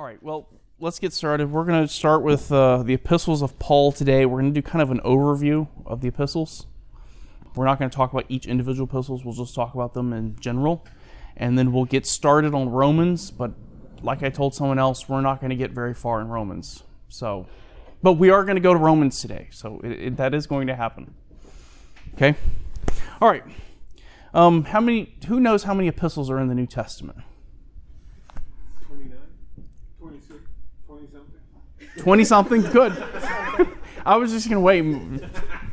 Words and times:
All 0.00 0.06
right, 0.06 0.22
well, 0.22 0.48
let's 0.78 0.98
get 0.98 1.12
started. 1.12 1.52
We're 1.52 1.66
going 1.66 1.86
to 1.86 1.92
start 1.92 2.22
with 2.22 2.50
uh, 2.50 2.82
the 2.82 2.94
epistles 2.94 3.42
of 3.42 3.58
Paul 3.58 3.92
today. 3.92 4.24
We're 4.24 4.40
going 4.40 4.54
to 4.54 4.58
do 4.58 4.66
kind 4.66 4.80
of 4.80 4.90
an 4.90 5.00
overview 5.00 5.68
of 5.84 6.00
the 6.00 6.08
epistles. 6.08 6.66
We're 7.54 7.66
not 7.66 7.78
going 7.78 7.90
to 7.90 7.94
talk 7.94 8.10
about 8.10 8.24
each 8.30 8.46
individual 8.46 8.88
epistles, 8.88 9.26
we'll 9.26 9.34
just 9.34 9.54
talk 9.54 9.74
about 9.74 9.92
them 9.92 10.14
in 10.14 10.40
general. 10.40 10.86
And 11.36 11.58
then 11.58 11.70
we'll 11.70 11.84
get 11.84 12.06
started 12.06 12.54
on 12.54 12.70
Romans, 12.70 13.30
but 13.30 13.52
like 14.00 14.22
I 14.22 14.30
told 14.30 14.54
someone 14.54 14.78
else, 14.78 15.06
we're 15.06 15.20
not 15.20 15.38
going 15.38 15.50
to 15.50 15.56
get 15.56 15.72
very 15.72 15.92
far 15.92 16.22
in 16.22 16.28
Romans. 16.28 16.82
So, 17.10 17.46
but 18.02 18.14
we 18.14 18.30
are 18.30 18.42
going 18.42 18.56
to 18.56 18.62
go 18.62 18.72
to 18.72 18.80
Romans 18.80 19.20
today, 19.20 19.48
so 19.50 19.82
it, 19.84 19.90
it, 19.90 20.16
that 20.16 20.32
is 20.32 20.46
going 20.46 20.68
to 20.68 20.76
happen. 20.76 21.12
Okay? 22.14 22.36
All 23.20 23.28
right. 23.28 23.44
Um, 24.32 24.64
how 24.64 24.80
many? 24.80 25.14
Who 25.26 25.40
knows 25.40 25.64
how 25.64 25.74
many 25.74 25.88
epistles 25.88 26.30
are 26.30 26.40
in 26.40 26.48
the 26.48 26.54
New 26.54 26.66
Testament? 26.66 27.18
29, 28.86 29.18
26, 30.00 30.40
20 30.86 31.06
something. 31.12 31.40
20 32.00 32.24
something 32.24 32.62
good. 32.62 32.92
I 34.06 34.16
was 34.16 34.32
just 34.32 34.48
gonna 34.48 34.60
wait 34.60 34.84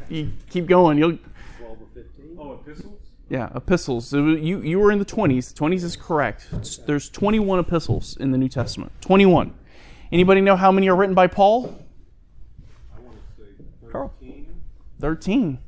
you 0.09 0.31
keep 0.49 0.65
going. 0.67 0.97
You'll 0.97 1.17
12 1.59 1.81
or 1.81 1.87
15. 1.93 2.37
Oh, 2.39 2.53
epistles? 2.53 2.99
yeah 3.29 3.49
epistles. 3.55 4.07
So 4.07 4.17
you 4.27 4.59
you 4.61 4.79
were 4.79 4.91
in 4.91 4.99
the 4.99 5.05
20s 5.05 5.53
The 5.53 5.59
20s 5.59 5.83
is 5.83 5.95
correct. 5.95 6.47
It's- 6.51 6.77
there's 6.77 7.09
21 7.09 7.59
epistles 7.59 8.17
in 8.17 8.31
the 8.31 8.37
new 8.37 8.49
testament. 8.49 8.91
21 9.01 9.53
anybody 10.11 10.41
know 10.41 10.55
how 10.55 10.71
many 10.71 10.87
are 10.89 10.95
written 10.95 11.15
by 11.15 11.27
paul? 11.27 11.75
I 12.95 12.99
want 13.01 13.17
to 13.37 13.43
say 13.43 13.49
Carl. 13.91 14.13
13. 14.19 14.45
13 14.99 15.59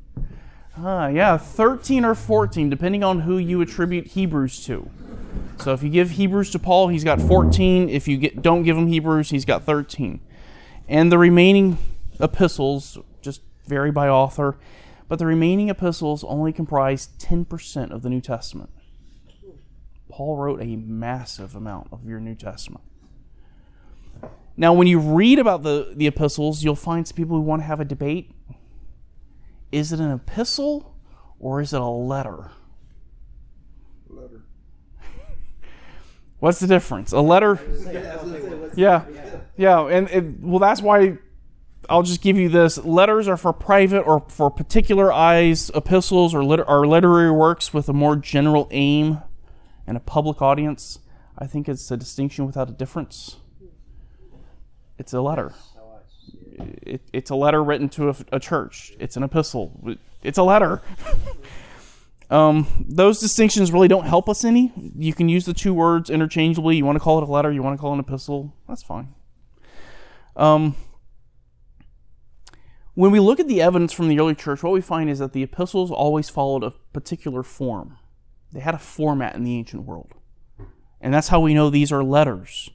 ah 0.77 1.07
yeah 1.07 1.37
13 1.37 2.05
or 2.05 2.15
14 2.15 2.69
depending 2.69 3.03
on 3.03 3.21
who 3.21 3.37
you 3.37 3.61
attribute 3.61 4.07
hebrews 4.07 4.63
to. 4.65 4.89
So 5.57 5.73
if 5.73 5.83
you 5.83 5.89
give 5.89 6.11
hebrews 6.11 6.51
to 6.51 6.59
paul 6.59 6.87
he's 6.89 7.03
got 7.03 7.21
14 7.21 7.89
if 7.89 8.07
you 8.07 8.17
get, 8.17 8.41
don't 8.41 8.63
give 8.63 8.77
him 8.77 8.87
hebrews 8.87 9.29
he's 9.29 9.45
got 9.45 9.63
13 9.65 10.19
and 10.89 11.11
the 11.11 11.17
remaining 11.17 11.77
epistles 12.19 12.97
just 13.21 13.41
vary 13.65 13.91
by 13.91 14.09
author 14.09 14.57
but 15.07 15.19
the 15.19 15.25
remaining 15.25 15.69
epistles 15.69 16.23
only 16.25 16.51
comprise 16.51 17.09
10% 17.17 17.91
of 17.91 18.01
the 18.01 18.09
new 18.09 18.19
testament 18.19 18.71
paul 20.09 20.35
wrote 20.35 20.61
a 20.61 20.75
massive 20.75 21.55
amount 21.55 21.87
of 21.93 22.05
your 22.05 22.19
new 22.19 22.35
testament 22.35 22.83
now 24.57 24.73
when 24.73 24.87
you 24.87 24.99
read 24.99 25.39
about 25.39 25.63
the, 25.63 25.93
the 25.95 26.07
epistles 26.07 26.63
you'll 26.63 26.75
find 26.75 27.07
some 27.07 27.15
people 27.15 27.37
who 27.37 27.41
want 27.41 27.61
to 27.61 27.65
have 27.65 27.79
a 27.79 27.85
debate 27.85 28.31
is 29.71 29.93
it 29.93 29.99
an 29.99 30.11
epistle 30.11 30.95
or 31.39 31.61
is 31.61 31.73
it 31.73 31.81
a 31.81 31.85
letter? 31.85 32.31
Letter. 32.31 32.51
What's 36.39 36.59
the 36.59 36.67
difference? 36.67 37.11
A 37.11 37.19
letter? 37.21 37.59
Yeah, 38.75 39.05
yeah, 39.57 39.87
and 39.87 40.09
it, 40.09 40.39
well, 40.39 40.59
that's 40.59 40.81
why 40.81 41.17
I'll 41.89 42.03
just 42.03 42.21
give 42.21 42.37
you 42.37 42.47
this: 42.49 42.77
letters 42.77 43.27
are 43.27 43.35
for 43.37 43.51
private 43.51 44.01
or 44.01 44.23
for 44.29 44.49
particular 44.49 45.11
eyes. 45.11 45.69
Epistles 45.75 46.33
or 46.33 46.43
liter- 46.43 46.65
are 46.65 46.85
literary 46.87 47.31
works 47.31 47.73
with 47.73 47.89
a 47.89 47.93
more 47.93 48.15
general 48.15 48.67
aim 48.71 49.19
and 49.85 49.97
a 49.97 49.99
public 49.99 50.41
audience. 50.41 50.99
I 51.37 51.45
think 51.45 51.67
it's 51.67 51.89
a 51.91 51.97
distinction 51.97 52.45
without 52.45 52.69
a 52.69 52.73
difference. 52.73 53.37
It's 54.97 55.13
a 55.13 55.21
letter. 55.21 55.53
It, 56.57 57.01
it's 57.13 57.29
a 57.29 57.35
letter 57.35 57.63
written 57.63 57.87
to 57.89 58.09
a, 58.09 58.15
a 58.33 58.39
church. 58.39 58.93
It's 58.99 59.15
an 59.17 59.23
epistle. 59.23 59.97
It's 60.21 60.37
a 60.37 60.43
letter. 60.43 60.81
um, 62.29 62.67
those 62.87 63.19
distinctions 63.19 63.71
really 63.71 63.87
don't 63.87 64.05
help 64.05 64.29
us 64.29 64.43
any. 64.43 64.71
You 64.95 65.13
can 65.13 65.29
use 65.29 65.45
the 65.45 65.53
two 65.53 65.73
words 65.73 66.09
interchangeably. 66.09 66.77
You 66.77 66.85
want 66.85 66.95
to 66.95 66.99
call 66.99 67.17
it 67.17 67.27
a 67.27 67.31
letter, 67.31 67.51
you 67.51 67.63
want 67.63 67.77
to 67.77 67.81
call 67.81 67.91
it 67.91 67.95
an 67.95 67.99
epistle. 68.01 68.53
That's 68.67 68.83
fine. 68.83 69.15
Um, 70.35 70.75
when 72.93 73.11
we 73.11 73.19
look 73.19 73.39
at 73.39 73.47
the 73.47 73.61
evidence 73.61 73.93
from 73.93 74.09
the 74.09 74.19
early 74.19 74.35
church, 74.35 74.61
what 74.61 74.73
we 74.73 74.81
find 74.81 75.09
is 75.09 75.19
that 75.19 75.33
the 75.33 75.43
epistles 75.43 75.89
always 75.89 76.29
followed 76.29 76.63
a 76.63 76.71
particular 76.93 77.43
form. 77.43 77.97
They 78.51 78.59
had 78.59 78.75
a 78.75 78.79
format 78.79 79.35
in 79.35 79.43
the 79.43 79.55
ancient 79.55 79.83
world. 79.83 80.13
And 81.01 81.13
that's 81.13 81.29
how 81.29 81.39
we 81.39 81.53
know 81.53 81.69
these 81.69 81.91
are 81.91 82.03
letters. 82.03 82.69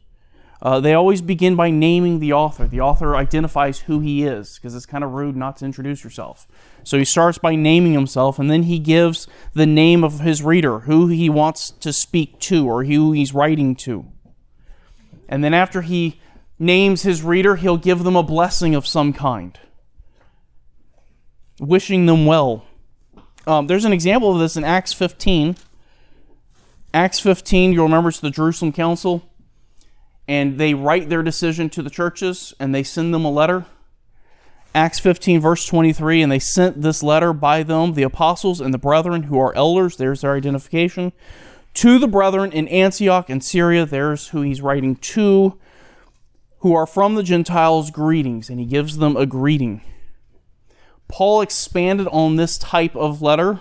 Uh, 0.64 0.80
they 0.80 0.94
always 0.94 1.20
begin 1.20 1.54
by 1.56 1.70
naming 1.70 2.20
the 2.20 2.32
author. 2.32 2.66
The 2.66 2.80
author 2.80 3.14
identifies 3.14 3.80
who 3.80 4.00
he 4.00 4.24
is 4.24 4.54
because 4.54 4.74
it's 4.74 4.86
kind 4.86 5.04
of 5.04 5.12
rude 5.12 5.36
not 5.36 5.58
to 5.58 5.66
introduce 5.66 6.02
yourself. 6.02 6.48
So 6.82 6.96
he 6.96 7.04
starts 7.04 7.36
by 7.36 7.54
naming 7.54 7.92
himself 7.92 8.38
and 8.38 8.50
then 8.50 8.62
he 8.62 8.78
gives 8.78 9.28
the 9.52 9.66
name 9.66 10.02
of 10.02 10.20
his 10.20 10.42
reader, 10.42 10.80
who 10.80 11.08
he 11.08 11.28
wants 11.28 11.70
to 11.70 11.92
speak 11.92 12.40
to 12.40 12.66
or 12.66 12.84
who 12.84 13.12
he's 13.12 13.34
writing 13.34 13.76
to. 13.76 14.06
And 15.28 15.44
then 15.44 15.52
after 15.52 15.82
he 15.82 16.18
names 16.58 17.02
his 17.02 17.22
reader, 17.22 17.56
he'll 17.56 17.76
give 17.76 18.02
them 18.02 18.16
a 18.16 18.22
blessing 18.22 18.74
of 18.74 18.86
some 18.86 19.12
kind, 19.12 19.58
wishing 21.60 22.06
them 22.06 22.24
well. 22.24 22.64
Um, 23.46 23.66
there's 23.66 23.84
an 23.84 23.92
example 23.92 24.32
of 24.32 24.38
this 24.38 24.56
in 24.56 24.64
Acts 24.64 24.94
15. 24.94 25.56
Acts 26.94 27.20
15, 27.20 27.74
you'll 27.74 27.84
remember 27.84 28.08
it's 28.08 28.20
the 28.20 28.30
Jerusalem 28.30 28.72
Council 28.72 29.28
and 30.26 30.58
they 30.58 30.74
write 30.74 31.08
their 31.08 31.22
decision 31.22 31.68
to 31.70 31.82
the 31.82 31.90
churches 31.90 32.54
and 32.58 32.74
they 32.74 32.82
send 32.82 33.12
them 33.12 33.24
a 33.24 33.30
letter. 33.30 33.66
Acts 34.74 34.98
15, 34.98 35.40
verse 35.40 35.66
23, 35.66 36.22
and 36.22 36.32
they 36.32 36.40
sent 36.40 36.82
this 36.82 37.02
letter 37.02 37.32
by 37.32 37.62
them, 37.62 37.94
the 37.94 38.02
apostles 38.02 38.60
and 38.60 38.74
the 38.74 38.78
brethren 38.78 39.24
who 39.24 39.38
are 39.38 39.54
elders, 39.54 39.96
there's 39.96 40.22
their 40.22 40.34
identification, 40.34 41.12
to 41.74 41.98
the 41.98 42.08
brethren 42.08 42.50
in 42.50 42.66
Antioch 42.68 43.30
and 43.30 43.44
Syria, 43.44 43.86
there's 43.86 44.28
who 44.28 44.42
he's 44.42 44.60
writing 44.60 44.96
to, 44.96 45.58
who 46.58 46.74
are 46.74 46.86
from 46.86 47.14
the 47.14 47.22
Gentiles, 47.22 47.92
greetings, 47.92 48.50
and 48.50 48.58
he 48.58 48.66
gives 48.66 48.96
them 48.96 49.16
a 49.16 49.26
greeting. 49.26 49.80
Paul 51.08 51.40
expanded 51.40 52.08
on 52.08 52.36
this 52.36 52.58
type 52.58 52.96
of 52.96 53.22
letter. 53.22 53.60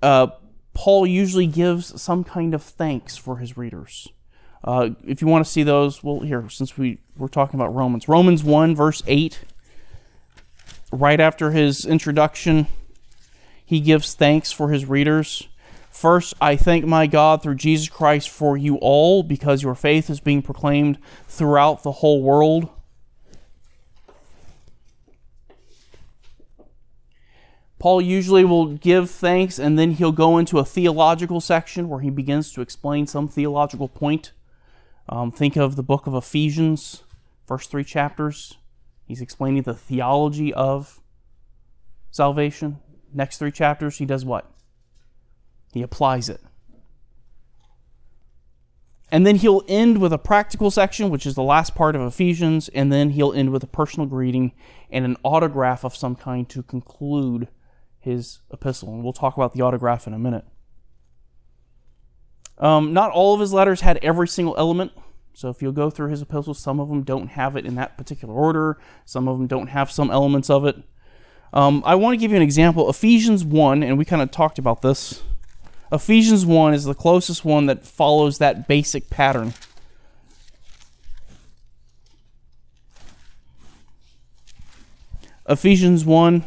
Uh, 0.00 0.28
Paul 0.78 1.08
usually 1.08 1.48
gives 1.48 2.00
some 2.00 2.22
kind 2.22 2.54
of 2.54 2.62
thanks 2.62 3.16
for 3.16 3.38
his 3.38 3.56
readers. 3.56 4.06
Uh, 4.62 4.90
if 5.04 5.20
you 5.20 5.26
want 5.26 5.44
to 5.44 5.50
see 5.50 5.64
those, 5.64 6.04
well, 6.04 6.20
here, 6.20 6.48
since 6.48 6.78
we, 6.78 7.00
we're 7.16 7.26
talking 7.26 7.58
about 7.58 7.74
Romans, 7.74 8.06
Romans 8.06 8.44
1, 8.44 8.76
verse 8.76 9.02
8, 9.08 9.40
right 10.92 11.18
after 11.18 11.50
his 11.50 11.84
introduction, 11.84 12.68
he 13.64 13.80
gives 13.80 14.14
thanks 14.14 14.52
for 14.52 14.70
his 14.70 14.86
readers. 14.86 15.48
First, 15.90 16.34
I 16.40 16.54
thank 16.54 16.84
my 16.84 17.08
God 17.08 17.42
through 17.42 17.56
Jesus 17.56 17.88
Christ 17.88 18.28
for 18.28 18.56
you 18.56 18.76
all, 18.76 19.24
because 19.24 19.64
your 19.64 19.74
faith 19.74 20.08
is 20.08 20.20
being 20.20 20.42
proclaimed 20.42 20.98
throughout 21.26 21.82
the 21.82 21.90
whole 21.90 22.22
world. 22.22 22.68
Paul 27.78 28.00
usually 28.00 28.44
will 28.44 28.74
give 28.74 29.10
thanks 29.10 29.58
and 29.58 29.78
then 29.78 29.92
he'll 29.92 30.12
go 30.12 30.38
into 30.38 30.58
a 30.58 30.64
theological 30.64 31.40
section 31.40 31.88
where 31.88 32.00
he 32.00 32.10
begins 32.10 32.52
to 32.52 32.60
explain 32.60 33.06
some 33.06 33.28
theological 33.28 33.88
point. 33.88 34.32
Um, 35.08 35.30
think 35.30 35.56
of 35.56 35.76
the 35.76 35.82
book 35.82 36.06
of 36.06 36.14
Ephesians, 36.14 37.04
first 37.46 37.70
three 37.70 37.84
chapters. 37.84 38.58
He's 39.04 39.20
explaining 39.20 39.62
the 39.62 39.74
theology 39.74 40.52
of 40.52 41.00
salvation. 42.10 42.78
Next 43.14 43.38
three 43.38 43.52
chapters, 43.52 43.98
he 43.98 44.04
does 44.04 44.24
what? 44.24 44.50
He 45.72 45.82
applies 45.82 46.28
it. 46.28 46.40
And 49.10 49.26
then 49.26 49.36
he'll 49.36 49.62
end 49.68 49.98
with 49.98 50.12
a 50.12 50.18
practical 50.18 50.70
section, 50.70 51.08
which 51.08 51.24
is 51.24 51.34
the 51.34 51.42
last 51.42 51.74
part 51.74 51.96
of 51.96 52.02
Ephesians, 52.02 52.68
and 52.70 52.92
then 52.92 53.10
he'll 53.10 53.32
end 53.32 53.50
with 53.50 53.62
a 53.62 53.68
personal 53.68 54.06
greeting 54.06 54.52
and 54.90 55.06
an 55.06 55.16
autograph 55.22 55.84
of 55.84 55.96
some 55.96 56.14
kind 56.14 56.46
to 56.50 56.62
conclude 56.62 57.48
his 58.00 58.40
epistle, 58.52 58.92
and 58.92 59.02
we'll 59.02 59.12
talk 59.12 59.36
about 59.36 59.52
the 59.54 59.62
autograph 59.62 60.06
in 60.06 60.14
a 60.14 60.18
minute. 60.18 60.44
Um, 62.58 62.92
not 62.92 63.10
all 63.10 63.34
of 63.34 63.40
his 63.40 63.52
letters 63.52 63.82
had 63.82 63.98
every 64.02 64.28
single 64.28 64.54
element. 64.58 64.92
So 65.32 65.48
if 65.48 65.62
you'll 65.62 65.72
go 65.72 65.90
through 65.90 66.10
his 66.10 66.22
epistles, 66.22 66.58
some 66.58 66.80
of 66.80 66.88
them 66.88 67.02
don't 67.04 67.28
have 67.28 67.56
it 67.56 67.64
in 67.64 67.76
that 67.76 67.96
particular 67.96 68.34
order. 68.34 68.78
Some 69.04 69.28
of 69.28 69.38
them 69.38 69.46
don't 69.46 69.68
have 69.68 69.90
some 69.90 70.10
elements 70.10 70.50
of 70.50 70.64
it. 70.64 70.76
Um, 71.52 71.82
I 71.86 71.94
want 71.94 72.14
to 72.14 72.16
give 72.18 72.32
you 72.32 72.36
an 72.36 72.42
example. 72.42 72.90
Ephesians 72.90 73.44
1, 73.44 73.82
and 73.82 73.96
we 73.96 74.04
kind 74.04 74.20
of 74.20 74.30
talked 74.30 74.58
about 74.58 74.82
this. 74.82 75.22
Ephesians 75.92 76.44
1 76.44 76.74
is 76.74 76.84
the 76.84 76.94
closest 76.94 77.44
one 77.44 77.66
that 77.66 77.86
follows 77.86 78.38
that 78.38 78.68
basic 78.68 79.08
pattern. 79.08 79.54
Ephesians 85.48 86.04
1, 86.04 86.44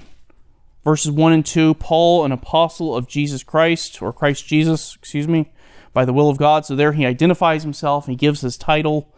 verses 0.83 1.12
1 1.12 1.33
and 1.33 1.45
2 1.45 1.75
Paul, 1.75 2.25
an 2.25 2.31
apostle 2.31 2.95
of 2.95 3.07
Jesus 3.07 3.44
Christ, 3.44 4.01
or 4.01 4.13
Christ 4.13 4.45
Jesus, 4.48 4.95
excuse 4.95 5.28
me, 5.28 5.51
by 5.94 6.06
the 6.06 6.13
will 6.13 6.30
of 6.30 6.38
God. 6.38 6.66
So 6.66 6.75
there 6.75 6.94
he 6.94 7.06
identifies 7.06 7.63
himself, 7.63 8.07
he 8.07 8.16
gives 8.16 8.42
his 8.42 8.57
title. 8.57 9.13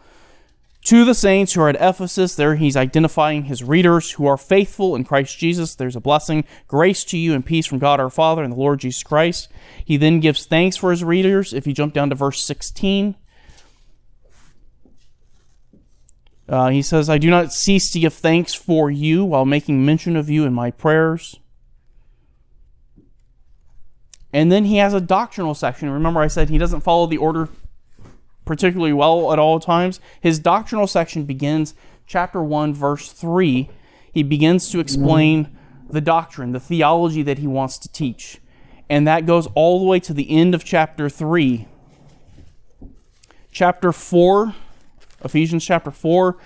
To 0.85 1.05
the 1.05 1.15
saints 1.15 1.53
who 1.53 1.61
are 1.61 1.69
at 1.69 1.77
Ephesus, 1.79 2.35
there 2.35 2.55
he's 2.55 2.75
identifying 2.75 3.43
his 3.43 3.63
readers 3.63 4.11
who 4.11 4.25
are 4.25 4.35
faithful 4.35 4.97
in 4.97 5.05
Christ 5.05 5.39
Jesus. 5.39 5.75
There's 5.75 5.95
a 5.95 6.01
blessing, 6.01 6.43
grace 6.67 7.05
to 7.05 7.17
you 7.17 7.33
and 7.33 7.45
peace 7.45 7.65
from 7.65 7.79
God 7.79 8.01
our 8.01 8.09
Father 8.09 8.43
and 8.43 8.51
the 8.51 8.57
Lord 8.57 8.81
Jesus 8.81 9.01
Christ. 9.01 9.47
He 9.85 9.95
then 9.95 10.19
gives 10.19 10.45
thanks 10.45 10.75
for 10.75 10.91
his 10.91 11.01
readers. 11.01 11.53
If 11.53 11.65
you 11.65 11.73
jump 11.73 11.93
down 11.93 12.09
to 12.09 12.15
verse 12.15 12.43
16, 12.43 13.15
Uh, 16.47 16.69
he 16.69 16.81
says, 16.81 17.09
I 17.09 17.17
do 17.17 17.29
not 17.29 17.53
cease 17.53 17.89
to 17.91 17.99
give 17.99 18.13
thanks 18.13 18.53
for 18.53 18.91
you 18.91 19.23
while 19.23 19.45
making 19.45 19.85
mention 19.85 20.15
of 20.15 20.29
you 20.29 20.45
in 20.45 20.53
my 20.53 20.71
prayers. 20.71 21.39
And 24.33 24.51
then 24.51 24.65
he 24.65 24.77
has 24.77 24.95
a 24.95 24.99
doctrinal 24.99 25.53
section. 25.53 25.89
Remember, 25.91 26.19
I 26.19 26.27
said 26.27 26.49
he 26.49 26.57
doesn't 26.57 26.81
follow 26.81 27.05
the 27.05 27.17
order 27.17 27.49
particularly 28.45 28.91
well 28.91 29.31
at 29.31 29.39
all 29.39 29.59
times. 29.59 29.99
His 30.19 30.39
doctrinal 30.39 30.87
section 30.87 31.23
begins 31.23 31.75
chapter 32.07 32.41
1, 32.41 32.73
verse 32.73 33.11
3. 33.11 33.69
He 34.11 34.23
begins 34.23 34.69
to 34.71 34.79
explain 34.79 35.55
the 35.89 36.01
doctrine, 36.01 36.51
the 36.51 36.59
theology 36.59 37.21
that 37.23 37.37
he 37.37 37.47
wants 37.47 37.77
to 37.77 37.91
teach. 37.91 38.39
And 38.89 39.07
that 39.07 39.25
goes 39.25 39.47
all 39.55 39.79
the 39.79 39.85
way 39.85 39.99
to 40.01 40.13
the 40.13 40.29
end 40.29 40.53
of 40.53 40.63
chapter 40.63 41.09
3. 41.09 41.67
Chapter 43.51 43.91
4, 43.91 44.55
Ephesians 45.23 45.63
chapter 45.63 45.91
4, 45.91 46.37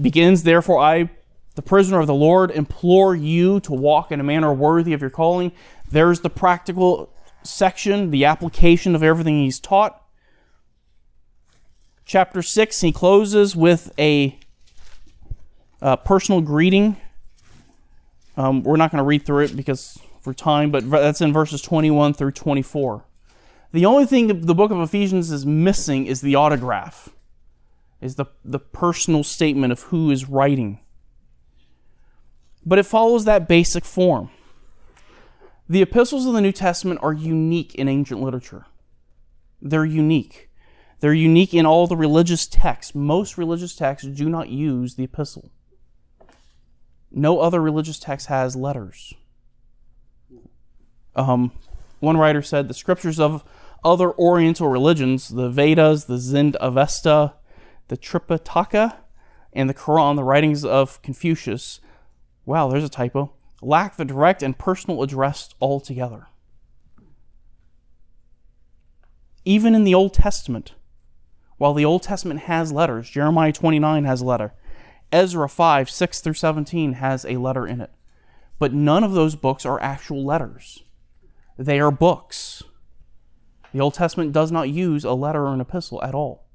begins, 0.00 0.42
Therefore, 0.42 0.80
I, 0.80 1.08
the 1.54 1.62
prisoner 1.62 2.00
of 2.00 2.08
the 2.08 2.14
Lord, 2.14 2.50
implore 2.50 3.14
you 3.14 3.60
to 3.60 3.72
walk 3.72 4.10
in 4.10 4.20
a 4.20 4.24
manner 4.24 4.52
worthy 4.52 4.92
of 4.92 5.00
your 5.00 5.10
calling. 5.10 5.52
There's 5.90 6.20
the 6.20 6.30
practical 6.30 7.10
section, 7.42 8.10
the 8.10 8.24
application 8.24 8.94
of 8.94 9.02
everything 9.02 9.42
he's 9.42 9.60
taught. 9.60 10.02
Chapter 12.04 12.42
6, 12.42 12.80
he 12.80 12.92
closes 12.92 13.54
with 13.54 13.92
a 13.98 14.38
uh, 15.82 15.96
personal 15.96 16.40
greeting. 16.40 16.96
Um, 18.36 18.62
we're 18.62 18.76
not 18.76 18.90
going 18.90 18.98
to 18.98 19.04
read 19.04 19.26
through 19.26 19.44
it 19.44 19.56
because 19.56 19.98
for 20.20 20.32
time, 20.32 20.70
but 20.70 20.88
that's 20.90 21.20
in 21.20 21.32
verses 21.32 21.62
21 21.62 22.14
through 22.14 22.32
24. 22.32 23.04
The 23.72 23.84
only 23.84 24.06
thing 24.06 24.26
the 24.26 24.54
book 24.54 24.70
of 24.70 24.80
Ephesians 24.80 25.30
is 25.30 25.44
missing 25.44 26.06
is 26.06 26.20
the 26.20 26.34
autograph, 26.34 27.10
is 28.00 28.14
the, 28.14 28.26
the 28.44 28.58
personal 28.58 29.22
statement 29.22 29.72
of 29.72 29.82
who 29.82 30.10
is 30.10 30.28
writing. 30.28 30.80
But 32.64 32.78
it 32.78 32.84
follows 32.84 33.24
that 33.24 33.48
basic 33.48 33.84
form. 33.84 34.30
The 35.68 35.82
epistles 35.82 36.26
of 36.26 36.32
the 36.32 36.40
New 36.40 36.52
Testament 36.52 37.00
are 37.02 37.12
unique 37.12 37.74
in 37.74 37.88
ancient 37.88 38.22
literature. 38.22 38.66
They're 39.60 39.84
unique. 39.84 40.50
They're 41.00 41.12
unique 41.12 41.52
in 41.52 41.66
all 41.66 41.86
the 41.86 41.96
religious 41.96 42.46
texts. 42.46 42.94
Most 42.94 43.36
religious 43.36 43.76
texts 43.76 44.08
do 44.08 44.28
not 44.28 44.48
use 44.48 44.94
the 44.94 45.04
epistle. 45.04 45.50
No 47.10 47.40
other 47.40 47.60
religious 47.60 47.98
text 47.98 48.26
has 48.28 48.56
letters. 48.56 49.14
Um, 51.14 51.52
one 52.00 52.16
writer 52.16 52.42
said 52.42 52.68
the 52.68 52.74
scriptures 52.74 53.20
of 53.20 53.44
other 53.84 54.12
Oriental 54.12 54.68
religions, 54.68 55.28
the 55.28 55.50
Vedas, 55.50 56.04
the 56.04 56.18
Zend 56.18 56.56
Avesta, 56.60 57.34
the 57.88 57.96
Tripitaka, 57.96 58.96
and 59.52 59.68
the 59.68 59.74
Quran, 59.74 60.16
the 60.16 60.24
writings 60.24 60.64
of 60.64 61.00
Confucius, 61.02 61.80
wow, 62.44 62.68
there's 62.68 62.84
a 62.84 62.88
typo, 62.88 63.32
lack 63.60 63.96
the 63.96 64.04
direct 64.04 64.42
and 64.42 64.58
personal 64.58 65.02
address 65.02 65.54
altogether. 65.60 66.26
Even 69.44 69.74
in 69.74 69.84
the 69.84 69.94
Old 69.94 70.14
Testament, 70.14 70.74
while 71.56 71.74
the 71.74 71.84
Old 71.84 72.02
Testament 72.02 72.40
has 72.40 72.72
letters, 72.72 73.10
Jeremiah 73.10 73.52
29 73.52 74.04
has 74.04 74.20
a 74.20 74.24
letter, 74.24 74.52
Ezra 75.10 75.48
5, 75.48 75.88
6 75.88 76.20
through 76.20 76.34
17 76.34 76.94
has 76.94 77.24
a 77.24 77.38
letter 77.38 77.66
in 77.66 77.80
it. 77.80 77.90
But 78.58 78.74
none 78.74 79.04
of 79.04 79.12
those 79.12 79.36
books 79.36 79.64
are 79.64 79.80
actual 79.80 80.24
letters. 80.24 80.82
They 81.56 81.80
are 81.80 81.90
books. 81.90 82.62
The 83.72 83.80
Old 83.80 83.94
Testament 83.94 84.32
does 84.32 84.52
not 84.52 84.68
use 84.68 85.04
a 85.04 85.12
letter 85.12 85.46
or 85.46 85.54
an 85.54 85.60
epistle 85.60 86.02
at 86.02 86.14
all. 86.14 86.47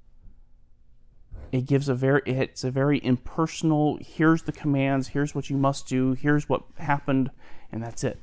It 1.53 1.67
gives 1.67 1.87
a 1.87 1.93
very 1.93 2.23
it's 2.25 2.63
a 2.63 2.71
very 2.71 2.99
impersonal, 3.05 3.99
here's 4.01 4.41
the 4.41 4.51
commands, 4.51 5.09
here's 5.09 5.35
what 5.35 5.51
you 5.51 5.55
must 5.55 5.87
do, 5.87 6.13
here's 6.13 6.49
what 6.49 6.63
happened, 6.79 7.29
and 7.71 7.83
that's 7.83 8.03
it. 8.03 8.19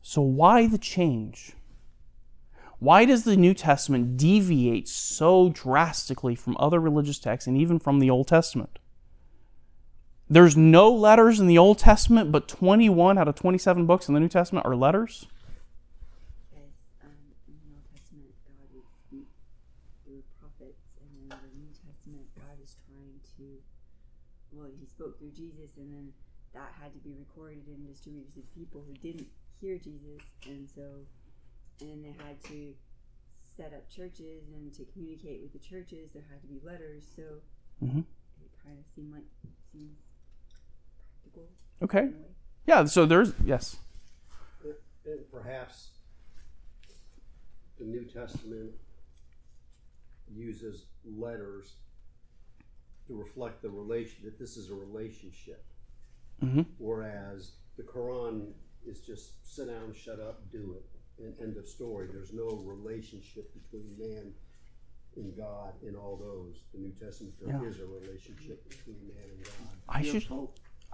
So 0.00 0.22
why 0.22 0.68
the 0.68 0.78
change? 0.78 1.54
Why 2.78 3.04
does 3.04 3.24
the 3.24 3.36
New 3.36 3.52
Testament 3.52 4.16
deviate 4.16 4.86
so 4.86 5.48
drastically 5.48 6.36
from 6.36 6.56
other 6.60 6.78
religious 6.78 7.18
texts 7.18 7.48
and 7.48 7.58
even 7.58 7.80
from 7.80 7.98
the 7.98 8.10
Old 8.10 8.28
Testament? 8.28 8.78
There's 10.30 10.56
no 10.56 10.88
letters 10.92 11.40
in 11.40 11.48
the 11.48 11.58
Old 11.58 11.80
Testament, 11.80 12.30
but 12.30 12.46
21 12.46 13.18
out 13.18 13.26
of 13.26 13.34
27 13.34 13.86
books 13.86 14.06
in 14.06 14.14
the 14.14 14.20
New 14.20 14.28
Testament 14.28 14.66
are 14.66 14.76
letters. 14.76 15.26
Because 16.52 16.70
um, 17.02 17.10
in 17.48 17.54
the 17.66 17.74
Old 17.74 17.84
Testament, 17.92 18.34
God 18.46 18.68
would 18.72 18.84
speak 19.08 19.26
through 20.04 20.22
prophets, 20.40 20.96
and 21.00 21.08
then 21.30 21.38
the 21.40 21.52
New 21.58 21.72
Testament, 21.72 22.24
God 22.36 22.56
is 22.62 22.76
trying 22.86 23.18
to, 23.36 23.58
well, 24.52 24.70
He 24.78 24.86
spoke 24.86 25.18
through 25.18 25.32
Jesus, 25.32 25.76
and 25.76 25.90
then 25.92 26.12
that 26.54 26.72
had 26.80 26.92
to 26.94 27.00
be 27.00 27.14
recorded 27.18 27.66
and 27.66 27.86
distributed 27.88 28.32
to 28.34 28.40
people 28.54 28.84
who 28.86 28.94
didn't 28.94 29.26
hear 29.60 29.78
Jesus, 29.78 30.22
and 30.46 30.68
so, 30.68 31.04
and 31.80 32.04
they 32.04 32.14
had 32.24 32.42
to 32.44 32.74
set 33.56 33.72
up 33.72 33.88
churches 33.88 34.48
and 34.52 34.72
to 34.74 34.84
communicate 34.92 35.40
with 35.42 35.52
the 35.52 35.58
churches, 35.58 36.10
there 36.12 36.24
had 36.30 36.40
to 36.42 36.46
be 36.48 36.58
letters. 36.64 37.04
So 37.14 37.40
Mhm. 37.82 38.04
it 38.42 38.50
kind 38.64 38.78
of 38.78 38.86
seemed 38.86 39.12
like 39.12 39.24
seems 39.72 39.98
practical. 41.22 41.48
Okay. 41.82 42.06
in 42.06 42.14
a 42.14 42.18
way. 42.18 42.34
Yeah, 42.66 42.84
so 42.86 43.06
there's, 43.06 43.32
yes. 43.44 43.76
And 45.04 45.30
perhaps 45.30 45.90
the 47.78 47.84
New 47.84 48.04
Testament 48.06 48.72
uses 50.34 50.86
letters 51.04 51.76
to 53.06 53.14
reflect 53.16 53.62
the 53.62 53.70
relation 53.70 54.24
that 54.24 54.38
this 54.38 54.56
is 54.56 54.70
a 54.70 54.74
relationship, 54.74 55.64
Mhm. 56.42 56.66
whereas 56.78 57.56
the 57.76 57.82
Quran 57.82 58.52
is 58.86 59.00
just 59.00 59.44
sit 59.46 59.66
down, 59.66 59.92
shut 59.92 60.20
up, 60.20 60.50
do 60.50 60.74
it, 60.74 60.84
and 61.22 61.38
end 61.40 61.56
of 61.56 61.68
story. 61.68 62.08
There's 62.08 62.32
no 62.32 62.48
relationship 62.64 63.52
between 63.54 63.96
man 63.98 64.34
and 65.16 65.36
God 65.36 65.80
in 65.82 65.94
all 65.94 66.16
those. 66.16 66.64
The 66.72 66.78
New 66.78 66.92
Testament 66.92 67.38
there 67.38 67.64
is 67.66 67.78
Yeah. 67.78 67.84
a 67.84 67.86
relationship 67.86 68.68
between 68.68 69.06
man 69.06 69.30
and 69.30 69.44
God. 69.44 69.78
I 69.88 70.02
should 70.02 70.24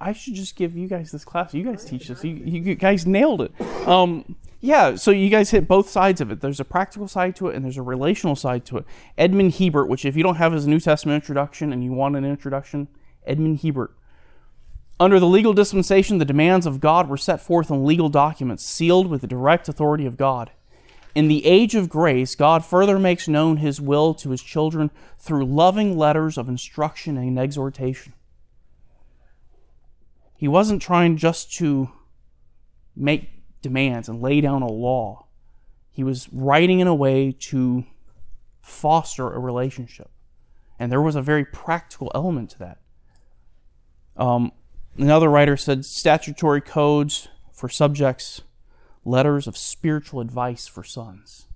I 0.00 0.12
should 0.12 0.34
just 0.34 0.56
give 0.56 0.76
you 0.76 0.88
guys 0.88 1.12
this 1.12 1.24
class. 1.24 1.52
You 1.52 1.62
guys 1.62 1.84
teach 1.84 2.08
this. 2.08 2.24
You, 2.24 2.34
you 2.34 2.74
guys 2.74 3.06
nailed 3.06 3.42
it. 3.42 3.52
Um, 3.86 4.36
yeah, 4.60 4.94
so 4.94 5.10
you 5.10 5.28
guys 5.28 5.50
hit 5.50 5.68
both 5.68 5.90
sides 5.90 6.20
of 6.20 6.30
it. 6.30 6.40
There's 6.40 6.60
a 6.60 6.64
practical 6.64 7.06
side 7.06 7.36
to 7.36 7.48
it 7.48 7.56
and 7.56 7.64
there's 7.64 7.76
a 7.76 7.82
relational 7.82 8.34
side 8.36 8.64
to 8.66 8.78
it. 8.78 8.84
Edmond 9.18 9.54
Hiebert, 9.54 9.88
which 9.88 10.04
if 10.04 10.16
you 10.16 10.22
don't 10.22 10.36
have 10.36 10.52
his 10.52 10.66
New 10.66 10.80
Testament 10.80 11.22
introduction 11.22 11.72
and 11.72 11.84
you 11.84 11.92
want 11.92 12.16
an 12.16 12.24
introduction, 12.24 12.88
Edmond 13.26 13.60
Hiebert. 13.60 13.94
Under 14.98 15.18
the 15.18 15.26
legal 15.26 15.54
dispensation, 15.54 16.18
the 16.18 16.26
demands 16.26 16.66
of 16.66 16.80
God 16.80 17.08
were 17.08 17.16
set 17.16 17.40
forth 17.40 17.70
in 17.70 17.86
legal 17.86 18.10
documents 18.10 18.64
sealed 18.64 19.06
with 19.06 19.22
the 19.22 19.26
direct 19.26 19.68
authority 19.68 20.04
of 20.04 20.18
God. 20.18 20.50
In 21.14 21.28
the 21.28 21.44
age 21.46 21.74
of 21.74 21.88
grace, 21.88 22.34
God 22.34 22.64
further 22.64 22.98
makes 22.98 23.26
known 23.26 23.56
his 23.56 23.80
will 23.80 24.14
to 24.14 24.30
his 24.30 24.42
children 24.42 24.90
through 25.18 25.46
loving 25.46 25.96
letters 25.96 26.36
of 26.36 26.48
instruction 26.48 27.16
and 27.16 27.38
exhortation. 27.38 28.12
He 30.40 30.48
wasn't 30.48 30.80
trying 30.80 31.18
just 31.18 31.52
to 31.56 31.90
make 32.96 33.28
demands 33.60 34.08
and 34.08 34.22
lay 34.22 34.40
down 34.40 34.62
a 34.62 34.72
law. 34.72 35.26
He 35.90 36.02
was 36.02 36.30
writing 36.32 36.80
in 36.80 36.86
a 36.86 36.94
way 36.94 37.30
to 37.40 37.84
foster 38.62 39.34
a 39.34 39.38
relationship. 39.38 40.08
And 40.78 40.90
there 40.90 41.02
was 41.02 41.14
a 41.14 41.20
very 41.20 41.44
practical 41.44 42.10
element 42.14 42.48
to 42.52 42.58
that. 42.60 42.78
Um, 44.16 44.52
another 44.96 45.28
writer 45.28 45.58
said 45.58 45.84
statutory 45.84 46.62
codes 46.62 47.28
for 47.52 47.68
subjects, 47.68 48.40
letters 49.04 49.46
of 49.46 49.58
spiritual 49.58 50.22
advice 50.22 50.66
for 50.66 50.82
sons. 50.82 51.48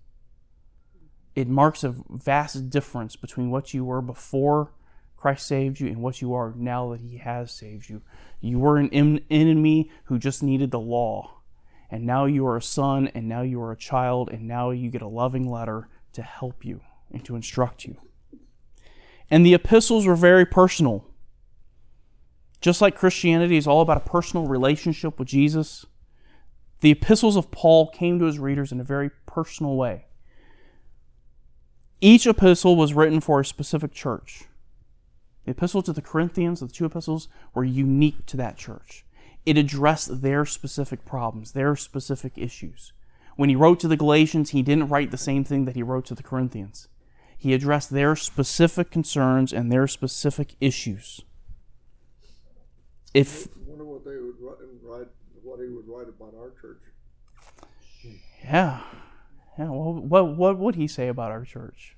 It 1.34 1.48
marks 1.48 1.84
a 1.84 1.94
vast 2.10 2.68
difference 2.68 3.16
between 3.16 3.50
what 3.50 3.72
you 3.72 3.82
were 3.82 4.02
before 4.02 4.72
Christ 5.24 5.46
saved 5.46 5.80
you 5.80 5.86
and 5.86 6.02
what 6.02 6.20
you 6.20 6.34
are 6.34 6.52
now 6.54 6.90
that 6.90 7.00
He 7.00 7.16
has 7.16 7.50
saved 7.50 7.88
you. 7.88 8.02
You 8.42 8.58
were 8.58 8.76
an 8.76 8.90
en- 8.92 9.24
enemy 9.30 9.90
who 10.04 10.18
just 10.18 10.42
needed 10.42 10.70
the 10.70 10.78
law. 10.78 11.38
And 11.90 12.04
now 12.04 12.26
you 12.26 12.46
are 12.46 12.58
a 12.58 12.62
son, 12.62 13.08
and 13.14 13.26
now 13.26 13.40
you 13.40 13.58
are 13.62 13.72
a 13.72 13.76
child, 13.76 14.28
and 14.28 14.46
now 14.46 14.70
you 14.70 14.90
get 14.90 15.00
a 15.00 15.08
loving 15.08 15.50
letter 15.50 15.88
to 16.12 16.20
help 16.20 16.62
you 16.62 16.82
and 17.10 17.24
to 17.24 17.36
instruct 17.36 17.86
you. 17.86 17.96
And 19.30 19.46
the 19.46 19.54
epistles 19.54 20.06
were 20.06 20.14
very 20.14 20.44
personal. 20.44 21.06
Just 22.60 22.82
like 22.82 22.94
Christianity 22.94 23.56
is 23.56 23.66
all 23.66 23.80
about 23.80 23.96
a 23.96 24.10
personal 24.10 24.46
relationship 24.46 25.18
with 25.18 25.28
Jesus, 25.28 25.86
the 26.82 26.90
epistles 26.90 27.36
of 27.36 27.50
Paul 27.50 27.88
came 27.88 28.18
to 28.18 28.26
his 28.26 28.38
readers 28.38 28.72
in 28.72 28.78
a 28.78 28.84
very 28.84 29.08
personal 29.24 29.74
way. 29.74 30.04
Each 32.02 32.26
epistle 32.26 32.76
was 32.76 32.92
written 32.92 33.22
for 33.22 33.40
a 33.40 33.44
specific 33.46 33.94
church. 33.94 34.48
The 35.44 35.50
epistle 35.50 35.82
to 35.82 35.92
the 35.92 36.02
Corinthians, 36.02 36.60
the 36.60 36.68
two 36.68 36.86
epistles, 36.86 37.28
were 37.54 37.64
unique 37.64 38.26
to 38.26 38.36
that 38.38 38.56
church. 38.56 39.04
It 39.44 39.58
addressed 39.58 40.22
their 40.22 40.44
specific 40.46 41.04
problems, 41.04 41.52
their 41.52 41.76
specific 41.76 42.32
issues. 42.36 42.92
When 43.36 43.48
he 43.48 43.56
wrote 43.56 43.80
to 43.80 43.88
the 43.88 43.96
Galatians, 43.96 44.50
he 44.50 44.62
didn't 44.62 44.88
write 44.88 45.10
the 45.10 45.18
same 45.18 45.44
thing 45.44 45.64
that 45.64 45.74
he 45.74 45.82
wrote 45.82 46.06
to 46.06 46.14
the 46.14 46.22
Corinthians. 46.22 46.88
He 47.36 47.52
addressed 47.52 47.90
their 47.90 48.16
specific 48.16 48.90
concerns 48.90 49.52
and 49.52 49.70
their 49.70 49.86
specific 49.86 50.54
issues. 50.60 51.20
If 53.12 53.48
I 53.48 53.50
Wonder 53.66 53.84
what 53.84 54.04
they 54.04 54.16
would 54.16 54.40
write, 54.40 54.58
write 54.82 55.08
what 55.42 55.60
he 55.60 55.68
would 55.68 55.86
write 55.86 56.08
about 56.08 56.34
our 56.38 56.52
church. 56.60 56.80
yeah, 58.42 58.80
yeah, 59.58 59.68
well, 59.68 59.94
what 59.94 60.36
what 60.36 60.58
would 60.58 60.74
he 60.76 60.88
say 60.88 61.08
about 61.08 61.30
our 61.30 61.44
church? 61.44 61.96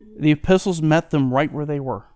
The 0.00 0.30
epistles 0.30 0.80
met 0.80 1.10
them 1.10 1.32
right 1.32 1.52
where 1.52 1.66
they 1.66 1.80
were. 1.80 2.06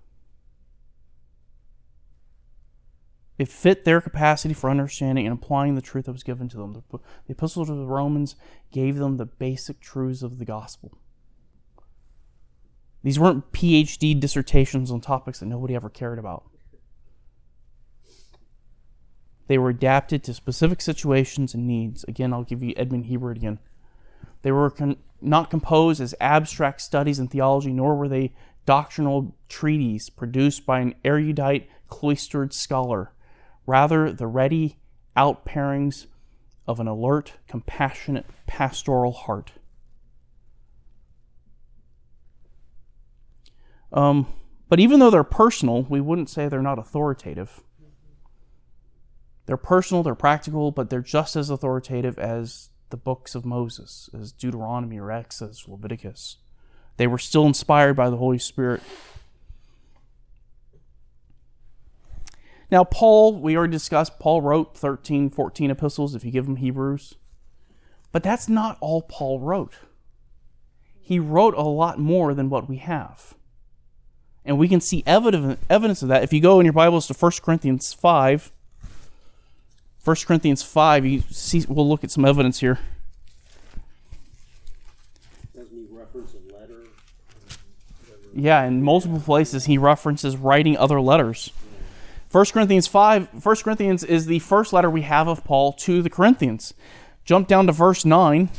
It 3.36 3.48
fit 3.48 3.84
their 3.84 4.00
capacity 4.00 4.54
for 4.54 4.70
understanding 4.70 5.26
and 5.26 5.36
applying 5.36 5.74
the 5.74 5.82
truth 5.82 6.04
that 6.04 6.12
was 6.12 6.22
given 6.22 6.48
to 6.50 6.56
them. 6.56 6.82
The, 6.90 6.98
epistles 7.28 7.68
of 7.68 7.76
the 7.76 7.86
Romans 7.86 8.36
gave 8.72 8.96
them 8.96 9.16
the 9.16 9.26
basic 9.26 9.80
truths 9.80 10.22
of 10.22 10.38
the 10.38 10.44
gospel. 10.44 10.96
These 13.02 13.18
weren't 13.18 13.52
PhD 13.52 14.18
dissertations 14.18 14.90
on 14.90 15.00
topics 15.00 15.40
that 15.40 15.46
nobody 15.46 15.74
ever 15.74 15.90
cared 15.90 16.18
about. 16.18 16.44
They 19.46 19.58
were 19.58 19.68
adapted 19.68 20.22
to 20.24 20.32
specific 20.32 20.80
situations 20.80 21.54
and 21.54 21.66
needs. 21.66 22.04
Again, 22.04 22.32
I'll 22.32 22.44
give 22.44 22.62
you 22.62 22.72
Edmond 22.76 23.06
Hiebert 23.06 23.36
again. 23.36 23.58
They 24.42 24.52
were 24.52 24.70
con- 24.70 24.96
not 25.24 25.50
composed 25.50 26.00
as 26.00 26.14
abstract 26.20 26.80
studies 26.80 27.18
in 27.18 27.28
theology, 27.28 27.72
nor 27.72 27.96
were 27.96 28.08
they 28.08 28.34
doctrinal 28.66 29.36
treatises 29.48 30.10
produced 30.10 30.64
by 30.64 30.80
an 30.80 30.94
erudite, 31.04 31.68
cloistered 31.88 32.52
scholar. 32.52 33.12
Rather, 33.66 34.12
the 34.12 34.26
ready 34.26 34.78
outpourings 35.16 36.06
of 36.66 36.80
an 36.80 36.88
alert, 36.88 37.34
compassionate, 37.46 38.26
pastoral 38.46 39.12
heart. 39.12 39.52
Um, 43.92 44.26
but 44.68 44.80
even 44.80 44.98
though 44.98 45.10
they're 45.10 45.22
personal, 45.22 45.82
we 45.82 46.00
wouldn't 46.00 46.30
say 46.30 46.48
they're 46.48 46.62
not 46.62 46.78
authoritative. 46.78 47.62
They're 49.46 49.56
personal, 49.56 50.02
they're 50.02 50.14
practical, 50.14 50.70
but 50.72 50.90
they're 50.90 51.00
just 51.00 51.36
as 51.36 51.50
authoritative 51.50 52.18
as 52.18 52.70
the 52.90 52.96
books 52.96 53.34
of 53.34 53.44
Moses, 53.44 54.08
as 54.18 54.32
Deuteronomy 54.32 54.98
or 54.98 55.10
Exodus, 55.10 55.66
Leviticus. 55.68 56.36
They 56.96 57.06
were 57.06 57.18
still 57.18 57.46
inspired 57.46 57.94
by 57.94 58.10
the 58.10 58.16
Holy 58.16 58.38
Spirit. 58.38 58.82
Now, 62.70 62.84
Paul, 62.84 63.40
we 63.40 63.56
already 63.56 63.72
discussed, 63.72 64.18
Paul 64.18 64.42
wrote 64.42 64.76
13, 64.76 65.30
14 65.30 65.70
epistles 65.70 66.14
if 66.14 66.24
you 66.24 66.30
give 66.30 66.46
them 66.46 66.56
Hebrews. 66.56 67.14
But 68.12 68.22
that's 68.22 68.48
not 68.48 68.78
all 68.80 69.02
Paul 69.02 69.40
wrote. 69.40 69.74
He 71.00 71.18
wrote 71.18 71.54
a 71.54 71.62
lot 71.62 71.98
more 71.98 72.32
than 72.32 72.48
what 72.48 72.68
we 72.68 72.78
have. 72.78 73.34
And 74.44 74.58
we 74.58 74.68
can 74.68 74.80
see 74.80 75.02
evidence, 75.06 75.60
evidence 75.68 76.02
of 76.02 76.08
that. 76.08 76.22
If 76.22 76.32
you 76.32 76.40
go 76.40 76.60
in 76.60 76.66
your 76.66 76.72
Bibles 76.72 77.06
to 77.08 77.14
1 77.14 77.32
Corinthians 77.42 77.92
5, 77.92 78.52
1 80.04 80.16
Corinthians 80.26 80.62
5, 80.62 81.06
you 81.06 81.22
see, 81.30 81.64
we'll 81.66 81.88
look 81.88 82.04
at 82.04 82.10
some 82.10 82.26
evidence 82.26 82.60
here. 82.60 82.78
Doesn't 85.54 85.74
he 85.74 85.86
reference 85.90 86.34
a 86.34 86.54
letter? 86.54 86.82
Yeah, 88.34 88.64
in 88.64 88.82
multiple 88.82 89.20
places 89.20 89.64
he 89.64 89.78
references 89.78 90.36
writing 90.36 90.76
other 90.76 91.00
letters. 91.00 91.50
1 92.30 92.46
Corinthians 92.46 92.86
5, 92.86 93.44
1 93.44 93.56
Corinthians 93.56 94.04
is 94.04 94.26
the 94.26 94.40
first 94.40 94.72
letter 94.72 94.90
we 94.90 95.02
have 95.02 95.26
of 95.26 95.42
Paul 95.42 95.72
to 95.72 96.02
the 96.02 96.10
Corinthians. 96.10 96.74
Jump 97.24 97.48
down 97.48 97.66
to 97.66 97.72
verse 97.72 98.04
9. 98.04 98.50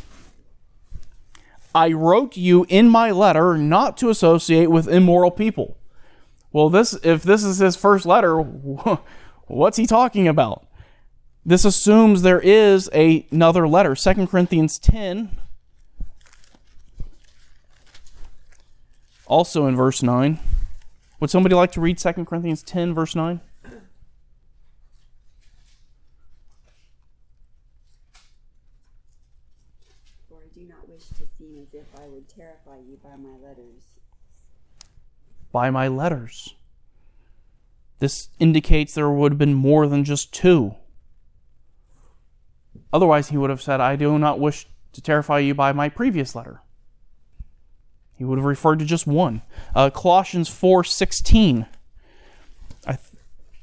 I 1.76 1.92
wrote 1.92 2.38
you 2.38 2.66
in 2.70 2.88
my 2.88 3.12
letter 3.12 3.58
not 3.58 3.98
to 3.98 4.10
associate 4.10 4.72
with 4.72 4.88
immoral 4.88 5.30
people. 5.30 5.78
Well, 6.54 6.70
this 6.70 6.94
if 7.04 7.22
this 7.22 7.44
is 7.44 7.58
his 7.58 7.76
first 7.76 8.06
letter, 8.06 8.40
what's 9.48 9.78
he 9.78 9.86
talking 9.86 10.28
about? 10.28 10.66
This 11.46 11.64
assumes 11.64 12.24
there 12.24 12.42
is 12.42 12.90
a, 12.92 13.28
another 13.30 13.68
letter. 13.68 13.94
2 13.94 14.26
Corinthians 14.26 14.80
10 14.80 15.38
also 19.28 19.68
in 19.68 19.76
verse 19.76 20.02
9. 20.02 20.40
Would 21.20 21.30
somebody 21.30 21.56
like 21.56 21.72
to 21.74 21.82
read 21.82 21.98
2 21.98 22.14
Corinthians 22.26 22.64
10, 22.64 22.94
verse 22.94 23.16
9? 23.16 23.42
For 30.30 30.38
I 30.38 30.48
do 30.54 30.66
not 30.68 30.90
wish 30.90 31.08
to 31.10 31.28
seem 31.38 31.62
as 31.62 31.74
if 31.74 31.86
I 31.98 32.08
would 32.08 32.28
terrify 32.28 32.78
you 32.78 32.98
by 33.04 33.16
my 33.16 33.36
letters. 33.42 33.84
By 35.52 35.70
my 35.70 35.88
letters. 35.88 36.56
This 38.00 38.30
indicates 38.40 38.94
there 38.94 39.10
would 39.10 39.34
have 39.34 39.40
been 39.40 39.54
more 39.54 39.88
than 39.88 40.04
just 40.04 40.34
two. 40.34 40.76
Otherwise, 42.96 43.28
he 43.28 43.36
would 43.36 43.50
have 43.50 43.62
said, 43.62 43.82
I 43.82 43.98
do 43.98 44.18
not 44.18 44.40
wish 44.40 44.68
to 44.94 45.02
terrify 45.02 45.40
you 45.40 45.54
by 45.54 45.74
my 45.74 45.90
previous 45.90 46.34
letter. 46.34 46.62
He 48.18 48.24
would 48.24 48.38
have 48.38 48.46
referred 48.46 48.80
to 48.80 48.86
just 48.86 49.06
one. 49.06 49.42
Uh, 49.76 49.90
Colossians 49.90 50.50
4.16. 50.50 51.68
Th- 52.86 52.98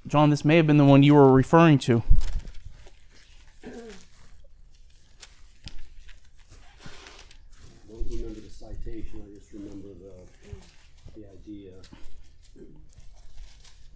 John, 0.07 0.29
this 0.29 0.45
may 0.45 0.59
have 0.59 0.67
been 0.67 0.77
the 0.77 0.85
one 0.85 1.03
you 1.03 1.15
were 1.15 1.33
referring 1.33 1.79
to. 1.79 2.03
I 3.65 3.71
don't 7.89 8.11
remember 8.11 8.41
the 8.41 8.51
citation, 8.51 9.23
I 9.25 9.35
just 9.35 9.51
remember 9.55 9.89
the, 9.95 10.13
the 11.19 11.27
idea. 11.27 11.71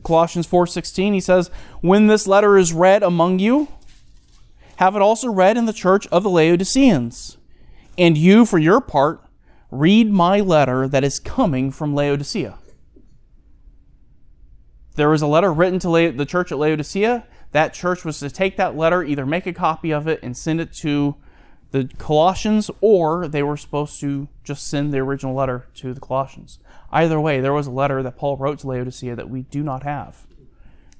Colossians 0.02 0.46
4:16 0.46 1.12
he 1.12 1.20
says, 1.20 1.50
"When 1.82 2.06
this 2.06 2.26
letter 2.26 2.56
is 2.56 2.72
read 2.72 3.02
among 3.02 3.40
you, 3.40 3.68
have 4.76 4.96
it 4.96 5.02
also 5.02 5.30
read 5.30 5.56
in 5.56 5.66
the 5.66 5.72
church 5.72 6.06
of 6.08 6.22
the 6.22 6.30
Laodiceans. 6.30 7.38
And 7.98 8.16
you 8.16 8.44
for 8.44 8.58
your 8.58 8.80
part 8.80 9.22
read 9.70 10.10
my 10.10 10.40
letter 10.40 10.86
that 10.88 11.04
is 11.04 11.18
coming 11.18 11.70
from 11.70 11.94
Laodicea." 11.94 12.58
There 14.94 15.10
was 15.10 15.22
a 15.22 15.26
letter 15.26 15.52
written 15.52 15.78
to 15.80 15.90
La- 15.90 16.10
the 16.10 16.24
church 16.24 16.50
at 16.50 16.58
Laodicea. 16.58 17.26
That 17.52 17.74
church 17.74 18.04
was 18.04 18.18
to 18.20 18.30
take 18.30 18.56
that 18.56 18.76
letter, 18.76 19.02
either 19.02 19.26
make 19.26 19.46
a 19.46 19.52
copy 19.52 19.90
of 19.90 20.08
it 20.08 20.20
and 20.22 20.36
send 20.36 20.60
it 20.60 20.72
to 20.74 21.16
the 21.70 21.90
Colossians, 21.98 22.70
or 22.80 23.28
they 23.28 23.42
were 23.42 23.56
supposed 23.56 24.00
to 24.00 24.28
just 24.44 24.66
send 24.66 24.92
the 24.92 24.98
original 24.98 25.34
letter 25.34 25.66
to 25.74 25.92
the 25.92 26.00
Colossians. 26.00 26.58
Either 26.90 27.20
way, 27.20 27.40
there 27.40 27.52
was 27.52 27.66
a 27.66 27.72
letter 27.72 28.02
that 28.02 28.16
Paul 28.16 28.36
wrote 28.36 28.60
to 28.60 28.68
Laodicea 28.68 29.16
that 29.16 29.28
we 29.28 29.42
do 29.42 29.62
not 29.62 29.82
have, 29.82 30.26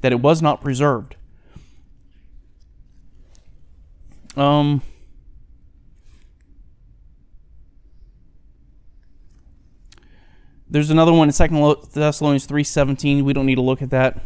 that 0.01 0.13
it 0.13 0.21
was 0.21 0.43
not 0.43 0.61
preserved. 0.61 1.17
Um, 4.37 4.83
there's 10.69 10.91
another 10.91 11.13
one 11.13 11.29
in 11.29 11.35
2 11.35 11.77
Thessalonians 11.93 12.47
3.17. 12.47 13.23
We 13.23 13.33
don't 13.33 13.47
need 13.47 13.55
to 13.55 13.61
look 13.63 13.83
at 13.83 13.91
that. 13.91 14.21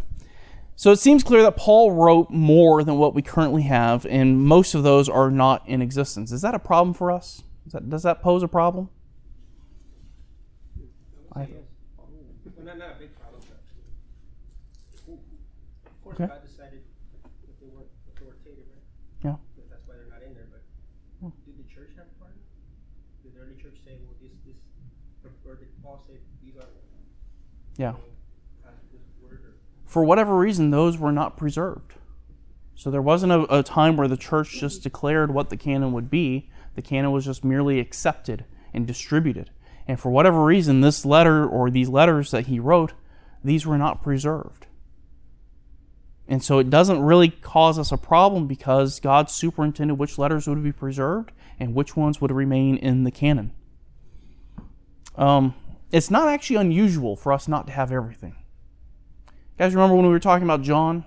So 0.77 0.91
it 0.93 0.99
seems 0.99 1.23
clear 1.23 1.43
that 1.43 1.57
Paul 1.59 1.93
wrote 1.93 2.31
more 2.31 2.83
than 2.83 2.97
what 2.97 3.15
we 3.15 3.21
currently 3.21 3.63
have, 3.63 4.07
and 4.07 4.41
most 4.43 4.75
of 4.75 4.83
those 4.83 5.11
are 5.11 5.31
not 5.31 5.69
in 5.69 5.83
existence. 5.83 6.33
Is 6.33 6.41
that 6.41 6.55
a 6.55 6.59
problem 6.59 6.95
for 6.95 7.11
us? 7.11 7.43
Does 7.65 7.73
that, 7.75 7.91
does 7.91 8.03
that 8.05 8.23
pose 8.23 8.43
a 8.43 8.49
problem? 8.49 8.89
I- 11.37 11.49
Well, 11.99 12.09
not, 12.65 12.79
not 12.79 12.97
a 12.97 12.99
big 12.99 13.13
problem, 13.21 13.43
but 13.45 13.61
of 15.13 16.03
course 16.03 16.17
Okay. 16.17 16.27
God 16.33 16.43
decided 16.49 16.81
that 17.45 17.61
they 17.61 17.69
weren't 17.69 17.87
authoritative, 18.17 18.65
right? 18.73 18.81
Yeah. 19.23 19.37
That- 19.37 19.69
That's 19.69 19.85
why 19.87 19.95
they're 20.01 20.09
not 20.09 20.23
in 20.25 20.33
there, 20.33 20.49
but 20.49 20.65
did 21.45 21.61
the 21.61 21.69
church 21.69 21.93
have 22.01 22.09
a 22.09 22.17
part 22.19 22.33
in 22.33 22.41
it? 22.41 22.49
Did 23.23 23.37
the 23.37 23.45
early 23.45 23.57
church 23.61 23.77
say, 23.85 24.01
well, 24.01 24.17
this, 24.25 24.33
this, 24.49 24.57
or, 25.29 25.31
or 25.45 25.55
did 25.61 25.69
Paul 25.85 26.01
say, 26.09 26.17
these 26.43 26.57
are, 26.57 26.65
Yeah. 27.81 27.95
For 29.87 30.05
whatever 30.05 30.37
reason, 30.37 30.71
those 30.71 30.99
were 30.99 31.13
not 31.13 31.39
preserved. 31.39 31.95
So 32.75 32.91
there 32.91 33.01
wasn't 33.01 33.33
a, 33.33 33.61
a 33.61 33.63
time 33.63 33.97
where 33.97 34.07
the 34.07 34.19
church 34.19 34.61
just 34.61 34.83
declared 34.83 35.33
what 35.33 35.49
the 35.49 35.57
canon 35.57 35.93
would 35.93 36.11
be. 36.11 36.51
The 36.75 36.83
canon 36.83 37.11
was 37.11 37.25
just 37.25 37.43
merely 37.43 37.81
accepted 37.81 38.45
and 38.75 38.87
distributed. 38.87 39.51
And 39.89 39.99
for 39.99 40.11
whatever 40.11 40.45
reason, 40.45 40.83
this 40.83 41.07
letter 41.07 41.49
or 41.49 41.71
these 41.71 41.89
letters 41.89 42.33
that 42.33 42.49
he 42.49 42.61
wrote, 42.61 42.93
these 43.43 43.67
were 43.67 43.79
not 43.79 44.03
preserved. 44.03 44.67
And 46.29 46.45
so 46.45 46.59
it 46.59 46.69
doesn't 46.69 47.03
really 47.03 47.31
cause 47.31 47.79
us 47.79 47.93
a 47.93 47.97
problem 47.97 48.47
because 48.47 49.01
God 49.01 49.31
superintended 49.31 49.99
which 49.99 50.19
letters 50.19 50.47
would 50.47 50.63
be 50.63 50.71
preserved 50.71 51.33
and 51.59 51.75
which 51.75 51.97
ones 51.97 52.21
would 52.21 52.31
remain 52.31 52.77
in 52.77 53.05
the 53.05 53.11
canon. 53.11 53.53
Um, 55.17 55.55
it's 55.93 56.11
not 56.11 56.29
actually 56.29 56.57
unusual 56.57 57.17
for 57.17 57.33
us 57.33 57.49
not 57.49 57.67
to 57.67 57.73
have 57.73 57.91
everything. 57.93 58.37
You 59.27 59.35
Guys, 59.59 59.75
remember 59.75 59.97
when 59.97 60.07
we 60.07 60.13
were 60.13 60.21
talking 60.21 60.45
about 60.45 60.63
John? 60.63 61.05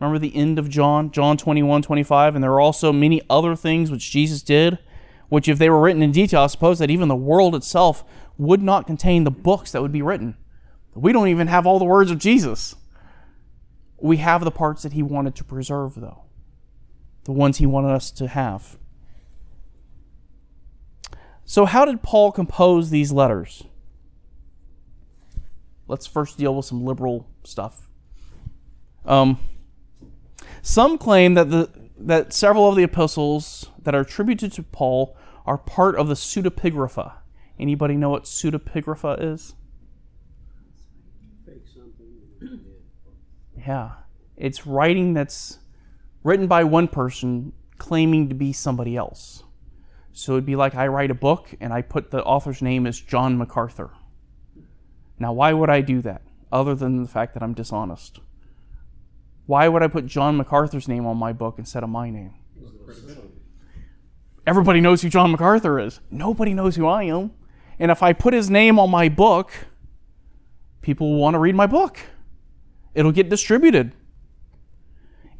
Remember 0.00 0.18
the 0.18 0.34
end 0.36 0.58
of 0.58 0.68
John, 0.68 1.10
John 1.10 1.36
21, 1.36 1.82
25? 1.82 2.34
And 2.34 2.44
there 2.44 2.52
are 2.52 2.60
also 2.60 2.92
many 2.92 3.22
other 3.30 3.56
things 3.56 3.90
which 3.90 4.10
Jesus 4.10 4.42
did, 4.42 4.78
which, 5.28 5.48
if 5.48 5.58
they 5.58 5.70
were 5.70 5.80
written 5.80 6.02
in 6.02 6.12
detail, 6.12 6.42
I 6.42 6.46
suppose 6.48 6.78
that 6.78 6.90
even 6.90 7.08
the 7.08 7.16
world 7.16 7.54
itself 7.54 8.04
would 8.38 8.62
not 8.62 8.86
contain 8.86 9.24
the 9.24 9.30
books 9.30 9.72
that 9.72 9.82
would 9.82 9.92
be 9.92 10.02
written. 10.02 10.36
We 10.94 11.12
don't 11.12 11.28
even 11.28 11.46
have 11.46 11.66
all 11.66 11.78
the 11.78 11.84
words 11.84 12.10
of 12.10 12.18
Jesus. 12.18 12.74
We 13.98 14.18
have 14.18 14.44
the 14.44 14.50
parts 14.50 14.82
that 14.82 14.92
he 14.92 15.02
wanted 15.02 15.34
to 15.36 15.44
preserve, 15.44 15.94
though, 15.94 16.24
the 17.24 17.32
ones 17.32 17.58
he 17.58 17.66
wanted 17.66 17.92
us 17.92 18.10
to 18.12 18.28
have. 18.28 18.78
So, 21.44 21.64
how 21.64 21.84
did 21.84 22.02
Paul 22.02 22.32
compose 22.32 22.90
these 22.90 23.12
letters? 23.12 23.64
Let's 25.88 26.06
first 26.06 26.38
deal 26.38 26.54
with 26.54 26.66
some 26.66 26.84
liberal 26.84 27.28
stuff. 27.44 27.88
Um, 29.04 29.38
some 30.62 30.98
claim 30.98 31.34
that 31.34 31.50
the 31.50 31.70
that 31.98 32.32
several 32.32 32.68
of 32.68 32.76
the 32.76 32.82
epistles 32.82 33.70
that 33.82 33.94
are 33.94 34.00
attributed 34.00 34.52
to 34.52 34.62
Paul 34.62 35.16
are 35.46 35.56
part 35.56 35.96
of 35.96 36.08
the 36.08 36.14
pseudepigrapha. 36.14 37.14
Anybody 37.58 37.96
know 37.96 38.10
what 38.10 38.24
pseudepigrapha 38.24 39.22
is? 39.22 39.54
Yeah. 43.66 43.92
It's 44.36 44.66
writing 44.66 45.14
that's 45.14 45.58
written 46.22 46.46
by 46.46 46.64
one 46.64 46.88
person 46.88 47.52
claiming 47.78 48.28
to 48.28 48.34
be 48.34 48.52
somebody 48.52 48.96
else. 48.96 49.42
So 50.12 50.32
it'd 50.32 50.46
be 50.46 50.56
like 50.56 50.74
I 50.74 50.86
write 50.86 51.10
a 51.10 51.14
book 51.14 51.54
and 51.60 51.72
I 51.72 51.82
put 51.82 52.10
the 52.10 52.22
author's 52.22 52.62
name 52.62 52.86
as 52.86 53.00
John 53.00 53.38
MacArthur. 53.38 53.90
Now, 55.18 55.32
why 55.32 55.52
would 55.52 55.70
I 55.70 55.80
do 55.80 56.00
that 56.02 56.22
other 56.52 56.74
than 56.74 57.02
the 57.02 57.08
fact 57.08 57.34
that 57.34 57.42
I'm 57.42 57.54
dishonest? 57.54 58.20
Why 59.46 59.68
would 59.68 59.82
I 59.82 59.88
put 59.88 60.06
John 60.06 60.36
MacArthur's 60.36 60.88
name 60.88 61.06
on 61.06 61.16
my 61.16 61.32
book 61.32 61.58
instead 61.58 61.82
of 61.82 61.88
my 61.88 62.10
name? 62.10 62.34
Everybody 64.46 64.80
knows 64.80 65.02
who 65.02 65.08
John 65.08 65.32
MacArthur 65.32 65.80
is. 65.80 66.00
Nobody 66.10 66.54
knows 66.54 66.76
who 66.76 66.86
I 66.86 67.04
am. 67.04 67.32
And 67.78 67.90
if 67.90 68.02
I 68.02 68.12
put 68.12 68.34
his 68.34 68.48
name 68.48 68.78
on 68.78 68.90
my 68.90 69.08
book, 69.08 69.52
people 70.82 71.12
will 71.12 71.20
want 71.20 71.34
to 71.34 71.38
read 71.38 71.54
my 71.54 71.66
book. 71.66 71.98
It'll 72.94 73.12
get 73.12 73.28
distributed. 73.28 73.92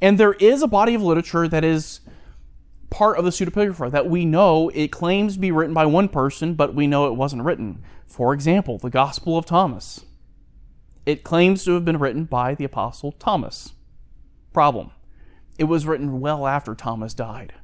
And 0.01 0.19
there 0.19 0.35
is 0.35 0.63
a 0.63 0.67
body 0.67 0.95
of 0.95 1.03
literature 1.03 1.49
that 1.49 1.65
is 1.65 2.01
part 2.91 3.19
of 3.19 3.25
the 3.25 3.31
pseudepigrapha 3.31 3.91
that 3.91 4.09
we 4.09 4.25
know 4.25 4.69
it 4.71 4.89
claims 4.93 5.35
to 5.35 5.41
be 5.41 5.51
written 5.51 5.75
by 5.75 5.87
one 5.87 6.09
person, 6.09 6.55
but 6.55 6.75
we 6.75 6.87
know 6.87 7.07
it 7.07 7.15
wasn't 7.15 7.43
written. 7.43 7.83
For 8.07 8.33
example, 8.33 8.79
the 8.79 8.91
Gospel 8.91 9.37
of 9.37 9.47
Thomas. 9.47 10.05
It 11.05 11.23
claims 11.23 11.65
to 11.65 11.75
have 11.75 11.85
been 11.85 11.99
written 11.99 12.25
by 12.25 12.55
the 12.55 12.65
Apostle 12.65 13.13
Thomas. 13.13 13.75
Problem 14.53 14.91
it 15.59 15.65
was 15.65 15.87
written 15.87 16.21
well 16.21 16.47
after 16.47 16.75
Thomas 16.75 17.15
died. 17.15 17.55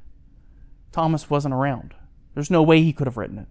Thomas 0.91 1.29
wasn't 1.29 1.53
around. 1.53 1.93
There's 2.33 2.49
no 2.49 2.63
way 2.63 2.81
he 2.81 2.93
could 2.93 3.07
have 3.07 3.17
written 3.17 3.39
it. 3.39 3.47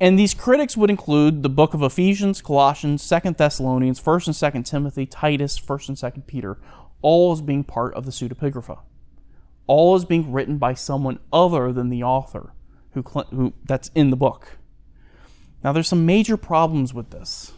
And 0.00 0.18
these 0.18 0.34
critics 0.34 0.76
would 0.76 0.90
include 0.90 1.42
the 1.42 1.48
book 1.48 1.72
of 1.74 1.82
Ephesians, 1.82 2.42
Colossians, 2.42 3.02
Second 3.02 3.36
Thessalonians, 3.36 4.00
1st 4.00 4.26
and 4.26 4.64
2nd 4.64 4.68
Timothy, 4.68 5.06
Titus, 5.06 5.58
1st 5.58 5.88
and 5.88 5.96
2nd 5.96 6.26
Peter, 6.26 6.58
all 7.00 7.32
as 7.32 7.40
being 7.40 7.64
part 7.64 7.94
of 7.94 8.04
the 8.04 8.10
pseudepigrapha. 8.10 8.80
All 9.66 9.94
as 9.94 10.04
being 10.04 10.32
written 10.32 10.58
by 10.58 10.74
someone 10.74 11.20
other 11.32 11.72
than 11.72 11.90
the 11.90 12.02
author 12.02 12.52
who, 12.92 13.02
who 13.30 13.54
that's 13.64 13.90
in 13.94 14.10
the 14.10 14.16
book. 14.16 14.58
Now 15.64 15.72
there's 15.72 15.88
some 15.88 16.04
major 16.04 16.36
problems 16.36 16.92
with 16.92 17.10
this. 17.10 17.52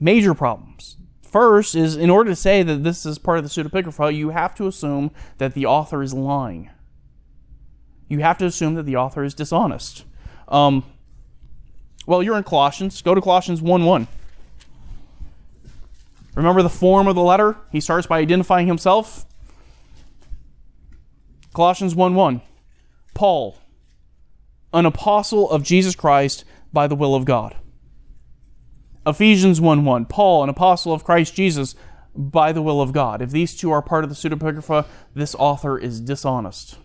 Major 0.00 0.34
problems. 0.34 0.96
First 1.22 1.76
is 1.76 1.96
in 1.96 2.10
order 2.10 2.30
to 2.30 2.36
say 2.36 2.64
that 2.64 2.82
this 2.82 3.06
is 3.06 3.18
part 3.18 3.38
of 3.38 3.44
the 3.44 3.50
pseudepigrapha, 3.50 4.14
you 4.14 4.30
have 4.30 4.54
to 4.56 4.66
assume 4.66 5.12
that 5.38 5.54
the 5.54 5.64
author 5.64 6.02
is 6.02 6.12
lying. 6.12 6.68
You 8.08 8.18
have 8.18 8.36
to 8.38 8.44
assume 8.44 8.74
that 8.74 8.82
the 8.82 8.96
author 8.96 9.22
is 9.24 9.32
dishonest. 9.32 10.04
Um, 10.48 10.84
well, 12.04 12.22
you're 12.22 12.36
in 12.36 12.44
Colossians. 12.44 13.00
Go 13.00 13.14
to 13.14 13.22
Colossians 13.22 13.62
1 13.62 13.84
1. 13.84 14.08
Remember 16.34 16.62
the 16.62 16.68
form 16.68 17.06
of 17.06 17.14
the 17.14 17.22
letter? 17.22 17.56
He 17.70 17.80
starts 17.80 18.06
by 18.06 18.18
identifying 18.18 18.66
himself. 18.66 19.24
Colossians 21.54 21.94
1 21.94 22.14
1. 22.14 22.40
Paul, 23.14 23.56
an 24.72 24.86
apostle 24.86 25.50
of 25.50 25.62
Jesus 25.62 25.94
Christ 25.94 26.44
by 26.72 26.86
the 26.86 26.94
will 26.94 27.14
of 27.14 27.24
God. 27.24 27.56
Ephesians 29.06 29.60
1 29.60 29.84
1. 29.84 30.06
Paul, 30.06 30.44
an 30.44 30.48
apostle 30.48 30.92
of 30.92 31.04
Christ 31.04 31.34
Jesus 31.34 31.74
by 32.14 32.52
the 32.52 32.62
will 32.62 32.80
of 32.80 32.92
God. 32.92 33.20
If 33.20 33.30
these 33.30 33.56
two 33.56 33.70
are 33.70 33.82
part 33.82 34.04
of 34.04 34.10
the 34.10 34.16
pseudepigrapha, 34.16 34.86
this 35.14 35.34
author 35.34 35.78
is 35.78 36.00
dishonest. 36.00 36.78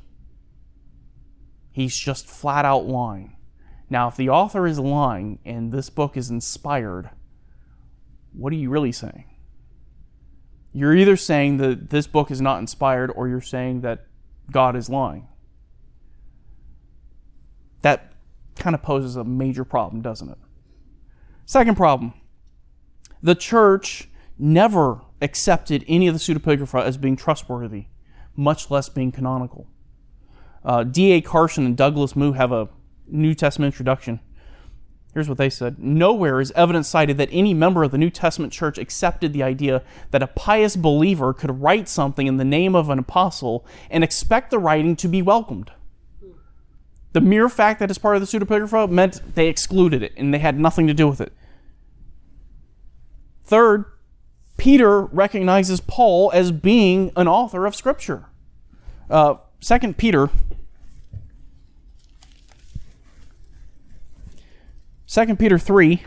He's 1.72 1.96
just 1.96 2.28
flat 2.28 2.66
out 2.66 2.88
lying. 2.88 3.36
Now, 3.90 4.08
if 4.08 4.16
the 4.16 4.30
author 4.30 4.66
is 4.66 4.80
lying 4.80 5.40
and 5.46 5.72
this 5.72 5.90
book 5.90 6.18
is 6.18 6.30
inspired, 6.30 7.12
what 8.34 8.52
are 8.52 8.58
you 8.58 8.70
really 8.70 8.92
saying? 8.92 9.26
You're 10.74 10.96
either 10.96 11.16
saying 11.16 11.58
that 11.58 11.90
this 11.90 12.08
book 12.08 12.32
is 12.32 12.42
not 12.42 12.60
inspired 12.60 13.12
or 13.16 13.28
you're 13.28 13.42
saying 13.42 13.82
that 13.82 14.06
God 14.52 14.76
is 14.76 14.90
lying. 14.90 15.28
That 17.82 18.14
kind 18.56 18.76
of 18.76 18.82
poses 18.82 19.16
a 19.16 19.24
major 19.24 19.64
problem, 19.64 20.02
doesn't 20.02 20.30
it? 20.30 20.38
Second 21.46 21.76
problem 21.76 22.14
the 23.22 23.36
church 23.36 24.10
never 24.38 25.02
accepted 25.22 25.84
any 25.88 26.08
of 26.08 26.14
the 26.14 26.20
pseudepigrapha 26.20 26.84
as 26.84 26.98
being 26.98 27.16
trustworthy, 27.16 27.86
much 28.36 28.70
less 28.70 28.90
being 28.90 29.12
canonical. 29.12 29.68
Uh, 30.64 30.84
D.A. 30.84 31.22
Carson 31.22 31.66
and 31.66 31.78
Douglas 31.78 32.16
Moo 32.16 32.34
have 32.34 32.52
a 32.52 32.70
New 33.08 33.34
Testament 33.34 33.74
introduction. 33.74 34.20
Here's 35.14 35.30
what 35.30 35.40
they 35.40 35.50
said 35.50 35.80
Nowhere 35.80 36.40
is 36.40 36.52
evidence 36.52 36.88
cited 36.88 37.18
that 37.18 37.30
any 37.32 37.54
member 37.54 37.84
of 37.84 37.92
the 37.92 37.98
New 37.98 38.10
Testament 38.10 38.54
church 38.54 38.78
accepted 38.78 39.34
the 39.34 39.42
idea 39.42 39.82
that 40.12 40.22
a 40.22 40.28
pious 40.28 40.76
believer 40.76 41.34
could 41.34 41.62
write 41.62 41.90
something 41.90 42.28
in 42.28 42.38
the 42.38 42.46
name 42.46 42.76
of 42.76 42.90
an 42.90 43.00
apostle 43.00 43.66
and 43.90 44.04
expect 44.04 44.52
the 44.52 44.60
writing 44.60 44.96
to 44.98 45.08
be 45.08 45.22
welcomed. 45.22 45.72
The 47.14 47.22
mere 47.22 47.50
fact 47.50 47.80
that 47.80 47.90
it's 47.90 47.98
part 47.98 48.18
of 48.18 48.22
the 48.22 48.28
pseudepigrapha 48.28 48.90
meant 48.90 49.36
they 49.36 49.48
excluded 49.48 50.04
it 50.04 50.14
and 50.18 50.34
they 50.34 50.40
had 50.40 50.60
nothing 50.60 50.88
to 50.88 50.94
do 50.94 51.08
with 51.08 51.22
it. 51.22 51.34
Third, 53.44 53.86
Peter 54.58 55.04
recognizes 55.06 55.80
Paul 55.80 56.32
as 56.34 56.52
being 56.52 57.12
an 57.16 57.28
author 57.28 57.66
of 57.66 57.76
Scripture. 57.76 58.26
Uh, 59.10 59.36
Second 59.60 59.98
Peter 59.98 60.30
2 65.08 65.36
Peter 65.38 65.58
3, 65.58 66.04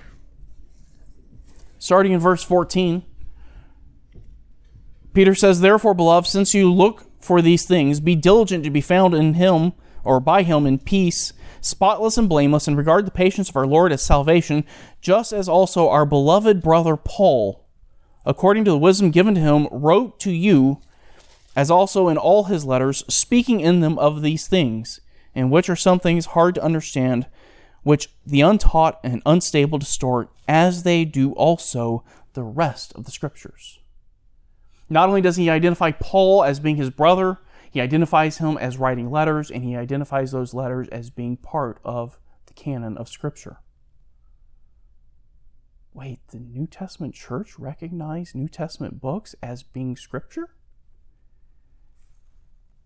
starting 1.79 2.13
in 2.13 2.21
verse 2.21 2.45
14, 2.45 3.03
Peter 5.15 5.35
says, 5.35 5.61
Therefore, 5.61 5.95
beloved, 5.95 6.29
since 6.29 6.53
you 6.55 6.73
look 6.73 7.07
for 7.19 7.41
these 7.41 7.65
things, 7.65 7.99
be 7.99 8.15
diligent 8.15 8.63
to 8.65 8.71
be 8.71 8.81
found 8.81 9.15
in 9.15 9.35
him 9.35 9.73
or 10.05 10.21
by 10.21 10.43
him 10.43 10.67
in 10.67 10.79
peace, 10.79 11.33
spotless 11.61 12.17
and 12.17 12.29
blameless, 12.29 12.67
and 12.67 12.77
regard 12.77 13.07
the 13.07 13.11
patience 13.11 13.49
of 13.49 13.57
our 13.57 13.67
Lord 13.67 13.93
as 13.93 14.03
salvation, 14.03 14.65
just 15.01 15.33
as 15.33 15.49
also 15.49 15.89
our 15.89 16.07
beloved 16.07 16.63
brother 16.63 16.97
Paul, 16.97 17.67
according 18.25 18.65
to 18.65 18.71
the 18.71 18.79
wisdom 18.79 19.11
given 19.11 19.35
to 19.35 19.41
him, 19.41 19.69
wrote 19.71 20.19
to 20.21 20.33
you, 20.33 20.81
as 21.57 21.71
also 21.71 22.09
in 22.09 22.17
all 22.17 22.45
his 22.45 22.65
letters, 22.65 23.05
speaking 23.09 23.61
in 23.61 23.81
them 23.81 23.99
of 23.99 24.23
these 24.23 24.47
things, 24.47 25.01
in 25.35 25.51
which 25.51 25.69
are 25.69 25.77
some 25.77 25.99
things 25.99 26.27
hard 26.27 26.55
to 26.55 26.63
understand 26.63 27.27
which 27.83 28.09
the 28.27 28.41
untaught 28.43 29.01
and 29.03 29.23
unstable 29.25 29.79
distort, 29.79 30.29
as 30.47 30.83
they 30.83 31.05
do 31.05 31.33
also 31.33 32.05
the 32.35 32.43
rest 32.43 32.93
of 32.95 33.05
the 33.05 33.11
Scriptures. 33.11 33.79
Not 34.89 35.09
only 35.09 35.21
does 35.21 35.37
he 35.37 35.49
identify 35.49 35.93
Paul 35.93 36.45
as 36.45 36.61
being 36.61 36.77
his 36.77 36.91
brother, 36.91 37.39
he 37.71 37.81
identifies 37.81 38.39
him 38.39 38.59
as 38.59 38.77
writing 38.77 39.11
letters, 39.11 39.51
and 39.51 39.65
he 39.65 39.77
identifies 39.77 40.33
those 40.33 40.55
letters 40.55 40.89
as 40.89 41.11
being 41.11 41.37
part 41.37 41.81
of 41.85 42.19
the 42.47 42.55
canon 42.55 42.97
of 42.99 43.09
Scripture. 43.09 43.59
Wait, 45.93 46.21
the 46.29 46.39
New 46.39 46.67
Testament 46.67 47.15
church 47.15 47.59
recognized 47.59 48.35
New 48.35 48.49
Testament 48.49 49.01
books 49.01 49.35
as 49.43 49.63
being 49.63 49.97
Scripture? 49.97 50.51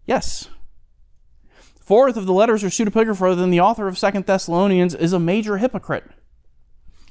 Yes, 0.06 0.48
Fourth, 1.84 2.16
if 2.16 2.24
the 2.24 2.32
letters 2.32 2.64
are 2.64 2.68
pseudepigrapha, 2.68 3.36
then 3.36 3.50
the 3.50 3.60
author 3.60 3.88
of 3.88 3.98
Second 3.98 4.24
Thessalonians 4.24 4.94
is 4.94 5.12
a 5.12 5.18
major 5.18 5.58
hypocrite. 5.58 6.04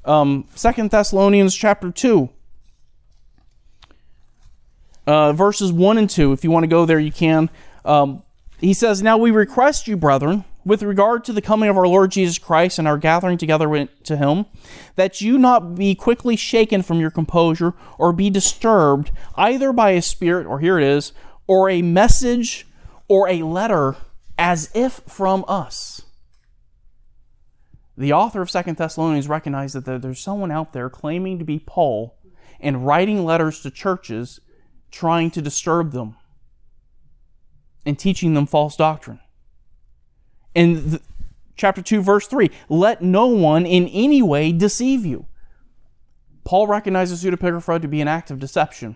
Um, 0.03 0.47
Second 0.55 0.89
Thessalonians 0.89 1.55
chapter 1.55 1.91
2, 1.91 2.27
uh, 5.05 5.33
verses 5.33 5.71
1 5.71 5.97
and 5.97 6.09
2. 6.09 6.31
If 6.31 6.43
you 6.43 6.51
want 6.51 6.63
to 6.63 6.67
go 6.67 6.85
there, 6.85 6.99
you 6.99 7.11
can. 7.11 7.49
Um, 7.85 8.23
he 8.59 8.73
says, 8.73 9.01
Now 9.01 9.17
we 9.17 9.31
request 9.31 9.87
you, 9.87 9.97
brethren, 9.97 10.45
with 10.65 10.83
regard 10.83 11.25
to 11.25 11.33
the 11.33 11.41
coming 11.41 11.69
of 11.69 11.77
our 11.77 11.87
Lord 11.87 12.11
Jesus 12.11 12.37
Christ 12.37 12.79
and 12.79 12.87
our 12.87 12.97
gathering 12.97 13.37
together 13.37 13.87
to 14.03 14.17
him, 14.17 14.45
that 14.95 15.21
you 15.21 15.37
not 15.37 15.75
be 15.75 15.95
quickly 15.95 16.35
shaken 16.35 16.81
from 16.81 16.99
your 16.99 17.11
composure 17.11 17.73
or 17.97 18.13
be 18.13 18.29
disturbed 18.29 19.11
either 19.35 19.73
by 19.73 19.91
a 19.91 20.01
spirit, 20.01 20.47
or 20.47 20.59
here 20.59 20.79
it 20.79 20.85
is, 20.85 21.11
or 21.47 21.69
a 21.69 21.81
message 21.81 22.65
or 23.07 23.27
a 23.27 23.43
letter 23.43 23.95
as 24.37 24.69
if 24.73 25.01
from 25.07 25.43
us. 25.47 26.03
The 27.97 28.13
author 28.13 28.41
of 28.41 28.49
Second 28.49 28.77
Thessalonians 28.77 29.27
recognized 29.27 29.75
that 29.75 30.01
there's 30.01 30.19
someone 30.19 30.51
out 30.51 30.73
there 30.73 30.89
claiming 30.89 31.37
to 31.37 31.45
be 31.45 31.59
Paul 31.59 32.17
and 32.59 32.87
writing 32.87 33.23
letters 33.23 33.61
to 33.61 33.69
churches 33.69 34.39
trying 34.93 35.31
to 35.31 35.41
disturb 35.41 35.91
them 35.91 36.15
and 37.83 37.97
teaching 37.97 38.35
them 38.35 38.45
false 38.45 38.75
doctrine. 38.75 39.19
In 40.53 40.99
chapter 41.57 41.81
2, 41.81 42.01
verse 42.01 42.27
3, 42.27 42.51
let 42.69 43.01
no 43.01 43.25
one 43.25 43.65
in 43.65 43.87
any 43.87 44.21
way 44.21 44.51
deceive 44.51 45.03
you. 45.03 45.25
Paul 46.43 46.67
recognizes 46.67 47.23
pseudepigrapha 47.23 47.81
to 47.81 47.87
be 47.87 48.01
an 48.01 48.07
act 48.07 48.29
of 48.29 48.37
deception. 48.37 48.95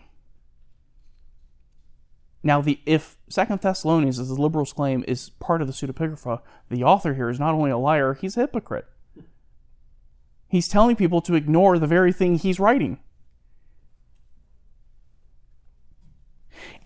Now, 2.44 2.62
the 2.62 2.80
if 2.86 3.18
Second 3.28 3.60
Thessalonians, 3.60 4.20
as 4.20 4.30
the 4.30 4.36
liberals 4.36 4.74
claim, 4.74 5.04
is 5.08 5.32
part 5.40 5.62
of 5.62 5.68
the 5.68 5.74
pseudepigrapha, 5.74 6.42
the 6.70 6.84
author 6.84 7.16
here 7.16 7.30
is 7.30 7.40
not 7.40 7.56
only 7.56 7.72
a 7.72 7.78
liar, 7.78 8.14
he's 8.14 8.38
a 8.38 8.42
hypocrite. 8.42 8.86
He's 10.48 10.68
telling 10.68 10.96
people 10.96 11.22
to 11.22 11.34
ignore 11.34 11.80
the 11.80 11.88
very 11.88 12.14
thing 12.14 12.38
he's 12.38 12.60
writing. 12.60 13.00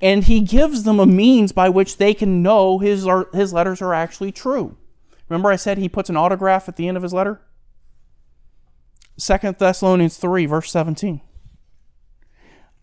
And 0.01 0.23
he 0.23 0.41
gives 0.41 0.83
them 0.83 0.99
a 0.99 1.05
means 1.05 1.51
by 1.51 1.69
which 1.69 1.97
they 1.97 2.13
can 2.13 2.41
know 2.41 2.79
his, 2.79 3.07
his 3.33 3.53
letters 3.53 3.81
are 3.81 3.93
actually 3.93 4.31
true. 4.31 4.77
Remember, 5.29 5.51
I 5.51 5.55
said 5.55 5.77
he 5.77 5.87
puts 5.87 6.09
an 6.09 6.17
autograph 6.17 6.67
at 6.67 6.75
the 6.75 6.87
end 6.87 6.97
of 6.97 7.03
his 7.03 7.13
letter? 7.13 7.41
Second 9.17 9.57
Thessalonians 9.59 10.17
3, 10.17 10.45
verse 10.47 10.71
17. 10.71 11.21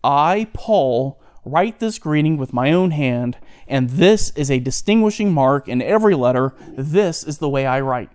I, 0.03 0.47
Paul, 0.53 1.21
write 1.43 1.79
this 1.79 1.99
greeting 1.99 2.37
with 2.37 2.53
my 2.53 2.71
own 2.71 2.91
hand, 2.91 3.37
and 3.67 3.89
this 3.89 4.31
is 4.31 4.49
a 4.49 4.59
distinguishing 4.59 5.33
mark 5.33 5.67
in 5.67 5.81
every 5.81 6.15
letter. 6.15 6.53
This 6.77 7.23
is 7.23 7.39
the 7.39 7.49
way 7.49 7.65
I 7.65 7.81
write. 7.81 8.09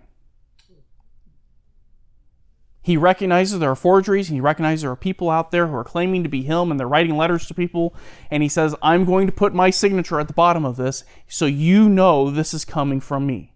He 2.85 2.97
recognizes 2.97 3.57
there 3.57 3.71
are 3.71 3.75
forgeries. 3.75 4.27
He 4.27 4.39
recognizes 4.39 4.83
there 4.83 4.91
are 4.91 4.95
people 4.95 5.31
out 5.31 5.49
there 5.49 5.65
who 5.65 5.75
are 5.75 5.83
claiming 5.83 6.21
to 6.21 6.29
be 6.29 6.43
him 6.43 6.69
and 6.69 6.79
they're 6.79 6.87
writing 6.87 7.17
letters 7.17 7.47
to 7.47 7.55
people. 7.55 7.95
And 8.29 8.43
he 8.43 8.49
says, 8.49 8.75
I'm 8.79 9.05
going 9.05 9.25
to 9.25 9.33
put 9.33 9.55
my 9.55 9.71
signature 9.71 10.19
at 10.19 10.27
the 10.27 10.35
bottom 10.35 10.63
of 10.63 10.75
this 10.75 11.03
so 11.27 11.47
you 11.47 11.89
know 11.89 12.29
this 12.29 12.53
is 12.53 12.63
coming 12.63 12.99
from 12.99 13.25
me. 13.25 13.55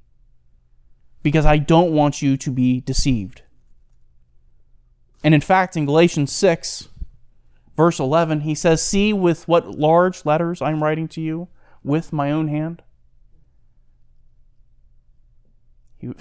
Because 1.22 1.46
I 1.46 1.60
don't 1.60 1.92
want 1.92 2.24
you 2.24 2.38
to 2.38 2.50
be 2.50 2.82
deceived. 2.82 3.44
And 5.24 5.36
in 5.36 5.42
fact, 5.42 5.78
in 5.78 5.86
Galatians 5.86 6.32
6, 6.32 6.88
verse 7.78 8.00
11, 8.00 8.40
he 8.40 8.56
says, 8.56 8.82
See 8.82 9.14
with 9.14 9.48
what 9.48 9.78
large 9.78 10.26
letters 10.26 10.60
I'm 10.60 10.82
writing 10.82 11.08
to 11.10 11.22
you 11.22 11.50
with 11.84 12.12
my 12.12 12.32
own 12.32 12.48
hand. 12.48 12.82
He, 16.00 16.14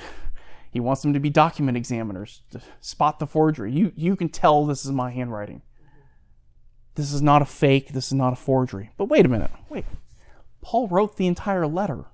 he 0.71 0.81
wants 0.81 1.03
them 1.03 1.13
to 1.13 1.21
be 1.21 1.31
document 1.31 1.77
examiners 1.77 2.43
to 2.51 2.61
spot 2.81 3.19
the 3.19 3.27
forgery. 3.27 3.73
You, 3.73 3.93
you 3.97 4.17
can 4.17 4.29
tell 4.29 4.67
this 4.67 4.85
is 4.85 4.93
my 4.93 5.11
handwriting. 5.11 5.63
This 6.95 7.13
is 7.13 7.23
not 7.23 7.43
a 7.43 7.47
fake. 7.47 7.93
This 7.93 8.09
is 8.09 8.15
not 8.15 8.33
a 8.33 8.37
forgery. 8.37 8.91
But 8.97 9.07
wait 9.07 9.25
a 9.25 9.29
minute. 9.29 9.51
Wait. 9.69 9.85
Paul 10.61 10.89
wrote 10.89 11.17
the 11.17 11.27
entire 11.27 11.67
letter. 11.67 12.07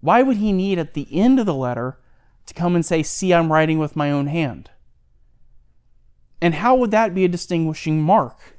Why 0.00 0.22
would 0.22 0.38
he 0.38 0.52
need 0.52 0.78
at 0.78 0.94
the 0.94 1.06
end 1.12 1.38
of 1.38 1.46
the 1.46 1.54
letter 1.54 1.98
to 2.46 2.54
come 2.54 2.74
and 2.74 2.84
say, 2.84 3.02
See, 3.02 3.32
I'm 3.32 3.52
writing 3.52 3.78
with 3.78 3.96
my 3.96 4.10
own 4.10 4.26
hand? 4.26 4.70
And 6.42 6.54
how 6.54 6.74
would 6.74 6.90
that 6.90 7.14
be 7.14 7.24
a 7.24 7.28
distinguishing 7.28 8.02
mark? 8.02 8.58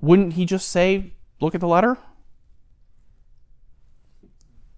Wouldn't 0.00 0.34
he 0.34 0.44
just 0.44 0.68
say, 0.68 1.14
Look 1.40 1.54
at 1.54 1.60
the 1.60 1.68
letter? 1.68 1.98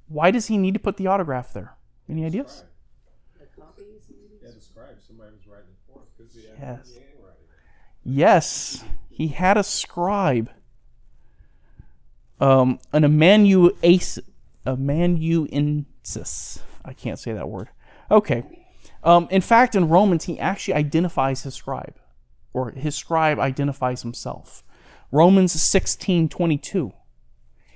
Why 0.07 0.31
does 0.31 0.47
he 0.47 0.59
need 0.59 0.75
to 0.75 0.81
put 0.81 0.97
the 0.97 1.07
autograph 1.07 1.53
there? 1.53 1.74
Any 2.09 2.25
ideas? 2.25 2.65
Yeah, 4.43 4.51
the 4.55 4.61
scribe, 4.61 4.97
somebody 5.07 5.31
was 5.33 5.47
writing 5.47 5.71
it 5.71 5.79
for 5.87 6.01
him 6.01 6.07
because 6.17 6.35
he 6.35 6.43
Yes. 6.61 6.93
Yes, 8.07 8.85
he 9.09 9.29
had 9.29 9.57
a 9.57 9.65
scribe, 9.65 10.51
um, 12.39 12.79
an 12.93 13.05
amanuensis. 13.05 14.21
amanuensis. 14.67 16.61
I 16.85 16.93
can't 16.93 17.19
say 17.19 17.33
that 17.33 17.49
word. 17.49 17.71
Okay. 18.11 18.45
Um, 19.03 19.27
in 19.31 19.41
fact, 19.41 19.75
in 19.75 19.89
Romans, 19.89 20.25
he 20.25 20.39
actually 20.39 20.75
identifies 20.75 21.45
his 21.45 21.55
scribe, 21.55 21.95
or 22.53 22.73
his 22.73 22.95
scribe 22.95 23.39
identifies 23.39 24.03
himself. 24.03 24.63
Romans 25.11 25.53
sixteen 25.53 26.29
twenty 26.29 26.59
two. 26.59 26.93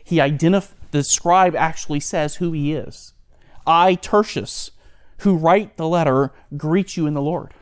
He 0.05 0.17
identif- 0.17 0.75
the 0.91 1.03
scribe 1.05 1.57
actually 1.57 2.01
says 2.01 2.37
who 2.37 2.53
he 2.53 2.75
is. 2.75 3.15
I, 3.69 3.95
Tertius, 3.95 4.73
who 5.19 5.37
write 5.37 5.77
the 5.77 5.87
letter, 5.87 6.33
greet 6.57 6.97
you 6.97 7.07
in 7.07 7.15
the 7.15 7.23
Lord. 7.23 7.53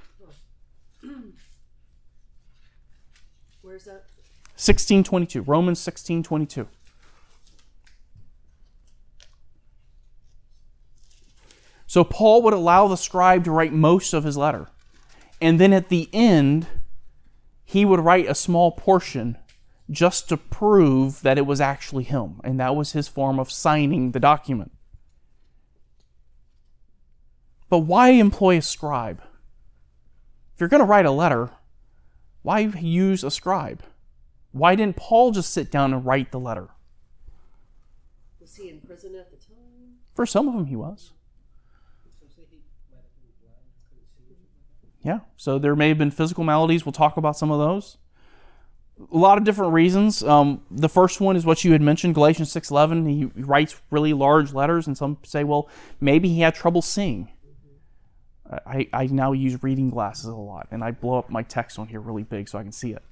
Where's 3.60 3.84
that? 3.84 4.04
1622 4.56 5.42
romans 5.42 5.84
1622 5.86 6.66
so 11.86 12.02
paul 12.02 12.40
would 12.40 12.54
allow 12.54 12.88
the 12.88 12.96
scribe 12.96 13.44
to 13.44 13.50
write 13.50 13.74
most 13.74 14.14
of 14.14 14.24
his 14.24 14.38
letter 14.38 14.68
and 15.42 15.60
then 15.60 15.74
at 15.74 15.90
the 15.90 16.08
end 16.10 16.66
he 17.66 17.84
would 17.84 18.00
write 18.00 18.26
a 18.26 18.34
small 18.34 18.72
portion 18.72 19.36
just 19.90 20.26
to 20.30 20.38
prove 20.38 21.20
that 21.20 21.36
it 21.36 21.44
was 21.44 21.60
actually 21.60 22.04
him 22.04 22.40
and 22.42 22.58
that 22.58 22.74
was 22.74 22.92
his 22.92 23.08
form 23.08 23.38
of 23.38 23.50
signing 23.50 24.12
the 24.12 24.20
document 24.20 24.72
but 27.68 27.80
why 27.80 28.10
employ 28.10 28.58
a 28.58 28.62
scribe 28.62 29.22
if 30.54 30.60
you're 30.60 30.68
going 30.68 30.80
to 30.80 30.86
write 30.86 31.06
a 31.06 31.10
letter 31.10 31.50
why 32.42 32.60
use 32.60 33.24
a 33.24 33.30
scribe 33.30 33.82
why 34.52 34.74
didn't 34.74 34.96
Paul 34.96 35.32
just 35.32 35.52
sit 35.52 35.70
down 35.70 35.92
and 35.92 36.06
write 36.06 36.32
the 36.32 36.40
letter? 36.40 36.70
Was 38.40 38.56
he 38.56 38.70
in 38.70 38.80
prison 38.80 39.14
at 39.14 39.30
the 39.30 39.36
time? 39.36 39.98
For 40.14 40.24
some 40.24 40.48
of 40.48 40.54
them, 40.54 40.64
he 40.64 40.76
was. 40.76 41.12
So 42.20 42.26
say 42.34 42.46
he 42.50 42.62
might 42.90 43.02
have 43.02 43.20
been 43.20 43.34
blind, 43.42 43.68
couldn't 43.90 44.08
see 44.16 44.32
or 44.32 44.38
something 44.38 44.46
like 45.02 45.02
that. 45.04 45.08
Yeah. 45.08 45.18
So 45.36 45.58
there 45.58 45.76
may 45.76 45.88
have 45.88 45.98
been 45.98 46.10
physical 46.10 46.42
maladies. 46.42 46.86
We'll 46.86 46.94
talk 46.94 47.18
about 47.18 47.36
some 47.36 47.50
of 47.50 47.58
those. 47.58 47.98
A 49.12 49.18
lot 49.18 49.36
of 49.36 49.44
different 49.44 49.74
reasons. 49.74 50.22
Um, 50.22 50.62
the 50.70 50.88
first 50.88 51.20
one 51.20 51.36
is 51.36 51.44
what 51.44 51.62
you 51.62 51.72
had 51.72 51.82
mentioned, 51.82 52.14
Galatians 52.14 52.50
six 52.50 52.70
eleven. 52.70 53.04
He 53.04 53.26
writes 53.42 53.78
really 53.90 54.14
large 54.14 54.54
letters, 54.54 54.86
and 54.86 54.96
some 54.96 55.18
say, 55.22 55.44
well, 55.44 55.68
maybe 56.00 56.30
he 56.30 56.40
had 56.40 56.54
trouble 56.54 56.80
seeing. 56.80 57.28
I, 58.50 58.88
I 58.92 59.06
now 59.06 59.32
use 59.32 59.62
reading 59.62 59.90
glasses 59.90 60.26
a 60.26 60.34
lot, 60.34 60.68
and 60.70 60.84
I 60.84 60.90
blow 60.90 61.18
up 61.18 61.30
my 61.30 61.42
text 61.42 61.78
on 61.78 61.88
here 61.88 62.00
really 62.00 62.22
big 62.22 62.48
so 62.48 62.58
I 62.58 62.62
can 62.62 62.72
see 62.72 62.92
it. 62.92 63.02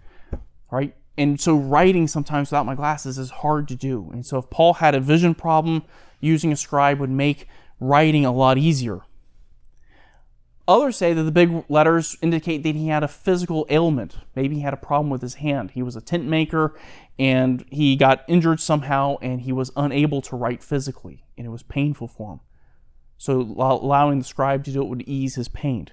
Right? 0.70 0.94
And 1.16 1.40
so 1.40 1.54
writing 1.56 2.08
sometimes 2.08 2.50
without 2.50 2.66
my 2.66 2.74
glasses 2.74 3.18
is 3.18 3.30
hard 3.30 3.68
to 3.68 3.76
do. 3.76 4.10
And 4.12 4.26
so 4.26 4.38
if 4.38 4.50
Paul 4.50 4.74
had 4.74 4.94
a 4.94 5.00
vision 5.00 5.34
problem, 5.34 5.84
using 6.20 6.50
a 6.50 6.56
scribe 6.56 6.98
would 6.98 7.10
make 7.10 7.46
writing 7.78 8.24
a 8.24 8.32
lot 8.32 8.58
easier. 8.58 9.02
Others 10.66 10.96
say 10.96 11.12
that 11.12 11.22
the 11.22 11.30
big 11.30 11.64
letters 11.68 12.16
indicate 12.22 12.62
that 12.62 12.74
he 12.74 12.88
had 12.88 13.02
a 13.02 13.08
physical 13.08 13.66
ailment. 13.68 14.16
Maybe 14.34 14.56
he 14.56 14.60
had 14.62 14.72
a 14.72 14.78
problem 14.78 15.10
with 15.10 15.20
his 15.20 15.34
hand. 15.34 15.72
He 15.72 15.82
was 15.82 15.94
a 15.94 16.00
tent 16.00 16.24
maker 16.24 16.74
and 17.18 17.66
he 17.70 17.96
got 17.96 18.24
injured 18.26 18.60
somehow 18.60 19.16
and 19.20 19.42
he 19.42 19.52
was 19.52 19.70
unable 19.76 20.22
to 20.22 20.36
write 20.36 20.62
physically 20.62 21.24
and 21.36 21.46
it 21.46 21.50
was 21.50 21.62
painful 21.62 22.08
for 22.08 22.32
him. 22.32 22.40
So 23.24 23.40
allowing 23.40 24.18
the 24.18 24.24
scribe 24.26 24.64
to 24.64 24.70
do 24.70 24.82
it 24.82 24.88
would 24.90 25.08
ease 25.08 25.36
his 25.36 25.48
pain. 25.48 25.88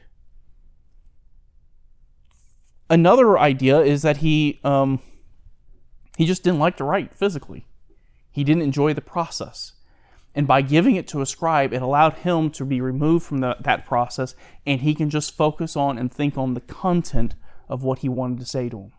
Another 2.89 3.39
idea 3.39 3.79
is 3.79 4.01
that 4.01 4.17
he 4.17 4.59
um, 4.65 4.99
he 6.17 6.25
just 6.25 6.43
didn't 6.43 6.59
like 6.59 6.75
to 6.75 6.83
write 6.83 7.15
physically. 7.15 7.67
He 8.31 8.43
didn't 8.43 8.63
enjoy 8.63 8.93
the 8.93 8.99
process. 8.99 9.71
And 10.35 10.45
by 10.45 10.61
giving 10.61 10.97
it 10.97 11.07
to 11.07 11.21
a 11.21 11.25
scribe, 11.25 11.71
it 11.71 11.81
allowed 11.81 12.15
him 12.15 12.49
to 12.49 12.65
be 12.65 12.81
removed 12.81 13.25
from 13.25 13.37
the, 13.37 13.55
that 13.61 13.85
process 13.85 14.35
and 14.65 14.81
he 14.81 14.93
can 14.93 15.09
just 15.09 15.33
focus 15.33 15.77
on 15.77 15.97
and 15.97 16.11
think 16.11 16.37
on 16.37 16.53
the 16.53 16.59
content 16.59 17.35
of 17.69 17.81
what 17.81 17.99
he 17.99 18.09
wanted 18.09 18.39
to 18.39 18.45
say 18.45 18.67
to 18.67 18.77
him. 18.77 18.91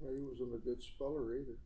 Well, 0.00 0.14
he 0.14 0.22
wasn't 0.22 0.54
a 0.54 0.64
good 0.64 0.82
speller 0.82 1.34
either. 1.34 1.58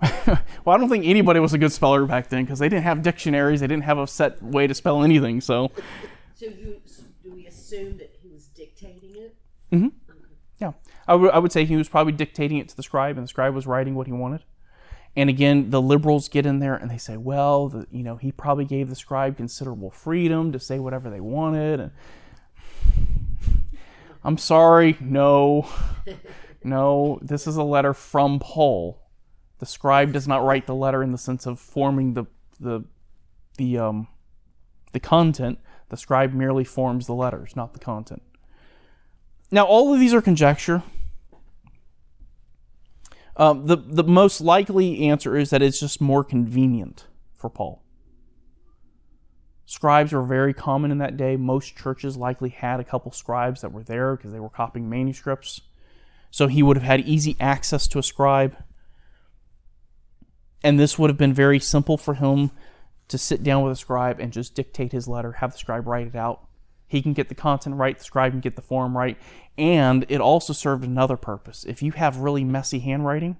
well, 0.02 0.38
I 0.74 0.76
don't 0.78 0.88
think 0.88 1.04
anybody 1.04 1.40
was 1.40 1.52
a 1.52 1.58
good 1.58 1.72
speller 1.72 2.06
back 2.06 2.28
then 2.28 2.44
because 2.44 2.58
they 2.58 2.68
didn't 2.68 2.84
have 2.84 3.02
dictionaries, 3.02 3.60
they 3.60 3.66
didn't 3.66 3.84
have 3.84 3.98
a 3.98 4.06
set 4.06 4.42
way 4.42 4.66
to 4.66 4.74
spell 4.74 5.02
anything. 5.02 5.40
So, 5.40 5.70
So 6.34 6.46
you 6.46 6.80
do 7.22 7.32
we 7.32 7.46
assume 7.46 7.98
that 7.98 8.16
he 8.22 8.28
was 8.28 8.46
dictating 8.46 9.14
it? 9.16 9.36
Mm-hmm. 9.72 9.88
yeah, 10.58 10.72
I 11.06 11.14
would- 11.14 11.30
I 11.32 11.38
would 11.38 11.52
say 11.52 11.64
he 11.64 11.76
was 11.76 11.88
probably 11.88 12.12
dictating 12.12 12.58
it 12.58 12.68
to 12.70 12.76
the 12.76 12.82
scribe 12.82 13.16
and 13.16 13.24
the 13.24 13.28
scribe 13.28 13.54
was 13.54 13.66
writing 13.66 13.94
what 13.94 14.06
he 14.06 14.12
wanted. 14.12 14.42
And 15.16 15.28
again, 15.28 15.70
the 15.70 15.82
liberals 15.82 16.28
get 16.28 16.46
in 16.46 16.60
there 16.60 16.74
and 16.76 16.90
they 16.90 16.96
say, 16.98 17.16
well, 17.16 17.68
the, 17.68 17.86
you 17.90 18.02
know, 18.04 18.16
he 18.16 18.30
probably 18.32 18.64
gave 18.64 18.88
the 18.88 18.94
scribe 18.94 19.36
considerable 19.36 19.90
freedom 19.90 20.52
to 20.52 20.60
say 20.60 20.78
whatever 20.78 21.10
they 21.10 21.20
wanted. 21.20 21.80
And 21.80 21.90
I'm 24.22 24.38
sorry, 24.38 24.96
no, 25.00 25.68
no, 26.64 27.18
this 27.22 27.46
is 27.46 27.56
a 27.56 27.62
letter 27.64 27.92
from 27.94 28.38
Paul. 28.38 29.02
The 29.60 29.66
scribe 29.66 30.12
does 30.12 30.26
not 30.26 30.42
write 30.42 30.66
the 30.66 30.74
letter 30.74 31.02
in 31.02 31.12
the 31.12 31.18
sense 31.18 31.46
of 31.46 31.60
forming 31.60 32.14
the 32.14 32.24
the 32.58 32.82
the 33.56 33.78
um 33.78 34.08
the 34.92 35.00
content. 35.00 35.58
The 35.90 35.96
scribe 35.96 36.32
merely 36.32 36.64
forms 36.64 37.06
the 37.06 37.14
letters, 37.14 37.54
not 37.54 37.74
the 37.74 37.78
content. 37.78 38.22
Now, 39.50 39.64
all 39.64 39.92
of 39.92 40.00
these 40.00 40.14
are 40.14 40.22
conjecture. 40.22 40.82
Um, 43.36 43.66
the 43.66 43.76
the 43.76 44.04
most 44.04 44.40
likely 44.40 45.08
answer 45.08 45.36
is 45.36 45.50
that 45.50 45.62
it's 45.62 45.80
just 45.80 46.00
more 46.00 46.24
convenient 46.24 47.06
for 47.34 47.50
Paul. 47.50 47.82
Scribes 49.66 50.12
were 50.12 50.22
very 50.22 50.54
common 50.54 50.90
in 50.90 50.98
that 50.98 51.18
day. 51.18 51.36
Most 51.36 51.76
churches 51.76 52.16
likely 52.16 52.48
had 52.48 52.80
a 52.80 52.84
couple 52.84 53.12
scribes 53.12 53.60
that 53.60 53.72
were 53.72 53.84
there 53.84 54.16
because 54.16 54.32
they 54.32 54.40
were 54.40 54.48
copying 54.48 54.88
manuscripts. 54.88 55.60
So 56.30 56.46
he 56.46 56.62
would 56.62 56.76
have 56.76 56.86
had 56.86 57.00
easy 57.02 57.36
access 57.38 57.86
to 57.88 57.98
a 57.98 58.02
scribe. 58.02 58.56
And 60.62 60.78
this 60.78 60.98
would 60.98 61.10
have 61.10 61.16
been 61.16 61.32
very 61.32 61.58
simple 61.58 61.96
for 61.96 62.14
him 62.14 62.50
to 63.08 63.18
sit 63.18 63.42
down 63.42 63.62
with 63.62 63.72
a 63.72 63.76
scribe 63.76 64.20
and 64.20 64.32
just 64.32 64.54
dictate 64.54 64.92
his 64.92 65.08
letter, 65.08 65.32
have 65.32 65.52
the 65.52 65.58
scribe 65.58 65.86
write 65.86 66.06
it 66.06 66.16
out. 66.16 66.46
He 66.86 67.02
can 67.02 67.12
get 67.12 67.28
the 67.28 67.34
content 67.34 67.76
right, 67.76 67.98
the 67.98 68.04
scribe 68.04 68.32
can 68.32 68.40
get 68.40 68.56
the 68.56 68.62
form 68.62 68.96
right. 68.96 69.16
And 69.56 70.04
it 70.08 70.20
also 70.20 70.52
served 70.52 70.84
another 70.84 71.16
purpose. 71.16 71.64
If 71.64 71.82
you 71.82 71.92
have 71.92 72.18
really 72.18 72.44
messy 72.44 72.80
handwriting, 72.80 73.36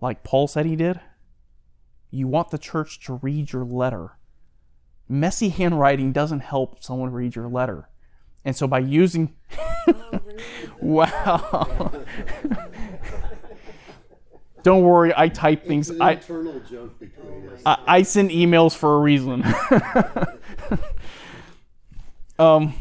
like 0.00 0.24
Paul 0.24 0.48
said 0.48 0.66
he 0.66 0.76
did, 0.76 1.00
you 2.10 2.28
want 2.28 2.50
the 2.50 2.58
church 2.58 3.00
to 3.06 3.14
read 3.14 3.52
your 3.52 3.64
letter. 3.64 4.18
Messy 5.08 5.48
handwriting 5.48 6.12
doesn't 6.12 6.40
help 6.40 6.82
someone 6.82 7.10
read 7.10 7.34
your 7.34 7.48
letter. 7.48 7.88
And 8.44 8.54
so 8.54 8.66
by 8.66 8.80
using. 8.80 9.34
wow. 10.80 11.92
Don't 14.64 14.82
worry, 14.82 15.12
I 15.14 15.28
type 15.28 15.66
things. 15.66 15.90
An 15.90 16.00
I, 16.00 16.12
internal 16.12 16.58
joke 16.60 16.98
between 16.98 17.50
us. 17.50 17.60
I, 17.66 17.78
I 17.86 18.02
send 18.02 18.30
emails 18.30 18.74
for 18.74 18.96
a 18.96 18.98
reason. 18.98 19.44
um, 22.38 22.72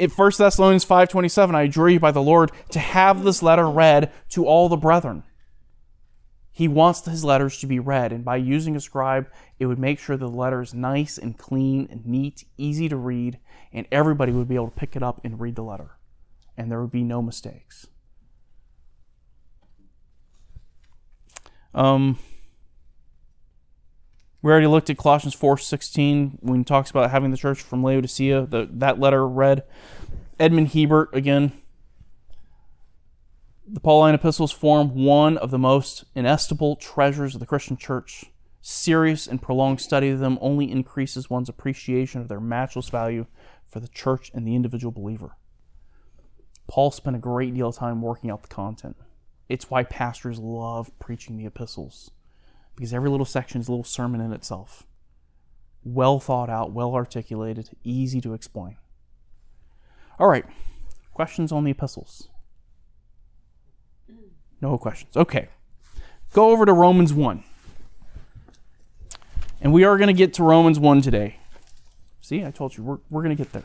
in 0.00 0.10
1 0.10 0.32
Thessalonians 0.36 0.84
5.27, 0.84 1.54
I 1.54 1.62
adjure 1.62 1.88
you 1.90 2.00
by 2.00 2.10
the 2.10 2.20
Lord 2.20 2.50
to 2.70 2.80
have 2.80 3.22
this 3.22 3.40
letter 3.40 3.70
read 3.70 4.10
to 4.30 4.46
all 4.46 4.68
the 4.68 4.76
brethren. 4.76 5.22
He 6.50 6.66
wants 6.66 7.04
his 7.04 7.22
letters 7.22 7.58
to 7.58 7.68
be 7.68 7.78
read, 7.78 8.12
and 8.12 8.24
by 8.24 8.36
using 8.36 8.74
a 8.74 8.80
scribe, 8.80 9.28
it 9.60 9.66
would 9.66 9.78
make 9.78 10.00
sure 10.00 10.16
the 10.16 10.26
letter 10.26 10.60
is 10.60 10.74
nice 10.74 11.18
and 11.18 11.38
clean 11.38 11.86
and 11.88 12.04
neat, 12.04 12.44
easy 12.58 12.88
to 12.88 12.96
read, 12.96 13.38
and 13.72 13.86
everybody 13.92 14.32
would 14.32 14.48
be 14.48 14.56
able 14.56 14.70
to 14.70 14.76
pick 14.76 14.96
it 14.96 15.04
up 15.04 15.20
and 15.22 15.38
read 15.38 15.54
the 15.54 15.62
letter, 15.62 15.98
and 16.56 16.68
there 16.68 16.80
would 16.80 16.90
be 16.90 17.04
no 17.04 17.22
mistakes. 17.22 17.86
Um, 21.76 22.18
we 24.40 24.50
already 24.50 24.66
looked 24.66 24.90
at 24.90 24.96
Colossians 24.96 25.34
4:16 25.34 26.38
when 26.40 26.58
he 26.58 26.64
talks 26.64 26.90
about 26.90 27.10
having 27.10 27.30
the 27.30 27.36
church 27.36 27.60
from 27.60 27.84
Laodicea, 27.84 28.46
the, 28.46 28.68
that 28.72 28.98
letter 28.98 29.28
read. 29.28 29.62
Edmond 30.40 30.68
Hiebert 30.68 31.14
again. 31.14 31.52
The 33.68 33.80
Pauline 33.80 34.14
epistles 34.14 34.52
form 34.52 34.94
one 34.94 35.36
of 35.36 35.50
the 35.50 35.58
most 35.58 36.04
inestimable 36.14 36.76
treasures 36.76 37.34
of 37.34 37.40
the 37.40 37.46
Christian 37.46 37.76
church. 37.76 38.26
Serious 38.62 39.26
and 39.26 39.42
prolonged 39.42 39.80
study 39.80 40.08
of 40.10 40.18
them 40.18 40.38
only 40.40 40.70
increases 40.70 41.28
one's 41.28 41.48
appreciation 41.48 42.20
of 42.20 42.28
their 42.28 42.40
matchless 42.40 42.88
value 42.88 43.26
for 43.66 43.80
the 43.80 43.88
church 43.88 44.30
and 44.34 44.46
the 44.46 44.54
individual 44.54 44.92
believer. 44.92 45.36
Paul 46.68 46.90
spent 46.90 47.16
a 47.16 47.20
great 47.20 47.54
deal 47.54 47.68
of 47.68 47.76
time 47.76 48.02
working 48.02 48.30
out 48.30 48.42
the 48.42 48.48
content. 48.48 48.96
It's 49.48 49.70
why 49.70 49.84
pastors 49.84 50.38
love 50.38 50.90
preaching 50.98 51.36
the 51.36 51.46
epistles 51.46 52.10
because 52.74 52.92
every 52.92 53.08
little 53.08 53.26
section 53.26 53.60
is 53.60 53.68
a 53.68 53.70
little 53.70 53.84
sermon 53.84 54.20
in 54.20 54.32
itself. 54.32 54.86
Well 55.84 56.20
thought 56.20 56.50
out, 56.50 56.72
well 56.72 56.94
articulated, 56.94 57.70
easy 57.84 58.20
to 58.20 58.34
explain. 58.34 58.76
All 60.18 60.28
right, 60.28 60.44
questions 61.14 61.52
on 61.52 61.64
the 61.64 61.70
epistles? 61.70 62.28
No 64.60 64.78
questions. 64.78 65.16
Okay. 65.16 65.48
Go 66.32 66.50
over 66.50 66.66
to 66.66 66.72
Romans 66.72 67.12
1. 67.12 67.44
And 69.60 69.72
we 69.72 69.84
are 69.84 69.96
going 69.96 70.08
to 70.08 70.14
get 70.14 70.34
to 70.34 70.42
Romans 70.42 70.78
1 70.78 71.02
today. 71.02 71.38
See, 72.20 72.44
I 72.44 72.50
told 72.50 72.76
you, 72.76 72.82
we're, 72.82 72.98
we're 73.10 73.22
going 73.22 73.36
to 73.36 73.42
get 73.42 73.52
there. 73.52 73.64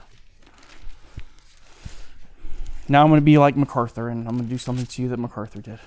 Now 2.91 3.03
I'm 3.03 3.07
going 3.07 3.21
to 3.21 3.25
be 3.25 3.37
like 3.37 3.55
MacArthur, 3.55 4.09
and 4.09 4.27
I'm 4.27 4.35
going 4.35 4.49
to 4.49 4.49
do 4.49 4.57
something 4.57 4.85
to 4.85 5.01
you 5.01 5.07
that 5.07 5.17
MacArthur 5.17 5.61
did. 5.61 5.79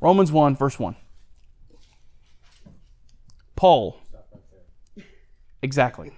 Romans 0.00 0.32
1, 0.32 0.56
verse 0.56 0.78
1. 0.78 0.96
Paul. 3.54 4.00
Exactly. 5.60 6.12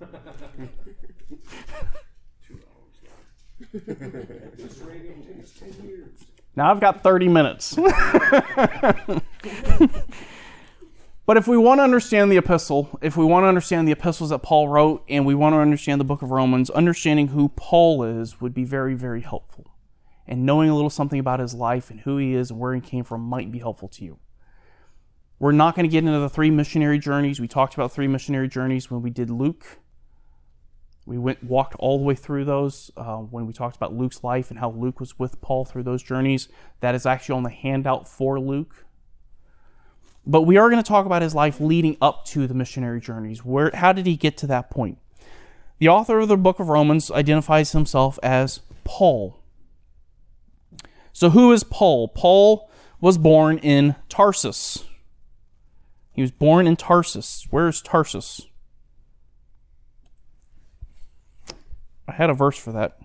Now 6.54 6.70
I've 6.70 6.80
got 6.80 7.02
30 7.02 7.28
minutes. 7.28 7.74
but 11.24 11.36
if 11.36 11.46
we 11.46 11.56
want 11.56 11.78
to 11.78 11.84
understand 11.84 12.32
the 12.32 12.36
epistle, 12.36 12.98
if 13.00 13.16
we 13.16 13.24
want 13.24 13.44
to 13.44 13.48
understand 13.48 13.86
the 13.86 13.92
epistles 13.92 14.30
that 14.30 14.40
Paul 14.40 14.68
wrote, 14.68 15.04
and 15.08 15.24
we 15.24 15.34
want 15.34 15.54
to 15.54 15.58
understand 15.58 16.00
the 16.00 16.04
book 16.04 16.22
of 16.22 16.30
Romans, 16.30 16.68
understanding 16.70 17.28
who 17.28 17.50
Paul 17.50 18.02
is 18.02 18.40
would 18.40 18.52
be 18.52 18.64
very, 18.64 18.94
very 18.94 19.20
helpful. 19.20 19.74
And 20.26 20.44
knowing 20.44 20.68
a 20.68 20.74
little 20.74 20.90
something 20.90 21.20
about 21.20 21.40
his 21.40 21.54
life 21.54 21.90
and 21.90 22.00
who 22.00 22.16
he 22.16 22.34
is 22.34 22.50
and 22.50 22.58
where 22.58 22.74
he 22.74 22.80
came 22.80 23.04
from 23.04 23.20
might 23.20 23.52
be 23.52 23.58
helpful 23.58 23.88
to 23.88 24.04
you. 24.04 24.18
We're 25.38 25.52
not 25.52 25.74
going 25.74 25.84
to 25.84 25.90
get 25.90 26.04
into 26.04 26.18
the 26.20 26.28
three 26.28 26.50
missionary 26.50 26.98
journeys. 26.98 27.40
We 27.40 27.48
talked 27.48 27.74
about 27.74 27.92
three 27.92 28.06
missionary 28.06 28.48
journeys 28.48 28.90
when 28.90 29.02
we 29.02 29.10
did 29.10 29.28
Luke. 29.28 29.80
We 31.04 31.18
went 31.18 31.42
walked 31.42 31.74
all 31.80 31.98
the 31.98 32.04
way 32.04 32.14
through 32.14 32.44
those 32.44 32.92
uh, 32.96 33.16
when 33.16 33.46
we 33.46 33.52
talked 33.52 33.74
about 33.74 33.92
Luke's 33.92 34.22
life 34.22 34.50
and 34.50 34.60
how 34.60 34.70
Luke 34.70 35.00
was 35.00 35.18
with 35.18 35.40
Paul 35.40 35.64
through 35.64 35.82
those 35.82 36.02
journeys. 36.02 36.48
That 36.80 36.94
is 36.94 37.06
actually 37.06 37.36
on 37.36 37.42
the 37.42 37.50
handout 37.50 38.06
for 38.06 38.38
Luke. 38.38 38.84
But 40.24 40.42
we 40.42 40.56
are 40.56 40.70
going 40.70 40.82
to 40.82 40.88
talk 40.88 41.06
about 41.06 41.22
his 41.22 41.34
life 41.34 41.60
leading 41.60 41.96
up 42.00 42.24
to 42.26 42.46
the 42.46 42.54
missionary 42.54 43.00
journeys. 43.00 43.44
Where 43.44 43.70
how 43.74 43.92
did 43.92 44.06
he 44.06 44.16
get 44.16 44.36
to 44.38 44.46
that 44.48 44.70
point? 44.70 44.98
The 45.78 45.88
author 45.88 46.20
of 46.20 46.28
the 46.28 46.36
book 46.36 46.60
of 46.60 46.68
Romans 46.68 47.10
identifies 47.10 47.72
himself 47.72 48.18
as 48.22 48.60
Paul. 48.84 49.40
So 51.12 51.30
who 51.30 51.52
is 51.52 51.64
Paul? 51.64 52.08
Paul 52.08 52.70
was 53.00 53.18
born 53.18 53.58
in 53.58 53.96
Tarsus. 54.08 54.84
He 56.12 56.22
was 56.22 56.30
born 56.30 56.66
in 56.66 56.76
Tarsus. 56.76 57.46
Where 57.50 57.66
is 57.66 57.82
Tarsus? 57.82 58.42
I 62.06 62.12
had 62.12 62.30
a 62.30 62.34
verse 62.34 62.58
for 62.58 62.72
that. 62.72 62.98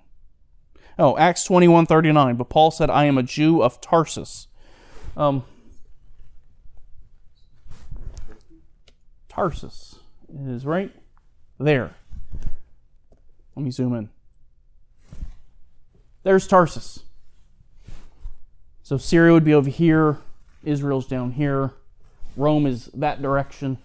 Oh, 1.00 1.18
Acts 1.18 1.44
21 1.46 1.86
39. 1.86 2.36
But 2.36 2.50
Paul 2.50 2.72
said, 2.72 2.90
I 2.90 3.06
am 3.06 3.18
a 3.18 3.24
Jew 3.24 3.62
of 3.62 3.82
Tarsus. 3.82 4.48
Um, 5.16 5.46
Tarsus 9.38 10.00
is 10.36 10.66
right 10.66 10.92
there. 11.60 11.94
Let 13.56 13.64
me 13.64 13.70
zoom 13.70 13.94
in. 13.94 14.10
There's 16.24 16.48
Tarsus. 16.48 17.04
So 18.82 18.98
Syria 18.98 19.34
would 19.34 19.44
be 19.44 19.54
over 19.54 19.70
here, 19.70 20.18
Israel's 20.64 21.06
down 21.06 21.34
here, 21.34 21.74
Rome 22.36 22.66
is 22.66 22.90
that 22.96 23.22
direction. 23.22 23.78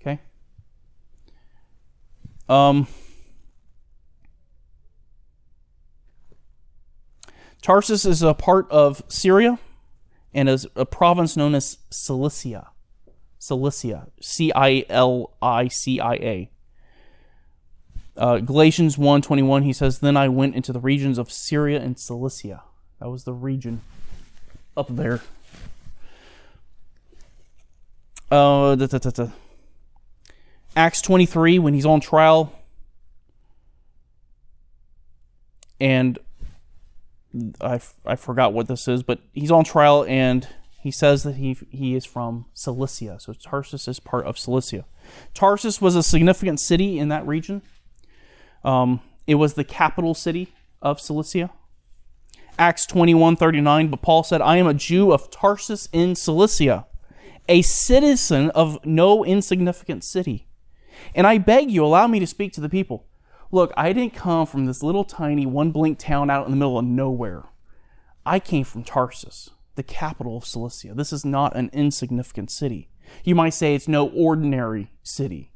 Okay? 0.00 0.20
Um, 2.48 2.86
Tarsus 7.62 8.04
is 8.04 8.22
a 8.22 8.32
part 8.32 8.70
of 8.70 9.02
Syria 9.08 9.58
and 10.32 10.48
is 10.48 10.68
a 10.76 10.86
province 10.86 11.36
known 11.36 11.56
as 11.56 11.78
Cilicia. 11.90 12.68
Cilicia. 13.38 14.08
C 14.20 14.52
I 14.54 14.84
L 14.88 15.32
I 15.40 15.68
C 15.68 16.00
I 16.00 16.14
A. 16.14 16.50
Uh, 18.16 18.38
Galatians 18.38 18.96
1.21, 18.96 19.62
he 19.62 19.72
says, 19.72 20.00
Then 20.00 20.16
I 20.16 20.28
went 20.28 20.56
into 20.56 20.72
the 20.72 20.80
regions 20.80 21.18
of 21.18 21.30
Syria 21.30 21.80
and 21.80 21.96
Cilicia. 21.96 22.64
That 22.98 23.10
was 23.10 23.22
the 23.22 23.32
region 23.32 23.82
up 24.76 24.88
there. 24.88 25.20
Uh, 28.28 28.74
da, 28.74 28.86
da, 28.86 28.98
da. 28.98 29.28
Acts 30.74 31.00
23, 31.00 31.60
when 31.60 31.74
he's 31.74 31.86
on 31.86 32.00
trial, 32.00 32.52
and 35.80 36.18
I, 37.60 37.76
f- 37.76 37.94
I 38.04 38.16
forgot 38.16 38.52
what 38.52 38.68
this 38.68 38.88
is, 38.88 39.02
but 39.02 39.20
he's 39.32 39.50
on 39.50 39.64
trial 39.64 40.04
and 40.08 40.46
he 40.80 40.90
says 40.90 41.24
that 41.24 41.36
he, 41.36 41.56
he 41.70 41.94
is 41.96 42.04
from 42.04 42.46
Cilicia. 42.54 43.18
So 43.20 43.32
Tarsus 43.32 43.88
is 43.88 43.98
part 43.98 44.26
of 44.26 44.38
Cilicia. 44.38 44.84
Tarsus 45.34 45.80
was 45.80 45.96
a 45.96 46.02
significant 46.02 46.60
city 46.60 46.98
in 46.98 47.08
that 47.08 47.26
region. 47.26 47.62
Um, 48.64 49.00
it 49.26 49.34
was 49.36 49.54
the 49.54 49.64
capital 49.64 50.14
city 50.14 50.54
of 50.80 51.00
Cilicia. 51.00 51.50
Acts 52.58 52.86
21 52.86 53.36
39, 53.36 53.88
but 53.88 54.02
Paul 54.02 54.22
said, 54.22 54.40
I 54.40 54.56
am 54.56 54.66
a 54.66 54.74
Jew 54.74 55.12
of 55.12 55.30
Tarsus 55.30 55.88
in 55.92 56.14
Cilicia, 56.14 56.86
a 57.48 57.62
citizen 57.62 58.50
of 58.50 58.84
no 58.84 59.24
insignificant 59.24 60.02
city. 60.04 60.48
And 61.14 61.26
I 61.26 61.38
beg 61.38 61.70
you, 61.70 61.84
allow 61.84 62.06
me 62.06 62.18
to 62.18 62.26
speak 62.26 62.52
to 62.54 62.60
the 62.60 62.68
people. 62.68 63.06
Look, 63.50 63.72
I 63.76 63.92
didn't 63.92 64.14
come 64.14 64.46
from 64.46 64.66
this 64.66 64.82
little 64.82 65.04
tiny 65.04 65.46
one 65.46 65.70
blink 65.70 65.98
town 65.98 66.30
out 66.30 66.46
in 66.46 66.50
the 66.50 66.56
middle 66.56 66.78
of 66.78 66.84
nowhere. 66.84 67.44
I 68.26 68.40
came 68.40 68.64
from 68.64 68.84
Tarsus, 68.84 69.50
the 69.78 69.82
capital 69.84 70.36
of 70.36 70.44
Cilicia. 70.44 70.92
This 70.92 71.12
is 71.12 71.24
not 71.24 71.56
an 71.56 71.70
insignificant 71.72 72.50
city. 72.50 72.90
You 73.22 73.36
might 73.36 73.54
say 73.54 73.74
it's 73.74 73.86
no 73.86 74.08
ordinary 74.08 74.90
city. 75.04 75.52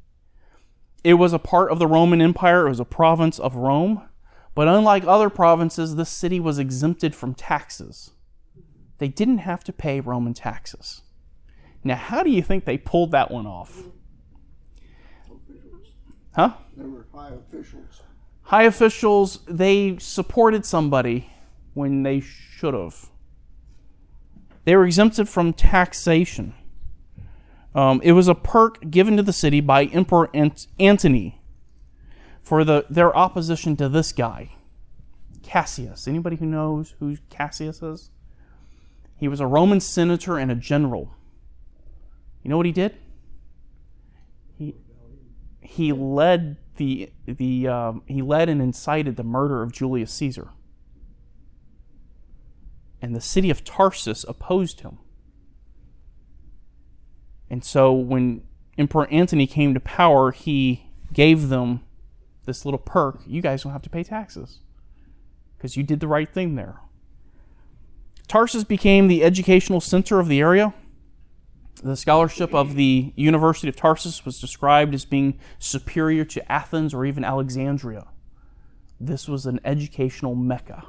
It 1.03 1.15
was 1.15 1.33
a 1.33 1.41
part 1.41 1.73
of 1.73 1.81
the 1.81 1.89
Roman 1.89 2.23
Empire, 2.23 2.67
it 2.67 2.71
was 2.71 2.79
a 2.79 2.85
province 2.85 3.41
of 3.41 3.57
Rome. 3.57 4.09
But 4.55 4.69
unlike 4.69 5.05
other 5.05 5.29
provinces, 5.29 5.97
this 5.97 6.09
city 6.09 6.39
was 6.39 6.61
exempted 6.61 7.17
from 7.17 7.35
taxes. 7.35 8.13
They 8.99 9.09
didn't 9.09 9.39
have 9.39 9.65
to 9.65 9.73
pay 9.73 9.99
Roman 9.99 10.35
taxes. 10.35 11.03
Now, 11.83 11.97
how 11.97 12.23
do 12.23 12.31
you 12.31 12.43
think 12.43 12.65
they 12.65 12.79
pulled 12.79 13.11
that 13.11 13.31
one 13.31 13.47
off? 13.47 13.83
Huh? 16.37 16.53
They 16.77 16.85
were 16.85 17.09
high 17.13 17.33
officials. 17.35 18.03
High 18.43 18.63
officials, 18.65 19.41
they 19.49 19.99
supported 19.99 20.65
somebody 20.65 21.29
when 21.75 22.05
they 22.05 22.21
should 22.21 22.75
have. 22.75 23.09
They 24.65 24.77
were 24.77 24.85
exempted 24.85 25.29
from 25.29 25.53
taxation. 25.53 26.55
Um, 27.75 28.01
it 28.05 28.13
was 28.13 28.29
a 28.29 28.35
perk 28.35 28.91
given 28.91 29.17
to 29.17 29.23
the 29.23 29.33
city 29.33 29.61
by 29.61 29.85
Emperor 29.87 30.31
Ant- 30.35 30.67
Antony 30.79 31.41
for 32.43 32.65
the 32.65 32.85
their 32.91 33.17
opposition 33.17 33.77
to 33.77 33.89
this 33.89 34.13
guy, 34.13 34.51
Cassius. 35.43 36.07
Anybody 36.07 36.37
who 36.37 36.47
knows 36.47 36.95
who 37.01 37.17
Cassius 37.31 37.83
is? 37.83 38.11
He 39.17 39.29
was 39.29 39.41
a 39.41 39.47
Roman 39.47 39.81
senator 39.81 40.37
and 40.37 40.51
a 40.51 40.55
general. 40.55 41.15
You 42.43 42.51
know 42.51 42.57
what 42.57 42.67
he 42.67 42.73
did? 42.73 42.97
He 44.59 44.75
he 45.61 45.93
led 45.93 46.59
the 46.77 47.11
the 47.27 47.69
um, 47.69 48.03
he 48.07 48.21
led 48.21 48.49
and 48.49 48.61
incited 48.61 49.17
the 49.17 49.25
murder 49.25 49.63
of 49.63 49.73
Julius 49.73 50.13
Caesar. 50.13 50.49
And 53.03 53.15
the 53.15 53.21
city 53.21 53.51
of 53.51 53.65
Tarsus 53.65 54.25
opposed 54.27 54.81
him. 54.81 54.99
And 57.51 57.65
so 57.65 57.93
when 57.93 58.45
Emperor 58.79 59.07
Antony 59.09 59.47
came 59.47 59.75
to 59.75 59.81
power, 59.81 60.31
he 60.31 60.87
gave 61.13 61.49
them 61.49 61.83
this 62.47 62.65
little 62.65 62.79
perk. 62.79 63.21
You 63.27 63.43
guys 63.43 63.65
don't 63.65 63.73
have 63.73 63.83
to 63.83 63.91
pay 63.91 64.05
taxes 64.05 64.61
because 65.57 65.77
you 65.77 65.83
did 65.83 66.01
the 66.01 66.09
right 66.09 66.33
thing 66.33 66.55
there. 66.55 66.81
Tarsus 68.29 68.65
became 68.65 69.09
the 69.09 69.23
educational 69.23 69.81
center 69.81 70.19
of 70.21 70.29
the 70.29 70.41
area. 70.41 70.73
The 71.83 71.97
scholarship 71.97 72.55
of 72.55 72.77
the 72.77 73.13
University 73.17 73.69
of 73.69 73.77
Tarsus 73.77 74.25
was 74.25 74.41
described 74.41 74.95
as 74.95 75.05
being 75.05 75.39
superior 75.59 76.25
to 76.27 76.53
Athens 76.53 76.95
or 76.95 77.05
even 77.05 77.25
Alexandria. 77.25 78.07
This 79.01 79.29
was 79.29 79.45
an 79.47 79.61
educational 79.65 80.35
mecca. 80.35 80.85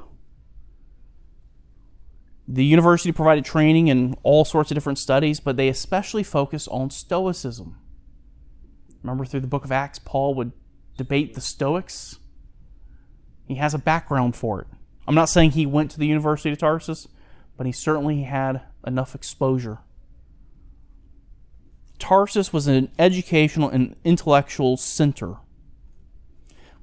The 2.46 2.64
university 2.64 3.10
provided 3.10 3.44
training 3.44 3.88
in 3.88 4.16
all 4.22 4.44
sorts 4.44 4.70
of 4.70 4.74
different 4.74 4.98
studies, 4.98 5.40
but 5.40 5.56
they 5.56 5.68
especially 5.68 6.22
focused 6.22 6.68
on 6.68 6.90
Stoicism. 6.90 7.78
Remember 9.02 9.24
through 9.24 9.40
the 9.40 9.46
book 9.46 9.64
of 9.64 9.72
Acts, 9.72 9.98
Paul 9.98 10.34
would 10.34 10.52
debate 10.96 11.34
the 11.34 11.40
Stoics? 11.40 12.18
He 13.46 13.54
has 13.56 13.74
a 13.74 13.78
background 13.78 14.36
for 14.36 14.60
it. 14.60 14.66
I'm 15.06 15.14
not 15.14 15.28
saying 15.28 15.52
he 15.52 15.66
went 15.66 15.90
to 15.92 15.98
the 15.98 16.06
University 16.06 16.50
of 16.50 16.58
Tarsus, 16.58 17.08
but 17.56 17.66
he 17.66 17.72
certainly 17.72 18.22
had 18.22 18.62
enough 18.86 19.14
exposure. 19.14 19.78
Tarsus 21.98 22.52
was 22.52 22.66
an 22.66 22.90
educational 22.98 23.68
and 23.68 23.96
intellectual 24.04 24.76
center, 24.76 25.36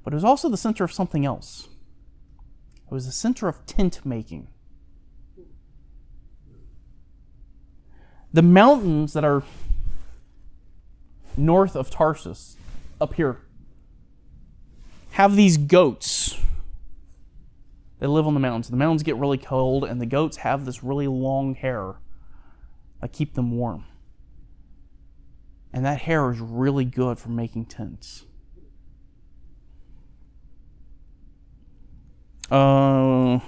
but 0.02 0.12
it 0.12 0.16
was 0.16 0.24
also 0.24 0.48
the 0.48 0.56
center 0.56 0.82
of 0.84 0.92
something 0.92 1.24
else. 1.24 1.68
It 2.86 2.94
was 2.94 3.06
the 3.06 3.12
center 3.12 3.48
of 3.48 3.64
tent 3.66 4.04
making. 4.04 4.48
The 8.32 8.42
mountains 8.42 9.12
that 9.12 9.24
are 9.24 9.42
north 11.36 11.76
of 11.76 11.90
Tarsus, 11.90 12.56
up 13.00 13.14
here, 13.14 13.40
have 15.12 15.36
these 15.36 15.56
goats 15.58 16.38
They 18.02 18.08
live 18.08 18.26
on 18.26 18.34
the 18.34 18.40
mountains. 18.40 18.68
The 18.68 18.76
mountains 18.76 19.04
get 19.04 19.14
really 19.14 19.38
cold, 19.38 19.84
and 19.84 20.00
the 20.00 20.06
goats 20.06 20.38
have 20.38 20.64
this 20.64 20.82
really 20.82 21.06
long 21.06 21.54
hair 21.54 22.00
that 23.00 23.12
keep 23.12 23.34
them 23.34 23.52
warm. 23.52 23.84
And 25.72 25.84
that 25.84 26.00
hair 26.00 26.32
is 26.32 26.40
really 26.40 26.84
good 26.84 27.20
for 27.20 27.28
making 27.28 27.66
tents. 27.66 28.24
Uh, 32.50 33.38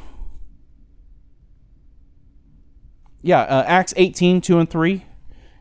yeah, 3.24 3.40
uh, 3.40 3.64
Acts 3.66 3.94
18, 3.96 4.42
2 4.42 4.58
and 4.58 4.68
3. 4.70 5.04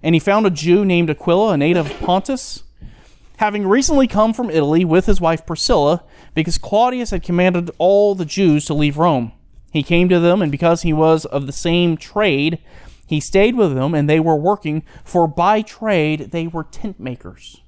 And 0.03 0.13
he 0.13 0.19
found 0.19 0.45
a 0.45 0.49
Jew 0.49 0.83
named 0.83 1.09
Aquila, 1.09 1.53
a 1.53 1.57
native 1.57 1.89
of 1.89 1.99
Pontus, 2.01 2.63
having 3.37 3.65
recently 3.65 4.05
come 4.05 4.33
from 4.33 4.49
Italy 4.49 4.83
with 4.83 5.05
his 5.05 5.21
wife 5.21 5.45
Priscilla, 5.45 6.03
because 6.35 6.57
Claudius 6.57 7.11
had 7.11 7.23
commanded 7.23 7.71
all 7.77 8.15
the 8.15 8.25
Jews 8.25 8.65
to 8.65 8.73
leave 8.73 8.97
Rome. 8.97 9.31
He 9.71 9.81
came 9.81 10.09
to 10.09 10.19
them, 10.19 10.41
and 10.41 10.51
because 10.51 10.81
he 10.81 10.91
was 10.91 11.23
of 11.23 11.45
the 11.45 11.53
same 11.53 11.95
trade, 11.95 12.59
he 13.07 13.21
stayed 13.21 13.55
with 13.55 13.73
them, 13.73 13.95
and 13.95 14.09
they 14.09 14.19
were 14.19 14.35
working, 14.35 14.83
for 15.05 15.25
by 15.25 15.61
trade 15.61 16.31
they 16.31 16.47
were 16.47 16.65
tent 16.65 16.99
makers. 16.99 17.61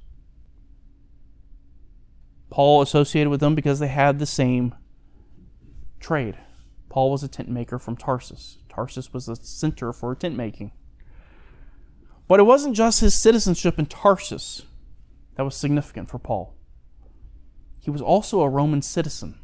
Paul 2.49 2.81
associated 2.81 3.29
with 3.29 3.39
them 3.39 3.55
because 3.55 3.79
they 3.79 3.87
had 3.87 4.19
the 4.19 4.25
same 4.25 4.75
trade. 6.01 6.37
Paul 6.89 7.11
was 7.11 7.23
a 7.23 7.29
tent 7.29 7.49
maker 7.49 7.79
from 7.79 7.95
Tarsus. 7.95 8.57
Tarsus 8.75 9.13
was 9.13 9.27
the 9.27 9.35
center 9.37 9.93
for 9.93 10.13
tent 10.15 10.35
making. 10.35 10.71
But 12.27 12.39
it 12.39 12.43
wasn't 12.43 12.75
just 12.75 13.01
his 13.01 13.13
citizenship 13.13 13.79
in 13.79 13.85
Tarsus 13.85 14.63
that 15.35 15.43
was 15.43 15.55
significant 15.55 16.09
for 16.09 16.19
Paul. 16.19 16.55
He 17.79 17.91
was 17.91 18.01
also 18.01 18.41
a 18.41 18.49
Roman 18.49 18.81
citizen. 18.81 19.39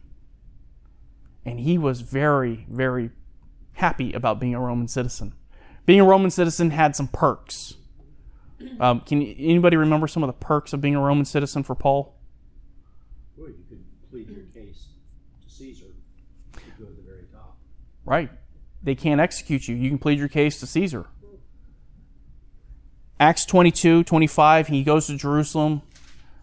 And 1.45 1.59
he 1.59 1.77
was 1.77 2.01
very, 2.01 2.65
very 2.69 3.11
happy 3.73 4.13
about 4.13 4.39
being 4.39 4.55
a 4.55 4.59
Roman 4.59 4.87
citizen. 4.87 5.33
Being 5.85 6.01
a 6.01 6.05
Roman 6.05 6.31
citizen 6.31 6.71
had 6.71 6.95
some 6.95 7.07
perks. 7.07 7.75
Um, 8.79 9.01
can 9.01 9.21
you, 9.21 9.35
anybody 9.37 9.77
remember 9.77 10.07
some 10.07 10.23
of 10.23 10.27
the 10.27 10.33
perks 10.33 10.73
of 10.73 10.81
being 10.81 10.95
a 10.95 11.01
Roman 11.01 11.25
citizen 11.25 11.63
for 11.63 11.75
Paul? 11.75 12.15
Well, 13.35 13.49
you 13.49 13.63
could 13.69 13.83
plead 14.09 14.29
your 14.29 14.45
case 14.53 14.87
to 15.43 15.53
Caesar 15.53 15.85
to 16.53 16.59
go 16.79 16.85
to 16.85 16.95
the 16.95 17.01
very 17.01 17.25
top. 17.33 17.57
Right. 18.05 18.29
They 18.83 18.95
can't 18.95 19.21
execute 19.21 19.67
you. 19.67 19.75
You 19.75 19.89
can 19.89 19.99
plead 19.99 20.19
your 20.19 20.27
case 20.27 20.59
to 20.59 20.67
Caesar. 20.67 21.05
Acts 23.19 23.45
22, 23.45 24.03
25, 24.03 24.67
he 24.67 24.83
goes 24.83 25.07
to 25.07 25.15
Jerusalem. 25.15 25.83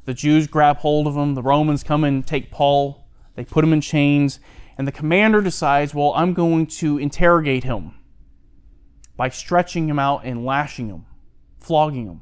The 0.04 0.14
Jews 0.14 0.46
grab 0.46 0.78
hold 0.78 1.06
of 1.06 1.16
him. 1.16 1.34
The 1.34 1.42
Romans 1.42 1.82
come 1.82 2.04
and 2.04 2.26
take 2.26 2.50
Paul. 2.50 3.04
They 3.34 3.44
put 3.44 3.64
him 3.64 3.72
in 3.72 3.80
chains. 3.80 4.38
And 4.78 4.86
the 4.86 4.92
commander 4.92 5.42
decides, 5.42 5.92
well, 5.92 6.12
I'm 6.14 6.34
going 6.34 6.66
to 6.78 6.98
interrogate 6.98 7.64
him 7.64 7.94
by 9.16 9.28
stretching 9.28 9.88
him 9.88 9.98
out 9.98 10.24
and 10.24 10.44
lashing 10.44 10.88
him, 10.88 11.04
flogging 11.58 12.06
him. 12.06 12.20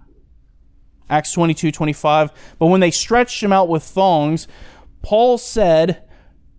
Acts 1.10 1.32
22, 1.32 1.70
25. 1.70 2.32
But 2.58 2.66
when 2.66 2.80
they 2.80 2.90
stretched 2.90 3.42
him 3.42 3.52
out 3.52 3.68
with 3.68 3.82
thongs, 3.82 4.48
Paul 5.02 5.36
said 5.36 6.02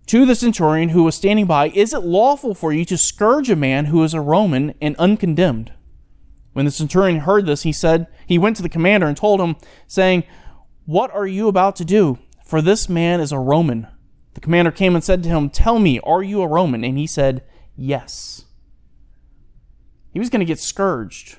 to 0.08 0.26
the 0.26 0.36
centurion 0.36 0.90
who 0.90 1.04
was 1.04 1.16
standing 1.16 1.46
by, 1.46 1.70
Is 1.70 1.94
it 1.94 2.04
lawful 2.04 2.56
for 2.56 2.74
you 2.74 2.86
to 2.86 2.98
scourge 2.98 3.50
a 3.50 3.56
man 3.56 3.86
who 3.86 4.04
is 4.04 4.14
a 4.14 4.22
Roman 4.22 4.74
and 4.82 4.96
uncondemned? 4.98 5.74
When 6.54 6.66
the 6.66 6.72
centurion 6.72 7.20
heard 7.20 7.46
this, 7.46 7.64
he 7.64 7.72
said, 7.72 8.08
he 8.26 8.38
went 8.38 8.56
to 8.56 8.64
the 8.64 8.70
commander 8.70 9.06
and 9.06 9.16
told 9.16 9.40
him, 9.40 9.58
saying, 9.86 10.24
What 10.86 11.14
are 11.14 11.28
you 11.28 11.48
about 11.48 11.76
to 11.78 11.86
do? 11.86 12.18
For 12.44 12.62
this 12.62 12.90
man 12.90 13.20
is 13.20 13.32
a 13.32 13.40
Roman. 13.40 13.88
The 14.34 14.42
commander 14.42 14.72
came 14.72 14.96
and 14.96 15.04
said 15.04 15.24
to 15.24 15.30
him, 15.30 15.50
Tell 15.50 15.80
me, 15.80 16.00
are 16.02 16.24
you 16.24 16.42
a 16.42 16.48
Roman? 16.48 16.84
And 16.84 16.98
he 16.98 17.08
said, 17.08 17.44
Yes. 17.76 18.46
He 20.12 20.20
was 20.20 20.30
going 20.30 20.40
to 20.40 20.46
get 20.46 20.60
scourged. 20.60 21.38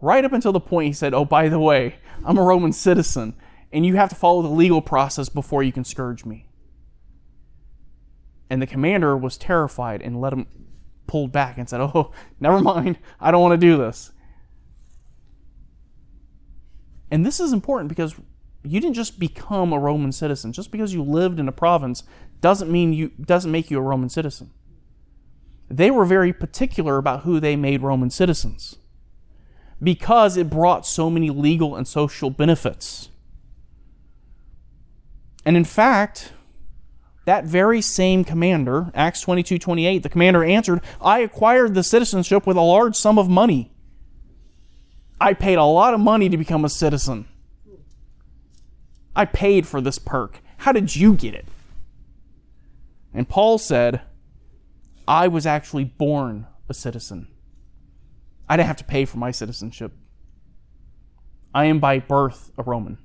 Right 0.00 0.24
up 0.24 0.32
until 0.32 0.52
the 0.52 0.60
point 0.60 0.86
he 0.86 0.92
said, 0.92 1.12
Oh, 1.12 1.24
by 1.24 1.48
the 1.48 1.60
way, 1.60 1.96
I'm 2.24 2.38
a 2.38 2.42
Roman 2.42 2.72
citizen, 2.72 3.34
and 3.72 3.84
you 3.84 3.96
have 3.96 4.08
to 4.08 4.14
follow 4.14 4.42
the 4.42 4.48
legal 4.48 4.80
process 4.80 5.28
before 5.28 5.62
you 5.62 5.72
can 5.72 5.84
scourge 5.84 6.24
me. 6.24 6.46
And 8.50 8.60
the 8.60 8.66
commander 8.66 9.16
was 9.16 9.38
terrified 9.38 10.02
and 10.02 10.20
let 10.20 10.32
him 10.32 10.46
pulled 11.06 11.32
back 11.32 11.58
and 11.58 11.68
said, 11.68 11.80
Oh, 11.80 12.12
never 12.40 12.60
mind. 12.60 12.98
I 13.20 13.30
don't 13.30 13.42
want 13.42 13.60
to 13.60 13.66
do 13.66 13.76
this. 13.76 14.12
And 17.10 17.26
this 17.26 17.40
is 17.40 17.52
important 17.52 17.88
because 17.88 18.14
you 18.62 18.80
didn't 18.80 18.94
just 18.94 19.18
become 19.18 19.72
a 19.72 19.78
Roman 19.78 20.12
citizen. 20.12 20.52
Just 20.52 20.70
because 20.70 20.94
you 20.94 21.02
lived 21.02 21.40
in 21.40 21.48
a 21.48 21.52
province 21.52 22.04
doesn't 22.40 22.70
mean 22.70 22.92
you 22.92 23.10
doesn't 23.20 23.50
make 23.50 23.70
you 23.70 23.78
a 23.78 23.82
Roman 23.82 24.08
citizen. 24.08 24.50
they 25.68 25.90
were 25.90 26.04
very 26.04 26.32
particular 26.32 26.96
about 26.98 27.22
who 27.22 27.38
they 27.38 27.54
made 27.54 27.80
Roman 27.80 28.10
citizens 28.10 28.76
because 29.82 30.36
it 30.36 30.50
brought 30.50 30.84
so 30.84 31.08
many 31.08 31.30
legal 31.30 31.76
and 31.76 31.86
social 31.86 32.28
benefits. 32.28 33.08
And 35.44 35.56
in 35.56 35.64
fact, 35.64 36.32
that 37.24 37.44
very 37.44 37.80
same 37.80 38.24
commander, 38.24 38.90
Acts 38.94 39.20
22 39.20 39.58
28, 39.58 40.02
the 40.02 40.08
commander 40.08 40.44
answered, 40.44 40.80
I 41.00 41.20
acquired 41.20 41.74
the 41.74 41.82
citizenship 41.82 42.46
with 42.46 42.56
a 42.56 42.62
large 42.62 42.96
sum 42.96 43.18
of 43.18 43.28
money. 43.28 43.72
I 45.20 45.34
paid 45.34 45.56
a 45.56 45.64
lot 45.64 45.92
of 45.92 46.00
money 46.00 46.28
to 46.28 46.36
become 46.36 46.64
a 46.64 46.70
citizen. 46.70 47.26
I 49.14 49.26
paid 49.26 49.66
for 49.66 49.80
this 49.80 49.98
perk. 49.98 50.40
How 50.58 50.72
did 50.72 50.96
you 50.96 51.14
get 51.14 51.34
it? 51.34 51.46
And 53.12 53.28
Paul 53.28 53.58
said, 53.58 54.02
I 55.06 55.28
was 55.28 55.46
actually 55.46 55.84
born 55.84 56.46
a 56.68 56.74
citizen. 56.74 57.28
I 58.48 58.56
didn't 58.56 58.68
have 58.68 58.76
to 58.78 58.84
pay 58.84 59.04
for 59.04 59.18
my 59.18 59.30
citizenship. 59.30 59.92
I 61.54 61.66
am 61.66 61.80
by 61.80 61.98
birth 61.98 62.52
a 62.56 62.62
Roman. 62.62 62.98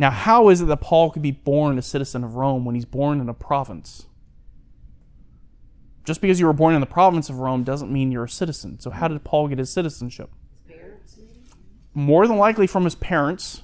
Now, 0.00 0.10
how 0.10 0.48
is 0.48 0.62
it 0.62 0.64
that 0.64 0.80
Paul 0.80 1.10
could 1.10 1.20
be 1.20 1.30
born 1.30 1.76
a 1.76 1.82
citizen 1.82 2.24
of 2.24 2.34
Rome 2.34 2.64
when 2.64 2.74
he's 2.74 2.86
born 2.86 3.20
in 3.20 3.28
a 3.28 3.34
province? 3.34 4.06
Just 6.06 6.22
because 6.22 6.40
you 6.40 6.46
were 6.46 6.54
born 6.54 6.74
in 6.74 6.80
the 6.80 6.86
province 6.86 7.28
of 7.28 7.38
Rome 7.38 7.64
doesn't 7.64 7.92
mean 7.92 8.10
you're 8.10 8.24
a 8.24 8.28
citizen. 8.28 8.80
So, 8.80 8.88
how 8.88 9.08
did 9.08 9.22
Paul 9.24 9.48
get 9.48 9.58
his 9.58 9.70
citizenship? 9.70 10.30
More 11.92 12.26
than 12.26 12.38
likely 12.38 12.66
from 12.66 12.84
his 12.84 12.94
parents. 12.94 13.62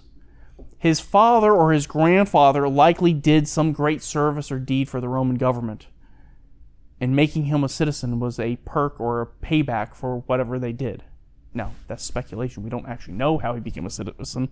His 0.76 1.01
father 1.01 1.55
or 1.55 1.72
his 1.72 1.87
grandfather 1.87 2.68
likely 2.68 3.14
did 3.14 3.49
some 3.49 3.72
great 3.72 4.03
service 4.03 4.53
or 4.53 4.59
deed 4.59 4.91
for 4.91 5.01
the 5.01 5.09
Roman 5.09 5.37
government. 5.37 5.87
And 7.01 7.16
making 7.16 7.47
him 7.47 7.64
a 7.64 7.68
citizen 7.70 8.20
was 8.20 8.39
a 8.39 8.57
perk 8.57 9.01
or 9.01 9.22
a 9.22 9.26
payback 9.26 9.95
for 9.95 10.18
whatever 10.26 10.59
they 10.59 10.74
did. 10.74 11.03
Now, 11.55 11.72
that's 11.89 12.05
speculation. 12.05 12.62
We 12.62 12.68
don't 12.68 12.87
actually 12.87 13.14
know 13.14 13.39
how 13.39 13.55
he 13.55 13.61
became 13.61 13.87
a 13.87 13.91
citizen. 13.91 14.51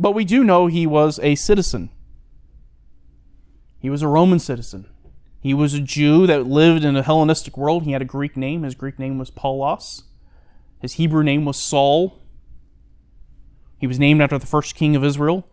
But 0.00 0.12
we 0.12 0.24
do 0.24 0.42
know 0.42 0.66
he 0.66 0.86
was 0.86 1.20
a 1.22 1.34
citizen. 1.34 1.90
He 3.78 3.90
was 3.90 4.00
a 4.00 4.08
Roman 4.08 4.38
citizen. 4.38 4.88
He 5.42 5.52
was 5.52 5.74
a 5.74 5.80
Jew 5.80 6.26
that 6.26 6.46
lived 6.46 6.84
in 6.84 6.96
a 6.96 7.02
Hellenistic 7.02 7.58
world. 7.58 7.82
He 7.82 7.92
had 7.92 8.00
a 8.00 8.06
Greek 8.06 8.34
name. 8.34 8.62
His 8.62 8.74
Greek 8.74 8.98
name 8.98 9.18
was 9.18 9.30
Paulos. 9.30 10.04
His 10.80 10.94
Hebrew 10.94 11.22
name 11.22 11.44
was 11.44 11.58
Saul. 11.58 12.18
He 13.78 13.86
was 13.86 13.98
named 13.98 14.22
after 14.22 14.38
the 14.38 14.46
first 14.46 14.74
king 14.74 14.96
of 14.96 15.04
Israel. 15.04 15.46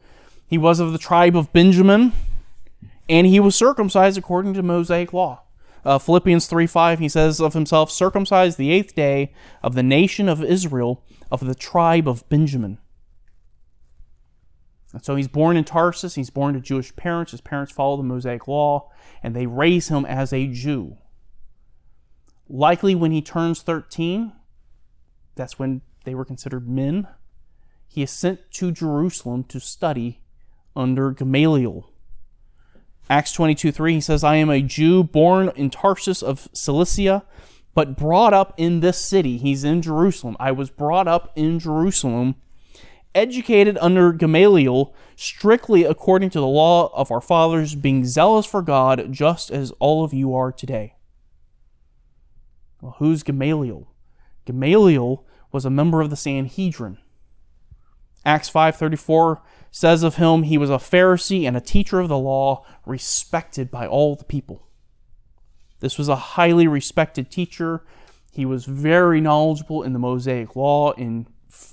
He 0.47 0.57
was 0.57 0.79
of 0.79 0.93
the 0.93 0.97
tribe 0.97 1.35
of 1.35 1.51
Benjamin, 1.51 2.13
and 3.09 3.27
he 3.27 3.41
was 3.41 3.53
circumcised 3.53 4.17
according 4.17 4.53
to 4.53 4.63
Mosaic 4.63 5.11
law. 5.11 5.43
Uh, 5.83 5.97
Philippians 5.97 6.47
3 6.47 6.67
5, 6.67 6.99
he 6.99 7.09
says 7.09 7.41
of 7.41 7.53
himself, 7.53 7.91
circumcised 7.91 8.57
the 8.57 8.71
eighth 8.71 8.95
day 8.95 9.33
of 9.61 9.75
the 9.75 9.83
nation 9.83 10.29
of 10.29 10.41
Israel, 10.41 11.03
of 11.29 11.45
the 11.45 11.55
tribe 11.55 12.07
of 12.07 12.27
Benjamin. 12.29 12.77
And 14.97 15.05
so 15.05 15.15
he's 15.15 15.27
born 15.27 15.57
in 15.57 15.63
Tarsus. 15.63 16.15
He's 16.15 16.31
born 16.31 16.55
to 16.55 16.59
Jewish 16.59 16.95
parents. 16.95 17.29
His 17.29 17.39
parents 17.39 17.71
follow 17.71 17.97
the 17.97 18.03
Mosaic 18.03 18.47
law, 18.47 18.89
and 19.21 19.35
they 19.35 19.45
raise 19.45 19.89
him 19.89 20.05
as 20.07 20.33
a 20.33 20.47
Jew. 20.47 20.97
Likely 22.49 22.95
when 22.95 23.11
he 23.11 23.21
turns 23.21 23.61
13, 23.61 24.33
that's 25.35 25.59
when 25.59 25.83
they 26.03 26.15
were 26.15 26.25
considered 26.25 26.67
men, 26.67 27.07
he 27.87 28.01
is 28.01 28.09
sent 28.09 28.49
to 28.53 28.71
Jerusalem 28.71 29.43
to 29.43 29.59
study 29.59 30.23
under 30.75 31.11
Gamaliel. 31.11 31.91
Acts 33.07 33.33
22 33.33 33.71
3, 33.71 33.93
he 33.93 34.01
says, 34.01 34.23
I 34.23 34.37
am 34.37 34.49
a 34.49 34.63
Jew 34.63 35.03
born 35.03 35.51
in 35.55 35.69
Tarsus 35.69 36.23
of 36.23 36.49
Cilicia, 36.53 37.23
but 37.75 37.95
brought 37.95 38.33
up 38.33 38.55
in 38.57 38.79
this 38.79 38.97
city. 38.97 39.37
He's 39.37 39.63
in 39.63 39.83
Jerusalem. 39.83 40.35
I 40.39 40.51
was 40.51 40.71
brought 40.71 41.07
up 41.07 41.33
in 41.35 41.59
Jerusalem 41.59 42.33
educated 43.18 43.78
under 43.82 44.13
Gamaliel, 44.13 44.93
strictly 45.15 45.84
according 45.84 46.30
to 46.30 46.39
the 46.39 46.47
law 46.47 46.93
of 46.93 47.11
our 47.11 47.20
fathers, 47.20 47.74
being 47.74 48.05
zealous 48.05 48.45
for 48.45 48.61
God, 48.61 49.11
just 49.11 49.49
as 49.49 49.72
all 49.80 50.03
of 50.03 50.13
you 50.13 50.36
are 50.36 50.51
today. 50.51 50.93
Well, 52.80 52.95
who's 52.99 53.24
Gamaliel? 53.24 53.91
Gamaliel 54.45 55.26
was 55.51 55.65
a 55.65 55.72
member 55.72 56.01
of 56.01 56.11
the 56.11 56.15
Sanhedrin. 56.15 56.99
Acts 58.24 58.49
5:34 58.49 59.41
says 59.72 60.03
of 60.03 60.15
him 60.15 60.43
he 60.43 60.57
was 60.57 60.70
a 60.70 60.74
Pharisee 60.74 61.47
and 61.47 61.57
a 61.57 61.61
teacher 61.61 61.99
of 61.99 62.09
the 62.09 62.18
law, 62.18 62.63
respected 62.86 63.72
by 63.72 63.88
all 63.88 64.15
the 64.15 64.26
people. 64.26 64.68
This 65.80 65.97
was 65.97 66.07
a 66.07 66.36
highly 66.38 66.68
respected 66.68 67.32
teacher. 67.32 67.84
He 68.32 68.45
was 68.45 68.65
very 68.65 69.20
knowledgeable 69.22 69.82
in 69.82 69.93
the 69.93 69.99
Mosaic 69.99 70.55
law, 70.55 70.91
in 70.91 71.28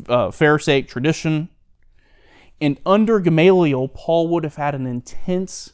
uh, 0.09 0.31
Pharisaic 0.31 0.89
tradition. 0.89 1.49
And 2.61 2.79
under 2.87 3.20
Gamaliel, 3.20 3.89
Paul 3.89 4.29
would 4.29 4.45
have 4.45 4.57
had 4.57 4.75
an 4.75 4.87
intense 4.87 5.72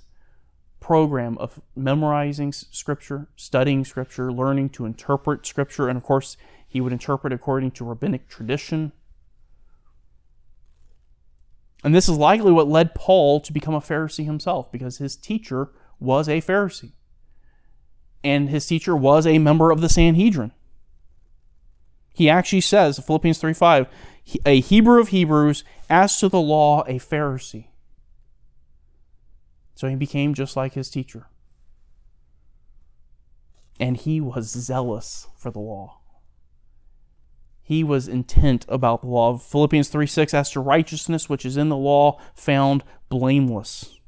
program 0.81 1.37
of 1.39 1.61
memorizing 1.77 2.53
scripture, 2.53 3.29
studying 3.37 3.85
scripture, 3.85 4.33
learning 4.33 4.71
to 4.71 4.87
interpret 4.87 5.47
scripture, 5.47 5.89
and 5.89 5.97
of 5.97 6.03
course, 6.03 6.37
he 6.67 6.81
would 6.81 6.93
interpret 6.93 7.33
according 7.33 7.71
to 7.73 7.85
rabbinic 7.85 8.29
tradition. 8.29 8.93
And 11.85 11.95
this 11.95 12.09
is 12.09 12.17
likely 12.17 12.53
what 12.53 12.69
led 12.69 12.95
Paul 12.95 13.41
to 13.41 13.53
become 13.53 13.75
a 13.75 13.81
Pharisee 13.81 14.25
himself, 14.25 14.73
because 14.73 14.99
his 14.99 15.17
teacher 15.17 15.71
was 15.99 16.29
a 16.29 16.41
Pharisee. 16.41 16.93
And 18.23 18.51
his 18.51 18.67
teacher 18.67 18.97
was 18.97 19.27
a 19.27 19.39
member 19.39 19.71
of 19.71 19.81
the 19.81 19.89
Sanhedrin. 19.89 20.53
He 22.13 22.29
actually 22.29 22.61
says, 22.61 22.99
Philippians 22.99 23.39
3 23.39 23.53
5, 23.53 23.87
a 24.45 24.61
Hebrew 24.61 25.01
of 25.01 25.09
Hebrews, 25.09 25.65
as 25.89 26.19
to 26.19 26.29
the 26.29 26.41
law, 26.41 26.83
a 26.83 26.99
Pharisee. 26.99 27.69
So 29.75 29.89
he 29.89 29.97
became 29.97 30.35
just 30.35 30.57
like 30.57 30.75
his 30.75 30.91
teacher. 30.91 31.29
And 33.79 33.97
he 33.97 34.21
was 34.21 34.51
zealous 34.51 35.29
for 35.39 35.51
the 35.51 35.59
law. 35.59 36.01
He 37.63 37.83
was 37.83 38.09
intent 38.09 38.67
about 38.69 39.01
the 39.01 39.07
law. 39.07 39.39
Philippians 39.39 39.89
3 39.89 40.07
6, 40.07 40.35
as 40.35 40.51
to 40.51 40.61
righteousness 40.61 41.29
which 41.29 41.47
is 41.47 41.57
in 41.57 41.69
the 41.69 41.77
law, 41.77 42.21
found 42.35 42.85
blameless. 43.09 44.01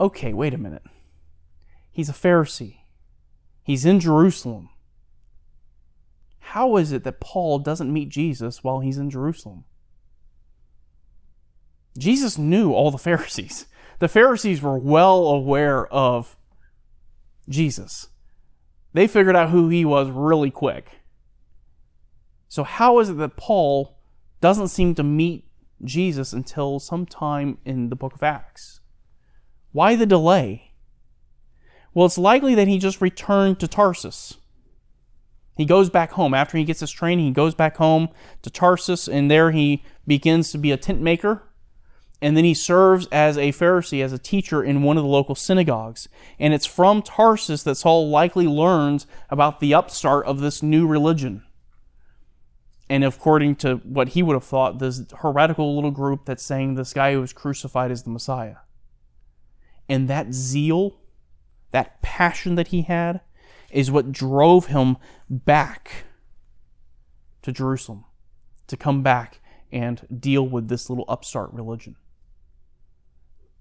Okay, 0.00 0.32
wait 0.32 0.54
a 0.54 0.58
minute. 0.58 0.82
He's 1.92 2.08
a 2.08 2.14
Pharisee. 2.14 2.78
He's 3.62 3.84
in 3.84 4.00
Jerusalem 4.00 4.70
how 6.52 6.76
is 6.76 6.92
it 6.92 7.02
that 7.04 7.18
Paul 7.18 7.60
doesn't 7.60 7.90
meet 7.90 8.10
Jesus 8.10 8.62
while 8.62 8.80
he's 8.80 8.98
in 8.98 9.08
Jerusalem? 9.08 9.64
Jesus 11.96 12.36
knew 12.36 12.74
all 12.74 12.90
the 12.90 12.98
Pharisees. 12.98 13.64
The 14.00 14.08
Pharisees 14.08 14.60
were 14.60 14.76
well 14.76 15.28
aware 15.28 15.86
of 15.86 16.36
Jesus. 17.48 18.08
They 18.92 19.06
figured 19.06 19.34
out 19.34 19.48
who 19.48 19.70
he 19.70 19.86
was 19.86 20.10
really 20.10 20.50
quick. 20.50 21.00
So, 22.48 22.64
how 22.64 22.98
is 22.98 23.08
it 23.08 23.16
that 23.16 23.38
Paul 23.38 23.96
doesn't 24.42 24.68
seem 24.68 24.94
to 24.96 25.02
meet 25.02 25.46
Jesus 25.82 26.34
until 26.34 26.78
sometime 26.78 27.56
in 27.64 27.88
the 27.88 27.96
book 27.96 28.12
of 28.14 28.22
Acts? 28.22 28.80
Why 29.72 29.96
the 29.96 30.04
delay? 30.04 30.72
Well, 31.94 32.04
it's 32.04 32.18
likely 32.18 32.54
that 32.56 32.68
he 32.68 32.76
just 32.76 33.00
returned 33.00 33.58
to 33.60 33.68
Tarsus. 33.68 34.36
He 35.54 35.64
goes 35.64 35.90
back 35.90 36.12
home. 36.12 36.34
After 36.34 36.56
he 36.56 36.64
gets 36.64 36.80
his 36.80 36.90
training, 36.90 37.26
he 37.26 37.32
goes 37.32 37.54
back 37.54 37.76
home 37.76 38.08
to 38.42 38.50
Tarsus, 38.50 39.06
and 39.08 39.30
there 39.30 39.50
he 39.50 39.82
begins 40.06 40.50
to 40.52 40.58
be 40.58 40.72
a 40.72 40.76
tent 40.76 41.00
maker. 41.00 41.42
And 42.22 42.36
then 42.36 42.44
he 42.44 42.54
serves 42.54 43.08
as 43.10 43.36
a 43.36 43.50
Pharisee, 43.50 44.02
as 44.02 44.12
a 44.12 44.18
teacher 44.18 44.62
in 44.62 44.82
one 44.82 44.96
of 44.96 45.02
the 45.02 45.08
local 45.10 45.34
synagogues. 45.34 46.08
And 46.38 46.54
it's 46.54 46.66
from 46.66 47.02
Tarsus 47.02 47.64
that 47.64 47.74
Saul 47.74 48.08
likely 48.08 48.46
learns 48.46 49.06
about 49.28 49.58
the 49.58 49.74
upstart 49.74 50.24
of 50.26 50.40
this 50.40 50.62
new 50.62 50.86
religion. 50.86 51.42
And 52.88 53.04
according 53.04 53.56
to 53.56 53.76
what 53.78 54.10
he 54.10 54.22
would 54.22 54.34
have 54.34 54.44
thought, 54.44 54.78
this 54.78 55.02
heretical 55.18 55.74
little 55.74 55.90
group 55.90 56.24
that's 56.24 56.44
saying 56.44 56.74
this 56.74 56.92
guy 56.92 57.12
who 57.12 57.20
was 57.20 57.32
crucified 57.32 57.90
is 57.90 58.04
the 58.04 58.10
Messiah. 58.10 58.56
And 59.88 60.08
that 60.08 60.32
zeal, 60.32 61.00
that 61.72 62.02
passion 62.02 62.54
that 62.54 62.68
he 62.68 62.82
had, 62.82 63.20
is 63.72 63.90
what 63.90 64.12
drove 64.12 64.66
him 64.66 64.96
back 65.28 66.04
to 67.42 67.52
Jerusalem 67.52 68.04
to 68.68 68.76
come 68.76 69.02
back 69.02 69.40
and 69.72 70.06
deal 70.20 70.46
with 70.46 70.68
this 70.68 70.88
little 70.88 71.04
upstart 71.08 71.52
religion. 71.52 71.96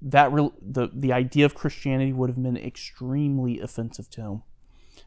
That 0.01 0.31
re- 0.31 0.51
the, 0.61 0.89
the 0.93 1.13
idea 1.13 1.45
of 1.45 1.55
Christianity 1.55 2.11
would 2.13 2.29
have 2.29 2.41
been 2.41 2.57
extremely 2.57 3.59
offensive 3.59 4.09
to 4.11 4.21
him. 4.21 4.43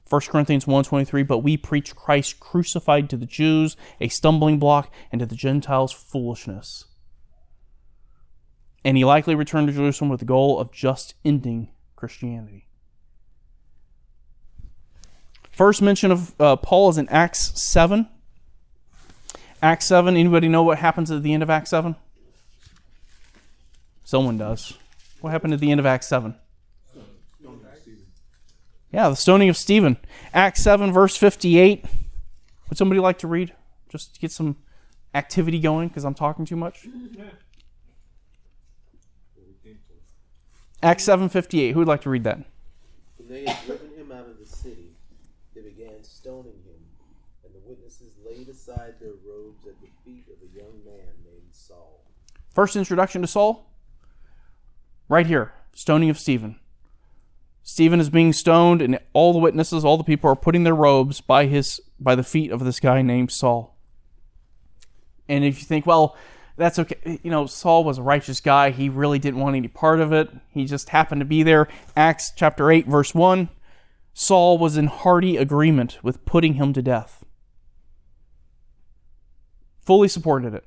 1 0.08 0.20
Corinthians 0.28 0.64
1.23, 0.64 1.26
but 1.26 1.38
we 1.38 1.56
preach 1.56 1.94
Christ 1.94 2.40
crucified 2.40 3.08
to 3.10 3.16
the 3.16 3.26
Jews, 3.26 3.76
a 4.00 4.08
stumbling 4.08 4.58
block, 4.58 4.92
and 5.10 5.20
to 5.20 5.26
the 5.26 5.34
Gentiles 5.34 5.92
foolishness. 5.92 6.86
And 8.84 8.96
he 8.96 9.04
likely 9.04 9.34
returned 9.34 9.68
to 9.68 9.72
Jerusalem 9.72 10.10
with 10.10 10.20
the 10.20 10.26
goal 10.26 10.58
of 10.58 10.72
just 10.72 11.14
ending 11.24 11.70
Christianity. 11.96 12.68
First 15.54 15.82
mention 15.82 16.10
of 16.10 16.40
uh, 16.40 16.56
Paul 16.56 16.90
is 16.90 16.98
in 16.98 17.08
Acts 17.08 17.60
7. 17.60 18.08
Acts 19.62 19.86
7, 19.86 20.16
anybody 20.16 20.48
know 20.48 20.62
what 20.62 20.78
happens 20.78 21.10
at 21.10 21.22
the 21.22 21.32
end 21.32 21.42
of 21.42 21.50
Acts 21.50 21.70
7? 21.70 21.96
Someone 24.04 24.36
does. 24.36 24.76
What 25.20 25.30
happened 25.30 25.54
at 25.54 25.60
the 25.60 25.70
end 25.70 25.80
of 25.80 25.86
Acts 25.86 26.08
7? 26.08 26.34
Yeah, 28.92 29.08
the 29.08 29.16
stoning 29.16 29.48
of 29.48 29.56
Stephen. 29.56 29.96
Acts 30.32 30.62
7, 30.62 30.92
verse 30.92 31.16
58. 31.16 31.84
Would 32.68 32.78
somebody 32.78 33.00
like 33.00 33.18
to 33.18 33.26
read? 33.26 33.52
Just 33.88 34.14
to 34.14 34.20
get 34.20 34.30
some 34.30 34.56
activity 35.14 35.60
going 35.60 35.88
because 35.88 36.04
I'm 36.04 36.14
talking 36.14 36.44
too 36.44 36.56
much. 36.56 36.86
Acts 40.82 41.04
7:58. 41.04 41.72
Who 41.72 41.78
would 41.78 41.88
like 41.88 42.02
to 42.02 42.10
read 42.10 42.24
that? 42.24 42.40
When 43.16 43.28
they 43.28 43.50
had 43.50 43.64
driven 43.64 43.90
him 43.96 44.12
out 44.12 44.26
of 44.26 44.38
the 44.38 44.44
city, 44.44 44.90
they 45.54 45.62
began 45.62 46.04
stoning 46.24 46.54
him, 46.64 46.80
and 47.44 47.54
the 47.54 47.68
witnesses 47.68 48.14
laid 48.24 48.48
aside 48.48 48.94
their 48.98 49.12
robes 49.28 49.66
at 49.66 49.78
the 49.82 49.88
feet 50.06 50.24
of 50.32 50.38
a 50.40 50.56
young 50.56 50.72
man 50.82 51.12
named 51.22 51.50
Saul. 51.52 52.00
First 52.50 52.76
introduction 52.76 53.20
to 53.20 53.28
Saul? 53.28 53.70
Right 55.06 55.26
here, 55.26 55.52
stoning 55.74 56.08
of 56.08 56.18
Stephen. 56.18 56.58
Stephen 57.62 58.00
is 58.00 58.08
being 58.08 58.32
stoned, 58.32 58.80
and 58.80 58.98
all 59.12 59.34
the 59.34 59.38
witnesses, 59.38 59.84
all 59.84 59.98
the 59.98 60.02
people 60.02 60.30
are 60.30 60.34
putting 60.34 60.64
their 60.64 60.74
robes 60.74 61.20
by 61.20 61.44
his 61.44 61.78
by 62.00 62.14
the 62.14 62.22
feet 62.22 62.50
of 62.50 62.64
this 62.64 62.80
guy 62.80 63.02
named 63.02 63.30
Saul. 63.30 63.76
And 65.28 65.44
if 65.44 65.58
you 65.58 65.66
think, 65.66 65.84
well, 65.84 66.16
that's 66.56 66.78
okay, 66.78 67.20
you 67.22 67.30
know, 67.30 67.44
Saul 67.44 67.84
was 67.84 67.98
a 67.98 68.02
righteous 68.02 68.40
guy. 68.40 68.70
He 68.70 68.88
really 68.88 69.18
didn't 69.18 69.40
want 69.40 69.56
any 69.56 69.68
part 69.68 70.00
of 70.00 70.14
it. 70.14 70.30
He 70.48 70.64
just 70.64 70.88
happened 70.88 71.20
to 71.20 71.26
be 71.26 71.42
there. 71.42 71.68
Acts 71.94 72.32
chapter 72.34 72.70
8, 72.70 72.86
verse 72.86 73.14
1. 73.14 73.50
Saul 74.14 74.58
was 74.58 74.76
in 74.76 74.86
hearty 74.86 75.36
agreement 75.36 75.98
with 76.02 76.24
putting 76.24 76.54
him 76.54 76.72
to 76.72 76.80
death. 76.80 77.24
Fully 79.82 80.08
supported 80.08 80.54
it. 80.54 80.64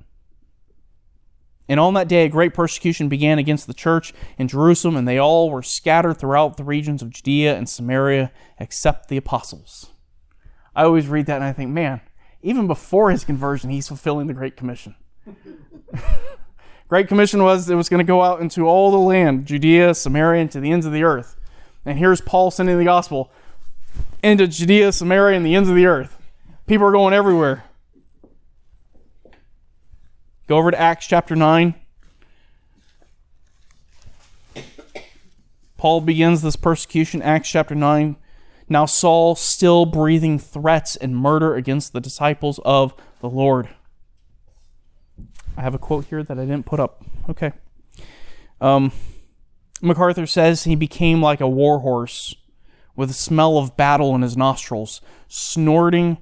And 1.70 1.80
on 1.80 1.94
that 1.96 2.08
day, 2.08 2.26
a 2.26 2.30
great 2.30 2.54
persecution 2.54 3.10
began 3.10 3.40
against 3.40 3.68
the 3.68 3.74
church 3.74 4.14
in 4.38 4.48
Jerusalem, 4.48 4.96
and 4.96 5.08
they 5.08 5.18
all 5.18 5.50
were 5.50 5.64
scattered 5.64 6.18
throughout 6.18 6.56
the 6.56 6.64
regions 6.64 7.02
of 7.02 7.10
Judea 7.10 7.58
and 7.58 7.68
Samaria, 7.68 8.32
except 8.60 9.10
the 9.10 9.18
apostles. 9.18 9.92
I 10.76 10.84
always 10.84 11.08
read 11.08 11.26
that 11.26 11.38
and 11.38 11.44
I 11.44 11.54
think, 11.54 11.72
man, 11.72 12.02
even 12.42 12.68
before 12.68 13.12
his 13.12 13.26
conversion, 13.26 13.70
he's 13.70 13.88
fulfilling 13.88 14.28
the 14.28 14.34
Great 14.34 14.56
Commission. 14.56 14.96
Great 16.88 17.08
Commission 17.08 17.44
was 17.44 17.70
it 17.70 17.76
was 17.76 17.90
going 17.90 18.06
to 18.06 18.08
go 18.08 18.22
out 18.22 18.40
into 18.40 18.66
all 18.66 18.92
the 18.92 18.98
land, 18.98 19.46
Judea, 19.46 19.94
Samaria, 19.94 20.42
and 20.42 20.52
to 20.52 20.60
the 20.60 20.72
ends 20.72 20.86
of 20.86 20.94
the 20.94 21.04
earth. 21.04 21.36
And 21.86 21.98
here's 21.98 22.22
Paul 22.22 22.52
sending 22.52 22.78
the 22.78 22.86
gospel 22.86 23.32
into 24.24 24.48
Judea, 24.48 24.92
Samaria, 24.92 25.38
and 25.38 25.46
the 25.46 25.56
ends 25.56 25.70
of 25.70 25.76
the 25.76 25.86
earth. 25.86 26.18
People 26.66 26.88
are 26.88 26.92
going 26.92 27.14
everywhere. 27.14 27.64
Go 30.48 30.58
over 30.58 30.72
to 30.72 30.80
Acts 30.80 31.08
chapter 31.08 31.36
9. 31.36 31.76
Paul 35.78 36.02
begins 36.02 36.42
this 36.42 36.56
persecution, 36.56 37.22
Acts 37.22 37.50
chapter 37.50 37.76
9. 37.76 38.16
Now 38.70 38.86
Saul 38.86 39.36
still 39.36 39.86
breathing 39.86 40.40
threats 40.40 40.96
and 40.96 41.16
murder 41.16 41.56
against 41.56 41.94
the 41.94 42.02
disciples 42.02 42.60
of 42.66 42.94
the 43.22 43.30
Lord. 43.30 43.70
I 45.56 45.62
have 45.62 45.74
a 45.74 45.80
quote 45.80 46.06
here 46.06 46.24
that 46.24 46.38
I 46.38 46.46
didn't 46.46 46.66
put 46.66 46.80
up. 46.80 47.04
Okay. 47.30 47.52
Um, 48.60 48.92
MacArthur 49.82 50.26
says 50.26 50.64
he 50.64 50.76
became 50.76 51.22
like 51.22 51.42
a 51.42 51.48
war 51.48 51.80
horse 51.80 52.36
with 52.98 53.08
the 53.08 53.16
smell 53.16 53.58
of 53.58 53.78
battle 53.78 54.14
in 54.16 54.24
his 54.24 54.36
nostrils, 54.36 55.00
snorting 55.30 56.18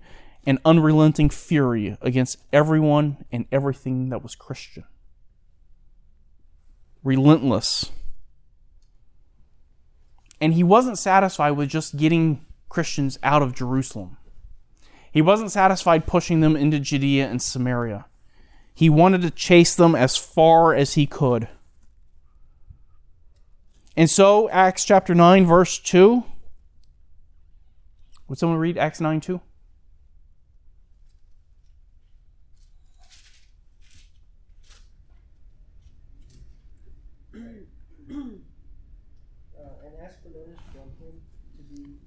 an 0.45 0.59
unrelenting 0.63 1.29
fury 1.29 1.97
against 2.01 2.37
everyone 2.53 3.25
and 3.31 3.45
everything 3.51 4.09
that 4.09 4.21
was 4.21 4.35
Christian. 4.35 4.83
Relentless. 7.03 7.91
And 10.39 10.53
he 10.53 10.63
wasn't 10.63 10.99
satisfied 10.99 11.51
with 11.51 11.69
just 11.69 11.97
getting 11.97 12.45
Christians 12.69 13.17
out 13.23 13.41
of 13.41 13.55
Jerusalem. 13.55 14.17
He 15.11 15.21
wasn't 15.21 15.51
satisfied 15.51 16.05
pushing 16.05 16.41
them 16.41 16.57
into 16.57 16.77
Judea 16.77 17.27
and 17.27 17.41
Samaria. 17.41 18.05
He 18.73 18.89
wanted 18.89 19.21
to 19.21 19.31
chase 19.31 19.73
them 19.73 19.95
as 19.95 20.17
far 20.17 20.73
as 20.73 20.95
he 20.95 21.07
could. 21.07 21.47
And 23.95 24.09
so, 24.09 24.49
Acts 24.49 24.83
chapter 24.83 25.15
9, 25.15 25.45
verse 25.45 25.79
2. 25.79 26.25
Would 28.27 28.39
someone 28.39 28.57
read 28.57 28.77
Acts 28.77 28.99
9 28.99 29.21
2? 29.21 29.41
Uh, 37.35 37.39
and 39.85 39.93
asked 40.03 40.21
for 40.23 40.29
notice 40.29 40.61
from 40.71 40.89
him 41.01 41.21
to 41.57 41.61
be 41.73 41.97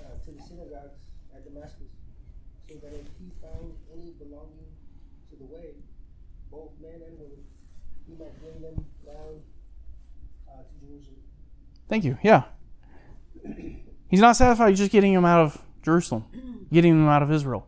uh, 0.00 0.24
to 0.24 0.30
the 0.30 0.42
synagogues 0.42 1.00
at 1.34 1.44
Damascus, 1.44 1.92
so 2.68 2.74
that 2.76 2.92
if 2.94 3.06
he 3.18 3.30
found 3.42 3.74
any 3.92 4.12
belonging 4.18 4.68
to 5.30 5.36
the 5.36 5.44
way, 5.44 5.74
both 6.50 6.70
men 6.80 7.00
and 7.06 7.18
women, 7.18 7.44
he 8.06 8.14
might 8.14 8.38
bring 8.40 8.60
them 8.62 8.84
down 9.04 9.40
uh, 10.48 10.62
to 10.62 10.86
Jerusalem. 10.86 11.22
Thank 11.88 12.04
you. 12.04 12.18
Yeah. 12.22 12.44
He's 14.08 14.20
not 14.20 14.36
satisfied 14.36 14.76
just 14.76 14.90
getting 14.90 15.12
him 15.12 15.24
out 15.24 15.40
of 15.40 15.62
Jerusalem, 15.82 16.66
getting 16.72 16.92
him 16.92 17.08
out 17.08 17.22
of 17.22 17.30
Israel. 17.30 17.66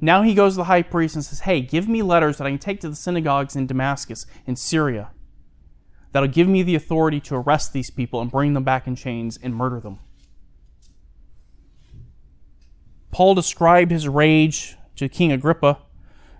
Now 0.00 0.22
he 0.22 0.34
goes 0.34 0.54
to 0.54 0.58
the 0.58 0.64
high 0.64 0.82
priest 0.82 1.14
and 1.14 1.24
says, 1.24 1.40
Hey, 1.40 1.60
give 1.60 1.88
me 1.88 2.02
letters 2.02 2.38
that 2.38 2.46
I 2.46 2.50
can 2.50 2.58
take 2.58 2.80
to 2.80 2.88
the 2.88 2.96
synagogues 2.96 3.56
in 3.56 3.66
Damascus, 3.66 4.26
in 4.46 4.56
Syria, 4.56 5.10
that'll 6.12 6.28
give 6.28 6.48
me 6.48 6.62
the 6.62 6.74
authority 6.74 7.20
to 7.20 7.36
arrest 7.36 7.72
these 7.72 7.90
people 7.90 8.20
and 8.20 8.30
bring 8.30 8.54
them 8.54 8.64
back 8.64 8.86
in 8.86 8.96
chains 8.96 9.38
and 9.42 9.54
murder 9.54 9.80
them. 9.80 9.98
Paul 13.10 13.34
described 13.34 13.92
his 13.92 14.08
rage 14.08 14.76
to 14.96 15.08
King 15.08 15.32
Agrippa 15.32 15.78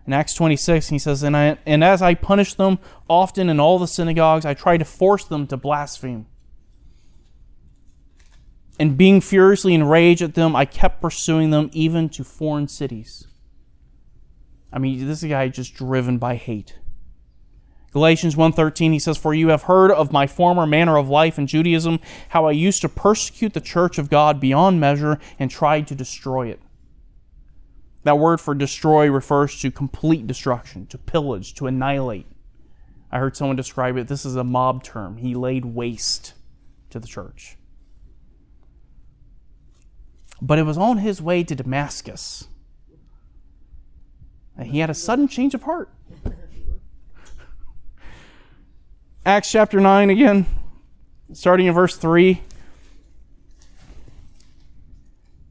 in 0.07 0.13
Acts 0.13 0.35
26. 0.35 0.89
He 0.89 0.99
says, 0.99 1.23
and, 1.23 1.37
I, 1.37 1.57
and 1.65 1.83
as 1.85 2.03
I 2.03 2.15
punished 2.15 2.57
them 2.57 2.79
often 3.09 3.49
in 3.49 3.61
all 3.61 3.79
the 3.79 3.87
synagogues, 3.87 4.45
I 4.45 4.55
tried 4.55 4.79
to 4.79 4.85
force 4.85 5.25
them 5.25 5.47
to 5.47 5.57
blaspheme. 5.57 6.27
And 8.79 8.97
being 8.97 9.21
furiously 9.21 9.75
enraged 9.75 10.23
at 10.23 10.35
them, 10.35 10.57
I 10.57 10.65
kept 10.65 11.01
pursuing 11.01 11.51
them 11.51 11.71
even 11.73 12.09
to 12.11 12.25
foreign 12.25 12.69
cities. 12.69 13.27
I 14.73 14.79
mean, 14.79 15.07
this 15.07 15.23
guy 15.23 15.49
just 15.49 15.75
driven 15.75 16.19
by 16.19 16.35
hate. 16.35 16.79
Galatians 17.93 18.35
1:13 18.35 18.93
he 18.93 18.99
says 18.99 19.17
for 19.17 19.33
you 19.33 19.51
have 19.51 19.63
heard 19.63 19.93
of 19.93 20.11
my 20.11 20.27
former 20.27 20.67
manner 20.67 20.99
of 20.99 21.09
life 21.09 21.39
in 21.39 21.47
Judaism 21.47 22.01
how 22.31 22.47
I 22.47 22.51
used 22.51 22.81
to 22.81 22.89
persecute 22.89 23.53
the 23.53 23.61
church 23.61 23.99
of 23.99 24.11
God 24.11 24.41
beyond 24.41 24.81
measure 24.81 25.21
and 25.39 25.49
tried 25.49 25.87
to 25.87 25.95
destroy 25.95 26.49
it. 26.49 26.61
That 28.03 28.19
word 28.19 28.41
for 28.41 28.53
destroy 28.53 29.09
refers 29.09 29.61
to 29.61 29.71
complete 29.71 30.27
destruction, 30.27 30.87
to 30.89 30.99
pillage, 30.99 31.55
to 31.55 31.69
annihilate. 31.69 32.27
I 33.13 33.21
heard 33.21 33.37
someone 33.37 33.55
describe 33.55 33.97
it 33.97 34.09
this 34.09 34.27
is 34.27 34.35
a 34.35 34.43
mob 34.43 34.83
term. 34.83 35.19
He 35.19 35.37
laid 35.37 35.65
waste 35.65 36.35
to 36.91 36.99
the 36.99 37.07
church. 37.07 37.57
But 40.45 40.59
it 40.59 40.65
was 40.65 40.77
on 40.77 40.99
his 40.99 41.23
way 41.23 41.43
to 41.43 41.55
Damascus. 41.55 42.49
that 44.59 44.67
He 44.67 44.81
had 44.81 44.91
a 44.91 44.95
sudden 44.95 45.27
change 45.27 45.55
of 45.55 45.63
heart. 45.63 45.89
Acts 49.25 49.51
chapter 49.51 49.81
9 49.81 50.11
again, 50.11 50.45
starting 51.33 51.65
in 51.65 51.73
verse 51.73 51.97
3. 51.97 52.43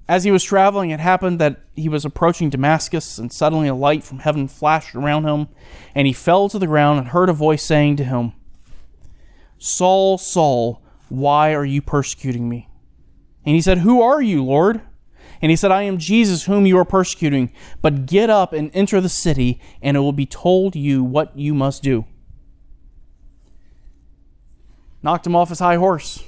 As 0.08 0.26
he 0.26 0.32
was 0.32 0.44
traveling, 0.44 0.92
it 0.92 1.00
happened 1.00 1.40
that 1.40 1.62
he 1.76 1.90
was 1.90 2.06
approaching 2.06 2.52
Damascus, 2.52 3.18
and 3.18 3.34
suddenly 3.34 3.68
a 3.68 3.74
light 3.74 4.04
from 4.04 4.20
heaven 4.20 4.48
flashed 4.48 4.94
around 4.94 5.24
him, 5.24 5.48
and 5.96 6.06
he 6.06 6.14
fell 6.14 6.50
to 6.50 6.60
the 6.60 6.68
ground 6.68 7.00
and 7.00 7.08
heard 7.08 7.30
a 7.30 7.34
voice 7.34 7.64
saying 7.64 7.96
to 7.96 8.04
him, 8.04 8.34
Saul, 9.58 10.20
Saul, 10.20 10.84
why 11.10 11.56
are 11.56 11.66
you 11.66 11.82
persecuting 11.82 12.48
me? 12.48 12.70
And 13.46 13.56
he 13.56 13.62
said, 13.62 13.80
Who 13.80 14.02
are 14.02 14.22
you, 14.22 14.44
Lord? 14.44 14.82
And 15.42 15.50
he 15.50 15.56
said, 15.56 15.72
I 15.72 15.84
am 15.84 15.98
Jesus 15.98 16.46
whom 16.46 16.66
you 16.66 16.78
are 16.78 16.86
persecuting. 16.86 17.52
But 17.82 18.06
get 18.06 18.30
up 18.30 18.54
and 18.54 18.72
enter 18.74 19.02
the 19.02 19.10
city, 19.10 19.60
and 19.82 19.98
it 19.98 20.00
will 20.00 20.14
be 20.14 20.26
told 20.26 20.76
you 20.76 21.04
what 21.04 21.38
you 21.38 21.54
must 21.54 21.84
do. 21.84 22.06
Knocked 25.02 25.28
him 25.28 25.36
off 25.36 25.50
his 25.50 25.60
high 25.60 25.76
horse. 25.76 26.24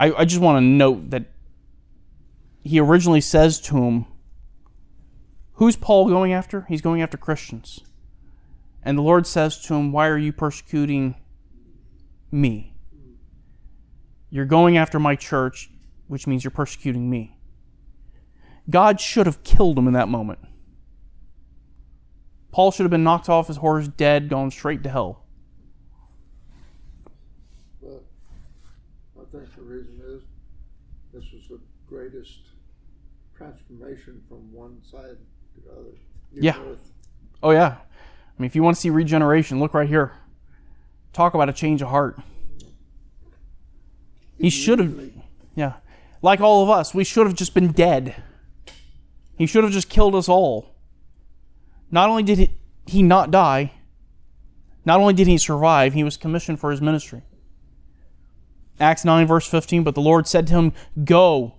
I, 0.00 0.12
I 0.12 0.24
just 0.24 0.40
want 0.40 0.56
to 0.56 0.60
note 0.60 1.10
that 1.10 1.26
he 2.64 2.80
originally 2.80 3.20
says 3.20 3.60
to 3.62 3.76
him, 3.76 4.06
Who's 5.54 5.76
Paul 5.76 6.08
going 6.08 6.32
after? 6.32 6.66
He's 6.68 6.82
going 6.82 7.00
after 7.00 7.16
Christians. 7.16 7.80
And 8.82 8.98
the 8.98 9.02
Lord 9.02 9.26
says 9.26 9.58
to 9.62 9.74
him, 9.74 9.92
Why 9.92 10.08
are 10.08 10.18
you 10.18 10.32
persecuting 10.32 11.14
me? 12.30 12.75
You're 14.30 14.44
going 14.46 14.76
after 14.76 14.98
my 14.98 15.16
church. 15.16 15.70
which 16.08 16.24
means 16.28 16.44
you're 16.44 16.52
persecuting 16.52 17.10
me. 17.10 17.36
God 18.70 19.00
should 19.00 19.26
have 19.26 19.42
killed 19.42 19.76
him 19.76 19.88
in 19.88 19.92
that 19.94 20.08
moment. 20.08 20.38
Paul 22.52 22.70
should 22.70 22.84
have 22.84 22.92
been 22.92 23.02
knocked 23.02 23.28
off 23.28 23.48
his 23.48 23.56
horse, 23.56 23.88
dead, 23.88 24.28
gone 24.28 24.52
straight 24.52 24.84
to 24.84 24.88
hell. 24.88 25.24
But 27.82 28.04
I 29.20 29.24
think 29.32 29.54
the 29.56 29.62
reason 29.62 30.00
is 30.06 30.22
this 31.12 31.24
was 31.32 31.48
the 31.48 31.58
greatest 31.88 32.38
transformation 33.36 34.22
from 34.28 34.52
one 34.52 34.80
side 34.88 35.16
to 35.54 35.60
the 35.60 35.72
other. 35.72 35.90
New 36.32 36.40
Yeah. 36.42 36.56
birth. 36.58 36.92
Oh, 37.42 37.50
yeah. 37.50 37.78
I 37.78 38.40
mean, 38.42 38.46
if 38.46 38.54
you 38.54 38.62
want 38.62 38.76
to 38.76 38.80
see 38.80 38.90
regeneration, 38.90 39.58
look 39.58 39.74
right 39.74 39.88
here. 39.88 40.12
Talk 41.12 41.34
about 41.34 41.48
a 41.48 41.52
change 41.52 41.82
of 41.82 41.88
heart. 41.88 42.20
He 44.38 44.50
should 44.50 44.78
have, 44.78 45.10
yeah. 45.54 45.74
Like 46.22 46.40
all 46.40 46.62
of 46.62 46.70
us, 46.70 46.94
we 46.94 47.04
should 47.04 47.26
have 47.26 47.36
just 47.36 47.54
been 47.54 47.72
dead. 47.72 48.22
He 49.36 49.46
should 49.46 49.64
have 49.64 49.72
just 49.72 49.88
killed 49.88 50.14
us 50.14 50.28
all. 50.28 50.74
Not 51.90 52.08
only 52.08 52.22
did 52.22 52.38
he, 52.38 52.50
he 52.86 53.02
not 53.02 53.30
die, 53.30 53.72
not 54.84 55.00
only 55.00 55.14
did 55.14 55.26
he 55.26 55.38
survive, 55.38 55.94
he 55.94 56.04
was 56.04 56.16
commissioned 56.16 56.60
for 56.60 56.70
his 56.70 56.80
ministry. 56.80 57.22
Acts 58.78 59.04
9, 59.04 59.26
verse 59.26 59.46
15, 59.46 59.82
but 59.82 59.94
the 59.94 60.00
Lord 60.00 60.26
said 60.26 60.46
to 60.48 60.54
him, 60.54 60.72
Go. 61.04 61.54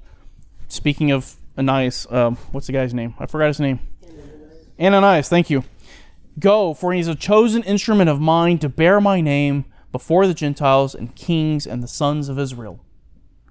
Speaking 0.67 1.11
of 1.11 1.35
Ananias, 1.57 2.05
um, 2.11 2.35
what's 2.51 2.67
the 2.67 2.73
guy's 2.73 2.93
name? 2.93 3.15
I 3.19 3.25
forgot 3.25 3.47
his 3.47 3.59
name. 3.59 3.79
Ananias, 4.79 5.27
thank 5.27 5.49
you. 5.49 5.63
Go, 6.39 6.73
for 6.73 6.93
he 6.93 6.99
is 6.99 7.07
a 7.07 7.15
chosen 7.15 7.63
instrument 7.63 8.09
of 8.09 8.21
mine 8.21 8.59
to 8.59 8.69
bear 8.69 9.01
my 9.01 9.21
name 9.21 9.65
before 9.91 10.27
the 10.27 10.33
Gentiles 10.33 10.93
and 10.93 11.15
kings 11.15 11.65
and 11.65 11.81
the 11.81 11.87
sons 11.87 12.29
of 12.29 12.37
Israel. 12.37 12.83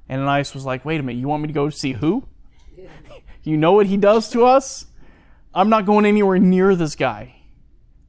Ananias 0.08 0.54
was 0.54 0.64
like, 0.64 0.84
Wait 0.84 1.00
a 1.00 1.02
minute, 1.02 1.20
you 1.20 1.28
want 1.28 1.42
me 1.42 1.48
to 1.48 1.54
go 1.54 1.70
see 1.70 1.92
who? 1.92 2.26
You 3.42 3.56
know 3.56 3.70
what 3.70 3.86
he 3.86 3.96
does 3.96 4.28
to 4.30 4.44
us? 4.44 4.86
I'm 5.54 5.68
not 5.68 5.86
going 5.86 6.04
anywhere 6.04 6.40
near 6.40 6.74
this 6.74 6.96
guy. 6.96 7.36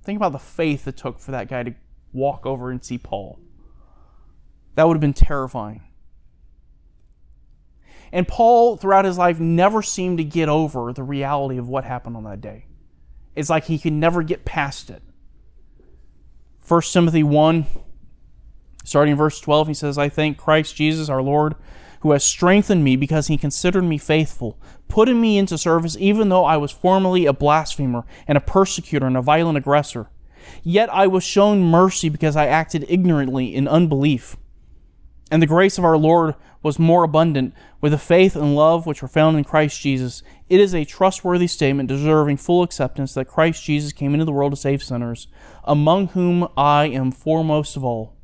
Think 0.01 0.17
about 0.17 0.31
the 0.31 0.39
faith 0.39 0.87
it 0.87 0.97
took 0.97 1.19
for 1.19 1.29
that 1.29 1.47
guy 1.47 1.61
to 1.61 1.75
walk 2.11 2.47
over 2.47 2.71
and 2.71 2.83
see 2.83 2.97
Paul. 2.97 3.39
That 4.73 4.87
would 4.87 4.95
have 4.95 5.01
been 5.01 5.13
terrifying. 5.13 5.83
And 8.11 8.27
Paul, 8.27 8.77
throughout 8.77 9.05
his 9.05 9.17
life, 9.17 9.39
never 9.39 9.81
seemed 9.81 10.17
to 10.17 10.23
get 10.23 10.49
over 10.49 10.91
the 10.91 11.03
reality 11.03 11.57
of 11.57 11.67
what 11.67 11.83
happened 11.83 12.17
on 12.17 12.23
that 12.23 12.41
day. 12.41 12.65
It's 13.35 13.49
like 13.49 13.65
he 13.65 13.77
could 13.77 13.93
never 13.93 14.23
get 14.23 14.43
past 14.43 14.89
it. 14.89 15.03
1 16.67 16.81
Timothy 16.81 17.23
1, 17.23 17.65
starting 18.87 19.11
in 19.11 19.17
verse 19.17 19.41
12, 19.41 19.67
he 19.67 19.73
says, 19.73 19.97
I 19.97 20.07
thank 20.07 20.37
Christ 20.37 20.75
Jesus 20.75 21.09
our 21.09 21.21
Lord, 21.21 21.55
who 22.01 22.11
has 22.11 22.23
strengthened 22.23 22.85
me 22.85 22.95
because 22.95 23.27
he 23.27 23.37
considered 23.37 23.83
me 23.83 23.97
faithful, 23.97 24.57
putting 24.87 25.19
me 25.19 25.37
into 25.37 25.57
service 25.57 25.97
even 25.99 26.29
though 26.29 26.45
I 26.45 26.55
was 26.55 26.71
formerly 26.71 27.25
a 27.25 27.33
blasphemer 27.33 28.05
and 28.27 28.37
a 28.37 28.41
persecutor 28.41 29.05
and 29.05 29.17
a 29.17 29.21
violent 29.21 29.57
aggressor. 29.57 30.09
Yet 30.63 30.89
I 30.93 31.05
was 31.07 31.25
shown 31.25 31.63
mercy 31.63 32.07
because 32.07 32.37
I 32.37 32.47
acted 32.47 32.85
ignorantly 32.87 33.53
in 33.53 33.67
unbelief. 33.67 34.37
And 35.29 35.41
the 35.41 35.47
grace 35.47 35.77
of 35.77 35.83
our 35.83 35.97
Lord 35.97 36.35
was 36.63 36.79
more 36.79 37.03
abundant 37.03 37.53
with 37.81 37.91
the 37.91 37.97
faith 37.97 38.35
and 38.35 38.55
love 38.55 38.85
which 38.85 39.01
were 39.01 39.07
found 39.09 39.37
in 39.37 39.43
Christ 39.43 39.81
Jesus. 39.81 40.23
It 40.47 40.61
is 40.61 40.73
a 40.73 40.85
trustworthy 40.85 41.47
statement 41.47 41.89
deserving 41.89 42.37
full 42.37 42.63
acceptance 42.63 43.13
that 43.13 43.27
Christ 43.27 43.63
Jesus 43.63 43.91
came 43.91 44.13
into 44.13 44.25
the 44.25 44.31
world 44.31 44.53
to 44.53 44.57
save 44.57 44.81
sinners, 44.81 45.27
among 45.65 46.09
whom 46.09 46.47
I 46.55 46.85
am 46.85 47.11
foremost 47.11 47.75
of 47.75 47.83
all. 47.83 48.16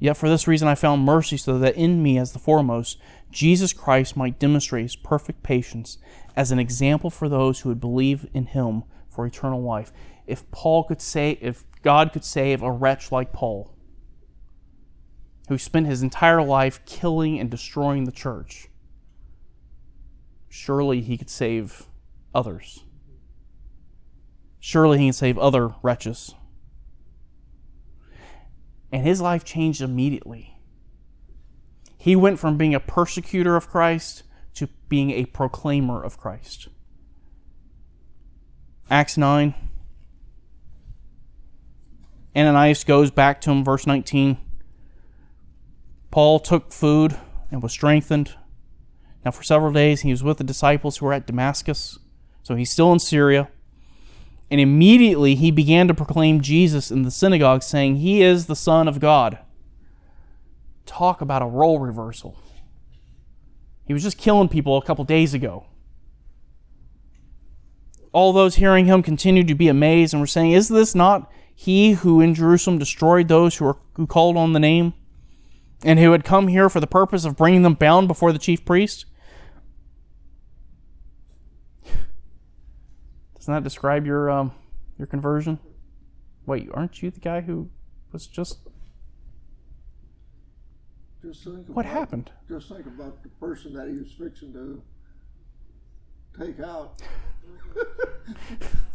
Yet 0.00 0.16
for 0.16 0.28
this 0.28 0.46
reason 0.46 0.68
I 0.68 0.74
found 0.74 1.04
mercy, 1.04 1.36
so 1.36 1.58
that 1.58 1.74
in 1.74 2.02
me, 2.02 2.18
as 2.18 2.32
the 2.32 2.38
foremost, 2.38 2.98
Jesus 3.30 3.72
Christ 3.72 4.16
might 4.16 4.38
demonstrate 4.38 4.84
his 4.84 4.96
perfect 4.96 5.42
patience 5.42 5.98
as 6.36 6.52
an 6.52 6.58
example 6.58 7.10
for 7.10 7.28
those 7.28 7.60
who 7.60 7.68
would 7.68 7.80
believe 7.80 8.26
in 8.32 8.46
him 8.46 8.84
for 9.10 9.26
eternal 9.26 9.60
life. 9.60 9.92
If 10.26 10.48
Paul 10.50 10.84
could 10.84 11.00
say, 11.00 11.38
if 11.40 11.64
God 11.82 12.12
could 12.12 12.24
save 12.24 12.62
a 12.62 12.70
wretch 12.70 13.10
like 13.10 13.32
Paul, 13.32 13.74
who 15.48 15.58
spent 15.58 15.86
his 15.86 16.02
entire 16.02 16.42
life 16.42 16.84
killing 16.84 17.40
and 17.40 17.50
destroying 17.50 18.04
the 18.04 18.12
church, 18.12 18.68
surely 20.48 21.00
he 21.00 21.18
could 21.18 21.30
save 21.30 21.88
others. 22.34 22.84
Surely 24.60 24.98
he 24.98 25.06
can 25.06 25.12
save 25.12 25.38
other 25.38 25.74
wretches 25.82 26.34
and 28.90 29.04
his 29.04 29.20
life 29.20 29.44
changed 29.44 29.82
immediately. 29.82 30.58
He 31.96 32.16
went 32.16 32.38
from 32.38 32.56
being 32.56 32.74
a 32.74 32.80
persecutor 32.80 33.56
of 33.56 33.68
Christ 33.68 34.22
to 34.54 34.68
being 34.88 35.10
a 35.10 35.26
proclaimer 35.26 36.02
of 36.02 36.18
Christ. 36.18 36.68
Acts 38.90 39.16
9. 39.16 39.54
Ananias 42.34 42.84
goes 42.84 43.10
back 43.10 43.40
to 43.42 43.50
him, 43.50 43.64
verse 43.64 43.86
19. 43.86 44.38
Paul 46.10 46.38
took 46.38 46.72
food 46.72 47.18
and 47.50 47.62
was 47.62 47.72
strengthened. 47.72 48.34
Now, 49.24 49.32
for 49.32 49.42
several 49.42 49.72
days, 49.72 50.02
he 50.02 50.10
was 50.10 50.22
with 50.22 50.38
the 50.38 50.44
disciples 50.44 50.96
who 50.96 51.06
were 51.06 51.12
at 51.12 51.26
Damascus. 51.26 51.98
So 52.42 52.54
he's 52.54 52.70
still 52.70 52.92
in 52.92 52.98
Syria. 52.98 53.50
And 54.50 54.60
immediately 54.60 55.34
he 55.34 55.50
began 55.50 55.88
to 55.88 55.94
proclaim 55.94 56.40
Jesus 56.40 56.90
in 56.90 57.02
the 57.02 57.10
synagogue, 57.10 57.62
saying, 57.62 57.96
He 57.96 58.22
is 58.22 58.46
the 58.46 58.56
Son 58.56 58.88
of 58.88 59.00
God. 59.00 59.38
Talk 60.86 61.20
about 61.20 61.42
a 61.42 61.46
role 61.46 61.78
reversal. 61.78 62.36
He 63.86 63.92
was 63.92 64.02
just 64.02 64.18
killing 64.18 64.48
people 64.48 64.76
a 64.76 64.84
couple 64.84 65.04
days 65.04 65.34
ago. 65.34 65.66
All 68.12 68.32
those 68.32 68.56
hearing 68.56 68.86
him 68.86 69.02
continued 69.02 69.48
to 69.48 69.54
be 69.54 69.68
amazed 69.68 70.14
and 70.14 70.20
were 70.20 70.26
saying, 70.26 70.52
Is 70.52 70.68
this 70.68 70.94
not 70.94 71.30
he 71.54 71.92
who 71.92 72.20
in 72.20 72.34
Jerusalem 72.34 72.78
destroyed 72.78 73.28
those 73.28 73.56
who, 73.56 73.66
were, 73.66 73.76
who 73.94 74.06
called 74.06 74.36
on 74.36 74.54
the 74.54 74.60
name, 74.60 74.94
and 75.84 75.98
who 75.98 76.12
had 76.12 76.24
come 76.24 76.48
here 76.48 76.70
for 76.70 76.80
the 76.80 76.86
purpose 76.86 77.24
of 77.24 77.36
bringing 77.36 77.62
them 77.62 77.74
bound 77.74 78.08
before 78.08 78.32
the 78.32 78.38
chief 78.38 78.64
priest? 78.64 79.04
Doesn't 83.38 83.54
that 83.54 83.62
describe 83.64 84.06
your 84.06 84.30
um, 84.30 84.52
your 84.98 85.06
conversion? 85.06 85.58
Wait, 86.46 86.68
aren't 86.72 87.02
you 87.02 87.10
the 87.10 87.20
guy 87.20 87.40
who 87.42 87.68
was 88.12 88.26
just 88.26 88.58
Just 91.22 91.44
think 91.44 91.68
what 91.68 91.84
about- 91.86 91.94
happened? 91.98 92.30
Just 92.48 92.68
think 92.68 92.86
about 92.86 93.22
the 93.22 93.28
person 93.40 93.74
that 93.74 93.88
he 93.88 93.94
was 93.98 94.12
fixing 94.12 94.52
to 94.52 94.82
take 96.38 96.60
out. 96.60 97.00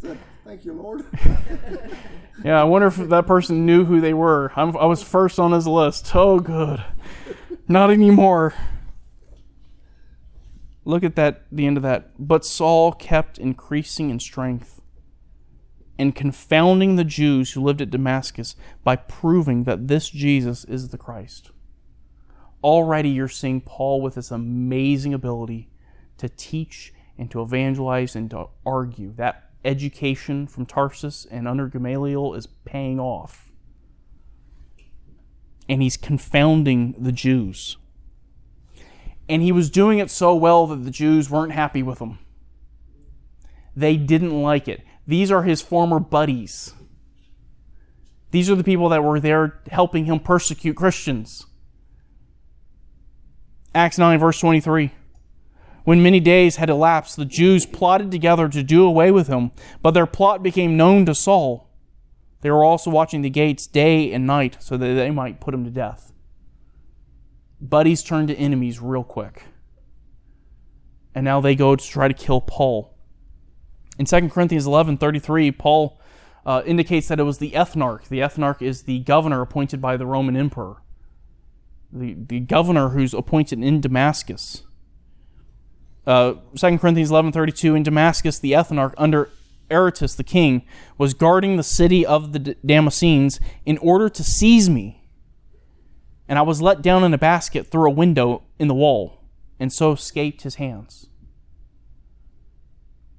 Said, 0.00 0.18
Thank 0.44 0.64
you, 0.64 0.72
Lord. 0.74 1.04
Yeah, 2.44 2.60
I 2.60 2.64
wonder 2.64 2.88
if 2.88 2.96
that 2.96 3.26
person 3.26 3.64
knew 3.64 3.84
who 3.86 4.00
they 4.02 4.12
were. 4.12 4.52
I'm, 4.56 4.76
I 4.76 4.84
was 4.86 5.02
first 5.02 5.38
on 5.38 5.52
his 5.52 5.66
list. 5.66 6.14
Oh, 6.14 6.40
good. 6.40 6.84
Not 7.68 7.90
anymore. 7.90 8.52
Look 10.84 11.02
at 11.02 11.16
that, 11.16 11.44
the 11.50 11.66
end 11.66 11.76
of 11.76 11.82
that. 11.82 12.10
But 12.18 12.44
Saul 12.44 12.92
kept 12.92 13.38
increasing 13.38 14.10
in 14.10 14.20
strength 14.20 14.80
and 15.98 16.14
confounding 16.14 16.96
the 16.96 17.04
Jews 17.04 17.52
who 17.52 17.62
lived 17.62 17.80
at 17.80 17.90
Damascus 17.90 18.56
by 18.82 18.96
proving 18.96 19.64
that 19.64 19.88
this 19.88 20.10
Jesus 20.10 20.64
is 20.64 20.88
the 20.88 20.98
Christ. 20.98 21.50
Already 22.62 23.10
you're 23.10 23.28
seeing 23.28 23.60
Paul 23.60 24.00
with 24.00 24.16
this 24.16 24.30
amazing 24.30 25.14
ability 25.14 25.70
to 26.18 26.28
teach 26.28 26.92
and 27.16 27.30
to 27.30 27.42
evangelize 27.42 28.16
and 28.16 28.30
to 28.30 28.48
argue. 28.66 29.12
That 29.14 29.50
education 29.64 30.46
from 30.46 30.66
Tarsus 30.66 31.26
and 31.30 31.46
under 31.46 31.68
Gamaliel 31.68 32.34
is 32.34 32.46
paying 32.64 32.98
off. 32.98 33.50
And 35.68 35.80
he's 35.80 35.96
confounding 35.96 36.94
the 36.98 37.12
Jews. 37.12 37.78
And 39.28 39.42
he 39.42 39.52
was 39.52 39.70
doing 39.70 39.98
it 39.98 40.10
so 40.10 40.34
well 40.34 40.66
that 40.66 40.84
the 40.84 40.90
Jews 40.90 41.30
weren't 41.30 41.52
happy 41.52 41.82
with 41.82 41.98
him. 41.98 42.18
They 43.76 43.96
didn't 43.96 44.42
like 44.42 44.68
it. 44.68 44.82
These 45.06 45.30
are 45.30 45.42
his 45.42 45.60
former 45.60 45.98
buddies. 45.98 46.74
These 48.30 48.50
are 48.50 48.54
the 48.54 48.64
people 48.64 48.88
that 48.88 49.04
were 49.04 49.20
there 49.20 49.60
helping 49.70 50.06
him 50.06 50.20
persecute 50.20 50.74
Christians. 50.74 51.46
Acts 53.74 53.98
9, 53.98 54.18
verse 54.18 54.40
23. 54.40 54.92
When 55.84 56.02
many 56.02 56.18
days 56.18 56.56
had 56.56 56.70
elapsed, 56.70 57.16
the 57.16 57.26
Jews 57.26 57.66
plotted 57.66 58.10
together 58.10 58.48
to 58.48 58.62
do 58.62 58.84
away 58.84 59.10
with 59.10 59.28
him, 59.28 59.52
but 59.82 59.92
their 59.92 60.06
plot 60.06 60.42
became 60.42 60.76
known 60.76 61.04
to 61.06 61.14
Saul. 61.14 61.68
They 62.40 62.50
were 62.50 62.64
also 62.64 62.90
watching 62.90 63.22
the 63.22 63.30
gates 63.30 63.66
day 63.66 64.12
and 64.12 64.26
night 64.26 64.56
so 64.60 64.76
that 64.76 64.94
they 64.94 65.10
might 65.10 65.40
put 65.40 65.54
him 65.54 65.64
to 65.64 65.70
death. 65.70 66.12
Buddies 67.68 68.02
turn 68.02 68.26
to 68.26 68.34
enemies 68.34 68.80
real 68.80 69.04
quick. 69.04 69.44
And 71.14 71.24
now 71.24 71.40
they 71.40 71.54
go 71.54 71.76
to 71.76 71.84
try 71.88 72.08
to 72.08 72.14
kill 72.14 72.40
Paul. 72.40 72.94
In 73.98 74.06
2 74.06 74.28
Corinthians 74.28 74.66
11 74.66 74.98
33, 74.98 75.52
Paul 75.52 76.00
uh, 76.44 76.62
indicates 76.66 77.08
that 77.08 77.20
it 77.20 77.22
was 77.22 77.38
the 77.38 77.52
ethnarch. 77.52 78.08
The 78.08 78.18
ethnarch 78.20 78.60
is 78.60 78.82
the 78.82 78.98
governor 79.00 79.40
appointed 79.40 79.80
by 79.80 79.96
the 79.96 80.04
Roman 80.06 80.36
emperor, 80.36 80.82
the, 81.92 82.14
the 82.14 82.40
governor 82.40 82.90
who's 82.90 83.14
appointed 83.14 83.62
in 83.62 83.80
Damascus. 83.80 84.64
uh, 86.06 86.34
2 86.56 86.78
Corinthians 86.78 87.10
11:32 87.10 87.76
in 87.76 87.82
Damascus 87.82 88.38
the 88.38 88.52
ethnarch 88.52 88.92
under 88.98 89.30
Aretas 89.70 90.16
the 90.16 90.24
king 90.24 90.62
was 90.98 91.14
guarding 91.14 91.56
the 91.56 91.62
city 91.62 92.04
of 92.04 92.32
the 92.32 92.38
D- 92.38 92.56
Damascenes 92.66 93.40
in 93.64 93.78
order 93.78 94.08
to 94.10 94.22
seize 94.22 94.68
me. 94.68 95.03
And 96.28 96.38
I 96.38 96.42
was 96.42 96.62
let 96.62 96.82
down 96.82 97.04
in 97.04 97.12
a 97.12 97.18
basket 97.18 97.70
through 97.70 97.86
a 97.86 97.94
window 97.94 98.42
in 98.58 98.68
the 98.68 98.74
wall 98.74 99.20
and 99.60 99.72
so 99.72 99.92
escaped 99.92 100.42
his 100.42 100.56
hands. 100.56 101.08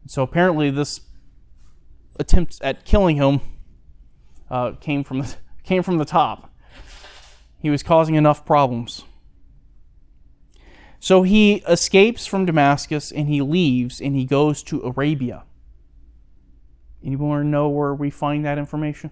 So 0.08 0.24
apparently 0.24 0.70
this 0.70 1.01
attempt 2.20 2.60
at 2.62 2.86
killing 2.86 3.18
him 3.18 3.41
uh, 4.49 4.72
came 4.74 5.03
from 5.03 5.20
the, 5.20 5.36
came 5.64 5.84
from 5.84 5.97
the 5.97 6.06
top. 6.06 6.51
He 7.60 7.70
was 7.70 7.84
causing 7.84 8.16
enough 8.16 8.45
problems. 8.45 9.03
So 10.99 11.24
he 11.24 11.56
escapes 11.68 12.26
from 12.26 12.45
Damascus 12.45 13.12
and 13.12 13.28
he 13.28 13.41
leaves 13.41 14.01
and 14.01 14.16
he 14.16 14.26
goes 14.26 14.64
to 14.64 14.82
Arabia. 14.82 15.43
Anyone 17.03 17.30
want 17.30 17.43
to 17.43 17.47
know 17.47 17.70
where 17.70 17.93
we 17.93 18.10
find 18.10 18.43
that 18.45 18.58
information? 18.58 19.12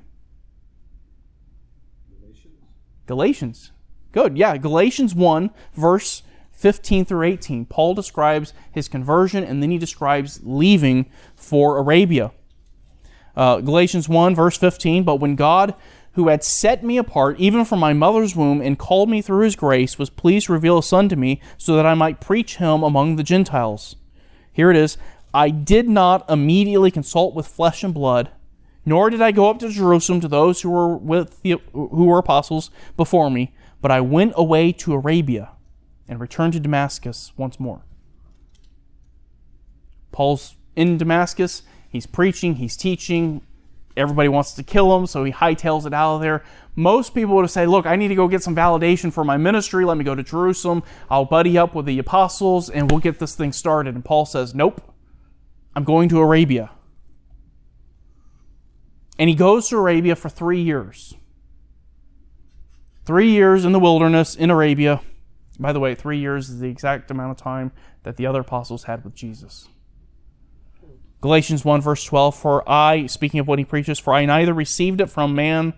Galatians. 2.19 2.57
Galatians. 3.05 3.71
Good. 4.13 4.37
Yeah, 4.37 4.55
Galatians 4.57 5.13
1, 5.13 5.49
verse 5.73 6.23
15 6.53 7.03
through 7.03 7.27
18. 7.27 7.65
Paul 7.65 7.93
describes 7.93 8.53
his 8.71 8.87
conversion 8.87 9.43
and 9.43 9.61
then 9.61 9.71
he 9.71 9.77
describes 9.77 10.39
leaving 10.43 11.09
for 11.35 11.77
Arabia. 11.77 12.31
Uh, 13.35 13.59
Galatians 13.59 14.07
1, 14.07 14.35
verse 14.35 14.55
15. 14.55 15.03
But 15.03 15.15
when 15.15 15.35
God, 15.35 15.73
who 16.13 16.27
had 16.27 16.43
set 16.43 16.83
me 16.83 16.97
apart 16.97 17.39
even 17.39 17.65
from 17.65 17.79
my 17.79 17.91
mother's 17.91 18.35
womb 18.35 18.61
and 18.61 18.79
called 18.79 19.09
me 19.09 19.21
through 19.21 19.43
his 19.43 19.55
grace, 19.55 19.97
was 19.97 20.11
pleased 20.11 20.45
to 20.45 20.53
reveal 20.53 20.77
a 20.77 20.83
son 20.83 21.09
to 21.09 21.15
me 21.15 21.41
so 21.57 21.75
that 21.75 21.85
I 21.85 21.95
might 21.95 22.21
preach 22.21 22.57
him 22.57 22.83
among 22.83 23.15
the 23.15 23.23
Gentiles. 23.23 23.95
Here 24.51 24.69
it 24.69 24.77
is 24.77 24.97
I 25.33 25.49
did 25.49 25.89
not 25.89 26.29
immediately 26.29 26.91
consult 26.91 27.33
with 27.33 27.47
flesh 27.47 27.83
and 27.83 27.93
blood, 27.93 28.29
nor 28.85 29.09
did 29.09 29.21
I 29.21 29.31
go 29.31 29.49
up 29.49 29.57
to 29.59 29.69
Jerusalem 29.69 30.21
to 30.21 30.27
those 30.27 30.61
who 30.61 30.69
were 30.69 30.95
with 30.95 31.41
the, 31.41 31.59
who 31.73 32.05
were 32.05 32.19
apostles 32.19 32.69
before 32.95 33.31
me, 33.31 33.51
but 33.83 33.91
I 33.91 33.99
went 33.99 34.31
away 34.37 34.71
to 34.71 34.93
Arabia 34.93 35.51
and 36.07 36.17
returned 36.17 36.53
to 36.53 36.59
Damascus 36.61 37.33
once 37.35 37.59
more. 37.59 37.83
Paul's 40.13 40.55
in 40.77 40.97
Damascus. 40.97 41.63
He's 41.89 42.05
preaching, 42.05 42.55
he's 42.55 42.77
teaching. 42.77 43.41
Everybody 43.97 44.29
wants 44.29 44.53
to 44.53 44.63
kill 44.63 44.97
him, 44.97 45.05
so 45.05 45.25
he 45.25 45.33
hightails 45.33 45.85
it 45.85 45.93
out 45.93 46.15
of 46.15 46.21
there. 46.21 46.45
Most 46.77 47.13
people 47.13 47.35
would 47.35 47.49
said, 47.49 47.67
Look, 47.67 47.85
I 47.85 47.97
need 47.97 48.07
to 48.07 48.15
go 48.15 48.29
get 48.29 48.41
some 48.41 48.55
validation 48.55 49.11
for 49.11 49.25
my 49.25 49.35
ministry. 49.35 49.83
Let 49.83 49.97
me 49.97 50.05
go 50.05 50.15
to 50.15 50.23
Jerusalem. 50.23 50.81
I'll 51.11 51.25
buddy 51.25 51.57
up 51.57 51.75
with 51.75 51.85
the 51.85 51.99
apostles 51.99 52.69
and 52.69 52.89
we'll 52.89 53.01
get 53.01 53.19
this 53.19 53.35
thing 53.35 53.51
started. 53.51 53.95
And 53.95 54.05
Paul 54.05 54.25
says, 54.25 54.55
Nope, 54.55 54.81
I'm 55.75 55.83
going 55.83 56.07
to 56.07 56.21
Arabia. 56.21 56.71
And 59.19 59.29
he 59.29 59.35
goes 59.35 59.67
to 59.69 59.77
Arabia 59.77 60.15
for 60.15 60.29
three 60.29 60.61
years. 60.61 61.15
Three 63.05 63.31
years 63.31 63.65
in 63.65 63.73
the 63.73 63.79
wilderness 63.79 64.33
in 64.33 64.49
Arabia. 64.49 65.01
By 65.59 65.73
the 65.73 65.79
way, 65.79 65.93
three 65.93 66.19
years 66.19 66.49
is 66.49 66.59
the 66.59 66.69
exact 66.69 67.11
amount 67.11 67.31
of 67.31 67.37
time 67.37 67.73
that 68.03 68.15
the 68.15 68.25
other 68.25 68.41
apostles 68.41 68.83
had 68.83 69.03
with 69.03 69.13
Jesus. 69.13 69.67
Galatians 71.19 71.65
1, 71.65 71.81
verse 71.81 72.03
12 72.03 72.35
For 72.35 72.69
I, 72.69 73.05
speaking 73.07 73.39
of 73.39 73.47
what 73.47 73.59
he 73.59 73.65
preaches, 73.65 73.99
for 73.99 74.13
I 74.13 74.25
neither 74.25 74.53
received 74.53 75.01
it 75.01 75.09
from 75.09 75.35
man, 75.35 75.73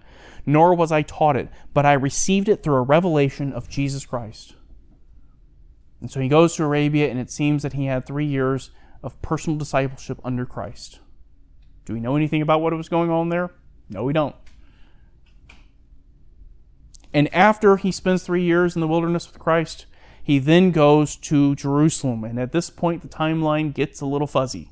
nor 0.46 0.76
was 0.76 0.92
I 0.92 1.02
taught 1.02 1.36
it, 1.36 1.50
but 1.74 1.86
I 1.86 1.94
received 1.94 2.48
it 2.48 2.62
through 2.62 2.76
a 2.76 2.82
revelation 2.82 3.54
of 3.54 3.70
Jesus 3.70 4.06
Christ. 4.06 4.56
And 6.02 6.12
so 6.12 6.20
he 6.20 6.28
goes 6.28 6.56
to 6.56 6.64
Arabia, 6.64 7.10
and 7.10 7.20
it 7.20 7.32
seems 7.32 7.64
that 7.64 7.74
he 7.74 7.86
had 7.86 8.06
three 8.06 8.26
years 8.26 8.70
of 9.02 9.20
personal 9.24 9.58
discipleship 9.58 10.20
under 10.24 10.46
Christ. 10.46 11.00
Do 11.86 11.94
we 11.94 12.00
know 12.00 12.16
anything 12.16 12.44
about 12.44 12.62
what 12.62 12.74
was 12.74 12.90
going 12.90 13.10
on 13.10 13.30
there? 13.30 13.52
No, 13.90 14.04
we 14.04 14.14
don't. 14.14 14.36
And 17.16 17.34
after 17.34 17.78
he 17.78 17.94
spends 17.94 18.24
three 18.24 18.44
years 18.44 18.76
in 18.76 18.82
the 18.82 18.90
wilderness 18.90 19.26
with 19.26 19.40
Christ, 19.40 19.86
he 20.22 20.38
then 20.38 20.72
goes 20.72 21.16
to 21.16 21.56
Jerusalem. 21.56 22.26
And 22.26 22.38
at 22.38 22.52
this 22.52 22.70
point, 22.70 23.04
the 23.04 23.08
timeline 23.08 23.74
gets 23.74 24.02
a 24.02 24.06
little 24.06 24.28
fuzzy. 24.28 24.70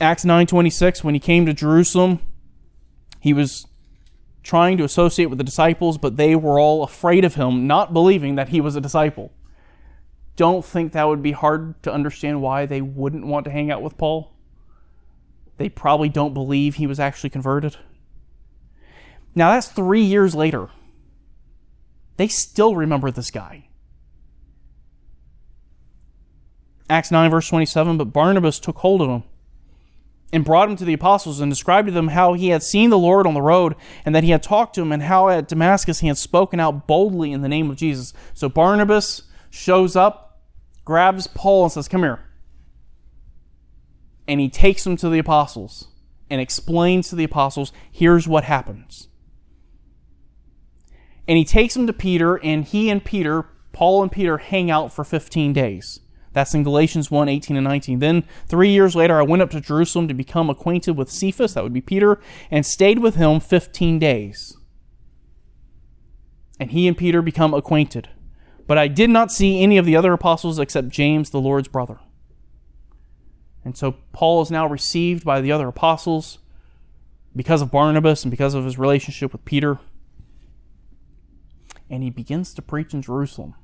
Acts 0.00 0.24
9:26 0.24 1.02
when 1.02 1.14
he 1.14 1.20
came 1.20 1.46
to 1.46 1.52
Jerusalem 1.52 2.20
he 3.20 3.32
was 3.32 3.66
trying 4.42 4.76
to 4.78 4.84
associate 4.84 5.26
with 5.26 5.38
the 5.38 5.44
disciples 5.44 5.98
but 5.98 6.16
they 6.16 6.34
were 6.34 6.58
all 6.58 6.82
afraid 6.82 7.24
of 7.24 7.34
him 7.34 7.66
not 7.68 7.92
believing 7.92 8.34
that 8.34 8.48
he 8.48 8.60
was 8.60 8.74
a 8.74 8.80
disciple 8.80 9.32
don't 10.34 10.64
think 10.64 10.92
that 10.92 11.06
would 11.06 11.22
be 11.22 11.30
hard 11.30 11.80
to 11.84 11.92
understand 11.92 12.42
why 12.42 12.66
they 12.66 12.80
wouldn't 12.80 13.26
want 13.26 13.44
to 13.44 13.50
hang 13.50 13.70
out 13.70 13.82
with 13.82 13.96
Paul 13.96 14.32
they 15.56 15.68
probably 15.68 16.08
don't 16.08 16.34
believe 16.34 16.76
he 16.76 16.86
was 16.88 16.98
actually 16.98 17.30
converted 17.30 17.76
now 19.34 19.52
that's 19.52 19.68
3 19.68 20.02
years 20.02 20.34
later 20.34 20.68
they 22.16 22.28
still 22.28 22.74
remember 22.74 23.10
this 23.10 23.30
guy 23.30 23.68
Acts 26.88 27.10
9 27.10 27.30
verse 27.30 27.48
27 27.48 27.96
but 27.96 28.12
Barnabas 28.12 28.58
took 28.58 28.78
hold 28.78 29.00
of 29.00 29.08
him 29.08 29.22
and 30.32 30.44
brought 30.44 30.68
him 30.68 30.76
to 30.76 30.84
the 30.84 30.94
apostles 30.94 31.40
and 31.40 31.52
described 31.52 31.86
to 31.86 31.92
them 31.92 32.08
how 32.08 32.32
he 32.32 32.48
had 32.48 32.62
seen 32.62 32.90
the 32.90 32.98
Lord 32.98 33.26
on 33.26 33.34
the 33.34 33.42
road 33.42 33.76
and 34.04 34.14
that 34.14 34.24
he 34.24 34.30
had 34.30 34.42
talked 34.42 34.74
to 34.74 34.82
him 34.82 34.90
and 34.90 35.02
how 35.02 35.28
at 35.28 35.46
Damascus 35.46 36.00
he 36.00 36.08
had 36.08 36.16
spoken 36.16 36.58
out 36.58 36.86
boldly 36.86 37.32
in 37.32 37.42
the 37.42 37.48
name 37.48 37.70
of 37.70 37.76
Jesus. 37.76 38.14
So 38.32 38.48
Barnabas 38.48 39.22
shows 39.50 39.94
up, 39.94 40.40
grabs 40.84 41.26
Paul, 41.26 41.64
and 41.64 41.72
says, 41.72 41.86
Come 41.86 42.02
here. 42.02 42.20
And 44.26 44.40
he 44.40 44.48
takes 44.48 44.86
him 44.86 44.96
to 44.96 45.10
the 45.10 45.18
apostles 45.18 45.88
and 46.30 46.40
explains 46.40 47.10
to 47.10 47.16
the 47.16 47.24
apostles, 47.24 47.72
Here's 47.90 48.26
what 48.26 48.44
happens. 48.44 49.08
And 51.28 51.38
he 51.38 51.44
takes 51.44 51.76
him 51.76 51.86
to 51.86 51.92
Peter, 51.92 52.36
and 52.36 52.64
he 52.64 52.90
and 52.90 53.04
Peter, 53.04 53.46
Paul 53.72 54.02
and 54.02 54.10
Peter, 54.10 54.38
hang 54.38 54.70
out 54.70 54.92
for 54.92 55.04
15 55.04 55.52
days. 55.52 56.00
That's 56.32 56.54
in 56.54 56.62
Galatians 56.62 57.10
1 57.10 57.28
18 57.28 57.56
and 57.56 57.64
19. 57.64 57.98
Then, 57.98 58.24
three 58.46 58.70
years 58.70 58.96
later, 58.96 59.18
I 59.18 59.22
went 59.22 59.42
up 59.42 59.50
to 59.50 59.60
Jerusalem 59.60 60.08
to 60.08 60.14
become 60.14 60.48
acquainted 60.48 60.96
with 60.96 61.10
Cephas, 61.10 61.54
that 61.54 61.62
would 61.62 61.74
be 61.74 61.80
Peter, 61.80 62.20
and 62.50 62.64
stayed 62.64 62.98
with 63.00 63.16
him 63.16 63.38
15 63.38 63.98
days. 63.98 64.56
And 66.58 66.70
he 66.70 66.88
and 66.88 66.96
Peter 66.96 67.22
become 67.22 67.54
acquainted. 67.54 68.08
But 68.66 68.78
I 68.78 68.88
did 68.88 69.10
not 69.10 69.32
see 69.32 69.62
any 69.62 69.76
of 69.76 69.84
the 69.84 69.96
other 69.96 70.12
apostles 70.12 70.58
except 70.58 70.88
James, 70.88 71.30
the 71.30 71.40
Lord's 71.40 71.68
brother. 71.68 71.98
And 73.64 73.76
so 73.76 73.96
Paul 74.12 74.42
is 74.42 74.50
now 74.50 74.66
received 74.66 75.24
by 75.24 75.40
the 75.40 75.52
other 75.52 75.68
apostles 75.68 76.38
because 77.34 77.62
of 77.62 77.70
Barnabas 77.70 78.24
and 78.24 78.30
because 78.30 78.54
of 78.54 78.64
his 78.64 78.78
relationship 78.78 79.32
with 79.32 79.44
Peter. 79.44 79.78
And 81.92 82.02
he 82.02 82.10
begins 82.10 82.54
to 82.54 82.62
preach 82.62 82.94
in 82.94 83.02
Jerusalem. 83.02 83.54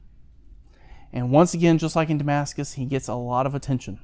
And 1.13 1.33
once 1.33 1.55
again, 1.55 1.79
just 1.79 1.97
like 1.97 2.11
in 2.11 2.19
Damascus, 2.19 2.75
he 2.75 2.85
gets 2.85 3.09
a 3.09 3.15
lot 3.15 3.47
of 3.47 3.55
attention. 3.55 4.01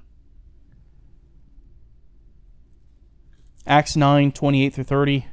Acts 3.67 3.97
9 3.97 4.33
28 4.33 4.75
through 4.75 4.85
30. 4.85 5.27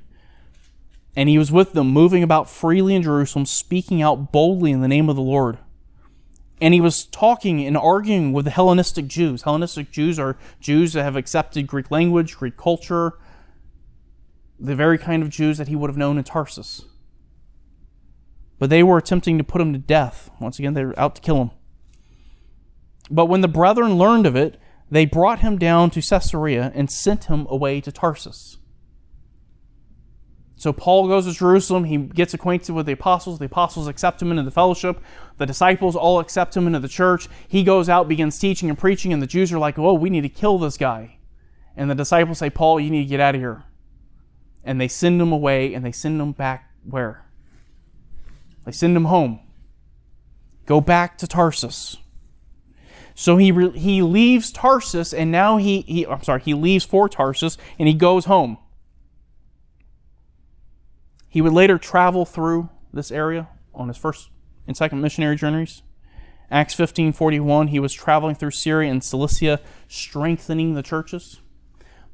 And 1.16 1.30
he 1.30 1.38
was 1.38 1.54
with 1.54 1.72
them, 1.72 1.88
moving 1.88 2.22
about 2.22 2.50
freely 2.50 2.94
in 2.94 3.02
Jerusalem, 3.02 3.46
speaking 3.46 4.02
out 4.02 4.34
boldly 4.34 4.72
in 4.72 4.82
the 4.82 4.88
name 4.90 5.10
of 5.10 5.16
the 5.16 5.22
Lord. 5.22 5.58
And 6.62 6.74
he 6.74 6.82
was 6.82 7.06
talking 7.06 7.66
and 7.66 7.78
arguing 7.78 8.34
with 8.34 8.46
the 8.46 8.52
Hellenistic 8.52 9.08
Jews. 9.08 9.44
Hellenistic 9.44 9.92
Jews 9.92 10.20
are 10.20 10.38
Jews 10.60 10.94
that 10.94 11.04
have 11.04 11.16
accepted 11.16 11.66
Greek 11.66 11.92
language, 11.92 12.38
Greek 12.38 12.58
culture, 12.58 13.14
the 14.60 14.76
very 14.76 14.98
kind 14.98 15.24
of 15.24 15.30
Jews 15.30 15.58
that 15.58 15.70
he 15.70 15.76
would 15.76 15.90
have 15.90 15.98
known 15.98 16.18
in 16.18 16.24
Tarsus. 16.26 16.86
But 18.62 18.70
they 18.70 18.84
were 18.84 19.00
attempting 19.00 19.40
to 19.40 19.44
put 19.44 19.60
him 19.60 19.74
to 19.74 19.80
death. 19.80 20.30
Once 20.40 20.60
again, 20.60 20.76
they 20.76 20.86
were 20.86 20.94
out 21.00 21.16
to 21.16 21.22
kill 21.22 21.42
him. 21.42 21.50
But 23.10 23.26
when 23.26 23.42
the 23.42 23.48
brethren 23.48 23.96
learned 23.96 24.28
of 24.28 24.36
it, 24.36 24.62
they 24.92 25.04
brought 25.04 25.40
him 25.40 25.58
down 25.58 25.90
to 25.90 26.00
Caesarea 26.00 26.72
and 26.76 26.88
sent 26.92 27.24
him 27.24 27.48
away 27.50 27.82
to 27.82 27.92
Tarsus. 27.92 28.60
So 30.58 30.72
Paul 30.72 31.08
goes 31.08 31.26
to 31.26 31.34
Jerusalem. 31.34 31.86
He 31.86 31.98
gets 31.98 32.36
acquainted 32.36 32.74
with 32.74 32.86
the 32.86 32.92
apostles. 32.92 33.40
The 33.40 33.46
apostles 33.46 33.88
accept 33.88 34.22
him 34.22 34.30
into 34.30 34.44
the 34.44 34.52
fellowship. 34.52 35.02
The 35.40 35.48
disciples 35.48 35.96
all 35.96 36.20
accept 36.20 36.56
him 36.56 36.68
into 36.68 36.78
the 36.78 36.88
church. 36.88 37.28
He 37.48 37.64
goes 37.64 37.90
out, 37.90 38.08
begins 38.08 38.38
teaching 38.38 38.70
and 38.70 38.78
preaching, 38.78 39.12
and 39.12 39.24
the 39.24 39.28
Jews 39.28 39.52
are 39.52 39.58
like, 39.58 39.80
"Oh, 39.80 39.96
we 39.96 40.12
need 40.12 40.22
to 40.22 40.30
kill 40.30 40.60
this 40.60 40.78
guy." 40.78 41.18
And 41.76 41.90
the 41.90 41.96
disciples 41.96 42.38
say, 42.38 42.52
"Paul, 42.52 42.80
you 42.80 42.92
need 42.92 43.06
to 43.06 43.10
get 43.10 43.20
out 43.20 43.34
of 43.34 43.42
here." 43.42 43.64
And 44.64 44.80
they 44.80 44.88
send 44.88 45.20
him 45.20 45.32
away, 45.32 45.74
and 45.74 45.84
they 45.84 45.92
send 45.92 46.22
him 46.22 46.34
back 46.34 46.70
where? 46.84 47.26
They 48.66 48.72
send 48.72 48.96
him 48.96 49.06
home. 49.06 49.40
Go 50.66 50.82
back 50.82 51.18
to 51.20 51.28
Tarsus. 51.28 51.98
So 53.14 53.38
he 53.38 53.52
re- 53.52 53.78
he 53.78 54.02
leaves 54.02 54.52
Tarsus, 54.52 55.14
and 55.14 55.32
now 55.32 55.58
he, 55.58 55.82
he 55.82 56.06
I'm 56.06 56.24
sorry, 56.24 56.42
he 56.42 56.54
leaves 56.54 56.86
for 56.86 57.10
Tarsus, 57.10 57.58
and 57.78 57.88
he 57.88 57.94
goes 57.94 58.26
home. 58.26 58.58
He 61.28 61.42
would 61.42 61.54
later 61.54 61.78
travel 61.78 62.26
through 62.26 62.70
this 62.94 63.12
area 63.12 63.48
on 63.74 63.88
his 63.88 63.98
first 63.98 64.30
and 64.68 64.76
second 64.76 65.02
missionary 65.02 65.36
journeys. 65.36 65.82
Acts 66.50 66.76
15:41, 66.76 67.70
he 67.70 67.80
was 67.80 67.94
traveling 67.94 68.36
through 68.36 68.52
Syria 68.52 68.92
and 68.92 69.04
Cilicia 69.04 69.60
strengthening 69.88 70.74
the 70.74 70.84
churches. 70.84 71.42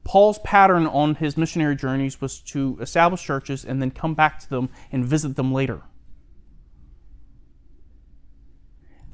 Paul's 0.03 0.39
pattern 0.39 0.87
on 0.87 1.15
his 1.15 1.35
missionary 1.35 1.75
journeys 1.75 2.21
was 2.21 2.39
to 2.41 2.77
establish 2.79 3.23
churches 3.23 3.65
and 3.65 3.81
then 3.81 3.91
come 3.91 4.13
back 4.13 4.39
to 4.39 4.49
them 4.49 4.69
and 4.91 5.03
visit 5.03 5.35
them 5.35 5.51
later. 5.51 5.81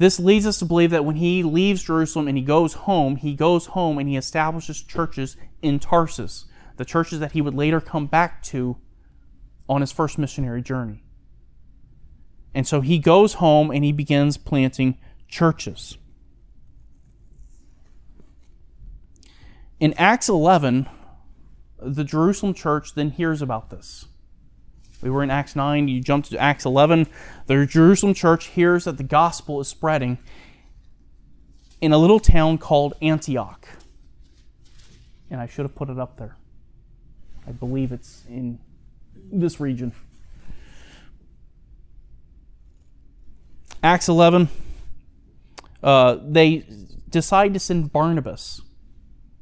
This 0.03 0.19
leads 0.19 0.45
us 0.45 0.59
to 0.59 0.65
believe 0.65 0.89
that 0.91 1.05
when 1.05 1.15
he 1.15 1.43
leaves 1.43 1.81
Jerusalem 1.81 2.27
and 2.27 2.37
he 2.37 2.43
goes 2.43 2.73
home, 2.73 3.15
he 3.15 3.35
goes 3.35 3.67
home 3.67 3.97
and 3.97 4.09
he 4.09 4.17
establishes 4.17 4.83
churches 4.83 5.37
in 5.61 5.79
Tarsus, 5.79 6.43
the 6.75 6.83
churches 6.83 7.21
that 7.21 7.31
he 7.31 7.39
would 7.39 7.53
later 7.53 7.79
come 7.79 8.07
back 8.07 8.43
to 8.43 8.75
on 9.69 9.79
his 9.79 9.93
first 9.93 10.17
missionary 10.17 10.61
journey. 10.61 11.05
And 12.53 12.67
so 12.67 12.81
he 12.81 12.99
goes 12.99 13.35
home 13.35 13.71
and 13.71 13.85
he 13.85 13.93
begins 13.93 14.35
planting 14.35 14.97
churches. 15.29 15.97
In 19.79 19.93
Acts 19.93 20.27
11, 20.27 20.85
the 21.81 22.03
Jerusalem 22.03 22.53
church 22.53 22.93
then 22.93 23.11
hears 23.11 23.41
about 23.41 23.69
this. 23.69 24.07
We 25.03 25.09
were 25.09 25.21
in 25.21 25.29
Acts 25.29 25.53
9, 25.53 25.89
you 25.89 25.99
jump 25.99 26.23
to 26.27 26.37
Acts 26.37 26.63
11. 26.63 27.07
The 27.47 27.65
Jerusalem 27.65 28.13
church 28.13 28.45
hears 28.47 28.85
that 28.85 28.95
the 28.95 29.03
gospel 29.03 29.59
is 29.59 29.67
spreading 29.67 30.17
in 31.81 31.91
a 31.91 31.97
little 31.97 32.21
town 32.21 32.57
called 32.57 32.93
Antioch. 33.01 33.67
And 35.29 35.41
I 35.41 35.47
should 35.47 35.65
have 35.65 35.75
put 35.75 35.89
it 35.89 35.99
up 35.99 36.15
there. 36.15 36.37
I 37.45 37.51
believe 37.51 37.91
it's 37.91 38.23
in 38.29 38.59
this 39.29 39.59
region. 39.59 39.91
Acts 43.83 44.07
11, 44.07 44.47
uh, 45.83 46.17
they 46.23 46.65
decide 47.09 47.53
to 47.55 47.59
send 47.59 47.91
Barnabas. 47.91 48.61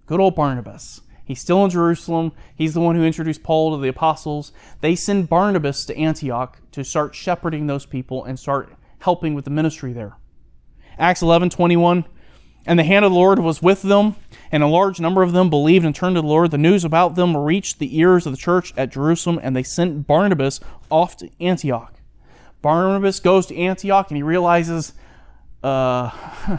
Good 0.08 0.20
old 0.20 0.34
Barnabas. 0.34 1.02
He's 1.32 1.40
still 1.40 1.64
in 1.64 1.70
Jerusalem. 1.70 2.34
He's 2.54 2.74
the 2.74 2.82
one 2.82 2.98
who 2.98 3.06
introduced 3.06 3.42
Paul 3.42 3.72
to 3.72 3.82
the 3.82 3.88
apostles. 3.88 4.52
They 4.82 4.98
send 4.98 5.30
Barnabas 5.30 5.86
to 5.86 5.96
Antioch 5.96 6.60
to 6.74 6.84
start 6.84 7.16
shepherding 7.16 7.68
those 7.68 7.86
people 7.86 8.26
and 8.26 8.38
start 8.38 8.76
helping 9.00 9.34
with 9.34 9.46
the 9.46 9.52
ministry 9.52 9.94
there. 9.94 10.18
Acts 11.00 11.22
11 11.22 11.50
21. 11.50 12.04
And 12.66 12.78
the 12.78 12.84
hand 12.84 13.06
of 13.06 13.12
the 13.12 13.18
Lord 13.18 13.40
was 13.40 13.62
with 13.62 13.82
them, 13.82 14.18
and 14.52 14.62
a 14.62 14.68
large 14.68 15.00
number 15.00 15.24
of 15.24 15.32
them 15.32 15.50
believed 15.50 15.86
and 15.86 15.96
turned 15.96 16.18
to 16.18 16.22
the 16.22 16.28
Lord. 16.28 16.52
The 16.52 16.58
news 16.58 16.84
about 16.84 17.16
them 17.16 17.38
reached 17.38 17.80
the 17.80 17.98
ears 17.98 18.26
of 18.26 18.34
the 18.34 18.38
church 18.38 18.74
at 18.76 18.92
Jerusalem, 18.92 19.40
and 19.42 19.56
they 19.56 19.64
sent 19.64 20.06
Barnabas 20.06 20.60
off 20.90 21.16
to 21.18 21.30
Antioch. 21.40 21.94
Barnabas 22.62 23.22
goes 23.22 23.46
to 23.46 23.56
Antioch 23.56 24.10
and 24.10 24.18
he 24.18 24.22
realizes 24.22 24.94
uh, 25.64 26.10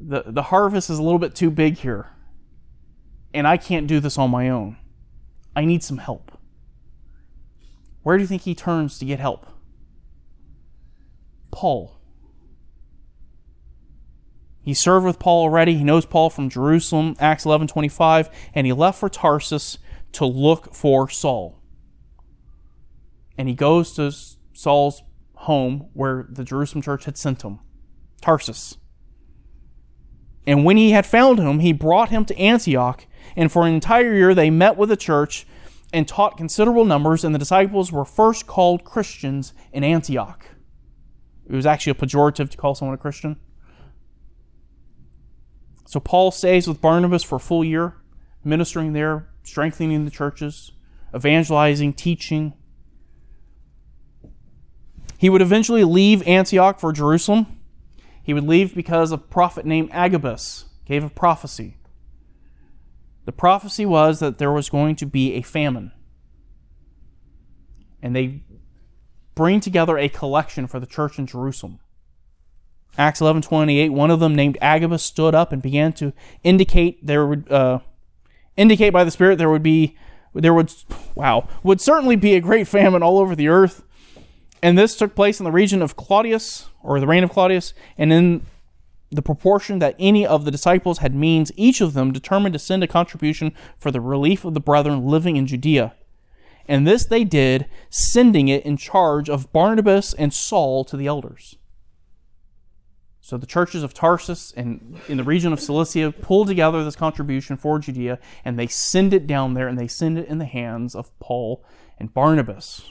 the, 0.00 0.22
the 0.24 0.42
harvest 0.44 0.88
is 0.88 1.00
a 1.00 1.02
little 1.02 1.18
bit 1.18 1.34
too 1.34 1.50
big 1.50 1.78
here 1.78 2.06
and 3.34 3.46
I 3.46 3.56
can't 3.56 3.86
do 3.86 4.00
this 4.00 4.18
on 4.18 4.30
my 4.30 4.48
own. 4.48 4.76
I 5.54 5.64
need 5.64 5.82
some 5.82 5.98
help. 5.98 6.38
Where 8.02 8.16
do 8.16 8.22
you 8.22 8.26
think 8.26 8.42
he 8.42 8.54
turns 8.54 8.98
to 8.98 9.04
get 9.04 9.20
help? 9.20 9.46
Paul. 11.50 11.98
He 14.62 14.74
served 14.74 15.04
with 15.04 15.18
Paul 15.18 15.42
already. 15.42 15.74
He 15.74 15.84
knows 15.84 16.06
Paul 16.06 16.30
from 16.30 16.48
Jerusalem, 16.48 17.16
Acts 17.18 17.44
11:25, 17.44 18.30
and 18.54 18.66
he 18.66 18.72
left 18.72 18.98
for 18.98 19.08
Tarsus 19.08 19.78
to 20.12 20.24
look 20.24 20.74
for 20.74 21.08
Saul. 21.08 21.58
And 23.36 23.48
he 23.48 23.54
goes 23.54 23.92
to 23.94 24.12
Saul's 24.52 25.02
home 25.34 25.88
where 25.92 26.26
the 26.28 26.44
Jerusalem 26.44 26.82
church 26.82 27.04
had 27.06 27.16
sent 27.16 27.42
him, 27.42 27.58
Tarsus. 28.20 28.76
And 30.46 30.64
when 30.64 30.76
he 30.76 30.90
had 30.90 31.06
found 31.06 31.38
him, 31.38 31.60
he 31.60 31.72
brought 31.72 32.10
him 32.10 32.24
to 32.26 32.38
Antioch 32.38 33.06
and 33.36 33.50
for 33.50 33.66
an 33.66 33.74
entire 33.74 34.14
year, 34.14 34.34
they 34.34 34.50
met 34.50 34.76
with 34.76 34.88
the 34.88 34.96
church 34.96 35.46
and 35.92 36.08
taught 36.08 36.36
considerable 36.36 36.84
numbers, 36.84 37.24
and 37.24 37.34
the 37.34 37.38
disciples 37.38 37.92
were 37.92 38.04
first 38.04 38.46
called 38.46 38.84
Christians 38.84 39.52
in 39.72 39.84
Antioch. 39.84 40.46
It 41.48 41.54
was 41.54 41.66
actually 41.66 41.92
a 41.92 41.94
pejorative 41.94 42.50
to 42.50 42.56
call 42.56 42.74
someone 42.74 42.94
a 42.94 42.98
Christian. 42.98 43.36
So 45.86 46.00
Paul 46.00 46.30
stays 46.30 46.66
with 46.66 46.80
Barnabas 46.80 47.22
for 47.22 47.36
a 47.36 47.40
full 47.40 47.62
year, 47.62 47.96
ministering 48.42 48.94
there, 48.94 49.28
strengthening 49.42 50.06
the 50.06 50.10
churches, 50.10 50.72
evangelizing, 51.14 51.92
teaching. 51.92 52.54
He 55.18 55.28
would 55.28 55.42
eventually 55.42 55.84
leave 55.84 56.26
Antioch 56.26 56.80
for 56.80 56.92
Jerusalem. 56.92 57.58
He 58.22 58.32
would 58.32 58.48
leave 58.48 58.74
because 58.74 59.12
a 59.12 59.18
prophet 59.18 59.66
named 59.66 59.90
Agabus 59.92 60.64
gave 60.86 61.04
a 61.04 61.10
prophecy. 61.10 61.76
The 63.24 63.32
prophecy 63.32 63.86
was 63.86 64.20
that 64.20 64.38
there 64.38 64.52
was 64.52 64.68
going 64.68 64.96
to 64.96 65.06
be 65.06 65.34
a 65.34 65.42
famine. 65.42 65.92
And 68.02 68.16
they 68.16 68.42
bring 69.34 69.60
together 69.60 69.96
a 69.96 70.08
collection 70.08 70.66
for 70.66 70.80
the 70.80 70.86
church 70.86 71.18
in 71.18 71.26
Jerusalem. 71.26 71.78
Acts 72.98 73.20
11:28 73.20 73.90
one 73.90 74.10
of 74.10 74.20
them 74.20 74.34
named 74.34 74.58
Agabus 74.60 75.02
stood 75.02 75.34
up 75.34 75.50
and 75.50 75.62
began 75.62 75.92
to 75.94 76.12
indicate 76.42 77.06
there 77.06 77.26
would 77.26 77.50
uh, 77.50 77.78
indicate 78.56 78.90
by 78.90 79.02
the 79.02 79.10
spirit 79.10 79.38
there 79.38 79.48
would 79.48 79.62
be 79.62 79.96
there 80.34 80.52
would 80.52 80.70
wow 81.14 81.48
would 81.62 81.80
certainly 81.80 82.16
be 82.16 82.34
a 82.34 82.40
great 82.40 82.68
famine 82.68 83.02
all 83.02 83.18
over 83.18 83.34
the 83.34 83.48
earth 83.48 83.82
and 84.62 84.76
this 84.76 84.94
took 84.94 85.14
place 85.14 85.40
in 85.40 85.44
the 85.44 85.50
region 85.50 85.80
of 85.80 85.96
Claudius 85.96 86.68
or 86.82 87.00
the 87.00 87.06
reign 87.06 87.24
of 87.24 87.30
Claudius 87.30 87.72
and 87.96 88.12
in 88.12 88.44
the 89.12 89.22
proportion 89.22 89.78
that 89.78 89.94
any 89.98 90.26
of 90.26 90.44
the 90.44 90.50
disciples 90.50 90.98
had 90.98 91.14
means, 91.14 91.52
each 91.54 91.80
of 91.80 91.92
them 91.92 92.12
determined 92.12 92.54
to 92.54 92.58
send 92.58 92.82
a 92.82 92.88
contribution 92.88 93.52
for 93.78 93.90
the 93.90 94.00
relief 94.00 94.44
of 94.44 94.54
the 94.54 94.60
brethren 94.60 95.06
living 95.06 95.36
in 95.36 95.46
Judea. 95.46 95.94
And 96.66 96.86
this 96.86 97.04
they 97.04 97.24
did, 97.24 97.66
sending 97.90 98.48
it 98.48 98.64
in 98.64 98.76
charge 98.76 99.28
of 99.28 99.52
Barnabas 99.52 100.14
and 100.14 100.32
Saul 100.32 100.84
to 100.84 100.96
the 100.96 101.06
elders. 101.06 101.56
So 103.20 103.36
the 103.36 103.46
churches 103.46 103.82
of 103.82 103.94
Tarsus 103.94 104.52
and 104.56 104.98
in 105.08 105.16
the 105.18 105.24
region 105.24 105.52
of 105.52 105.60
Cilicia 105.60 106.10
pull 106.10 106.44
together 106.44 106.82
this 106.82 106.96
contribution 106.96 107.56
for 107.56 107.78
Judea, 107.78 108.18
and 108.44 108.58
they 108.58 108.66
send 108.66 109.12
it 109.12 109.26
down 109.26 109.54
there, 109.54 109.68
and 109.68 109.78
they 109.78 109.86
send 109.86 110.18
it 110.18 110.26
in 110.26 110.38
the 110.38 110.44
hands 110.44 110.94
of 110.94 111.16
Paul 111.20 111.64
and 111.98 112.12
Barnabas. 112.12 112.90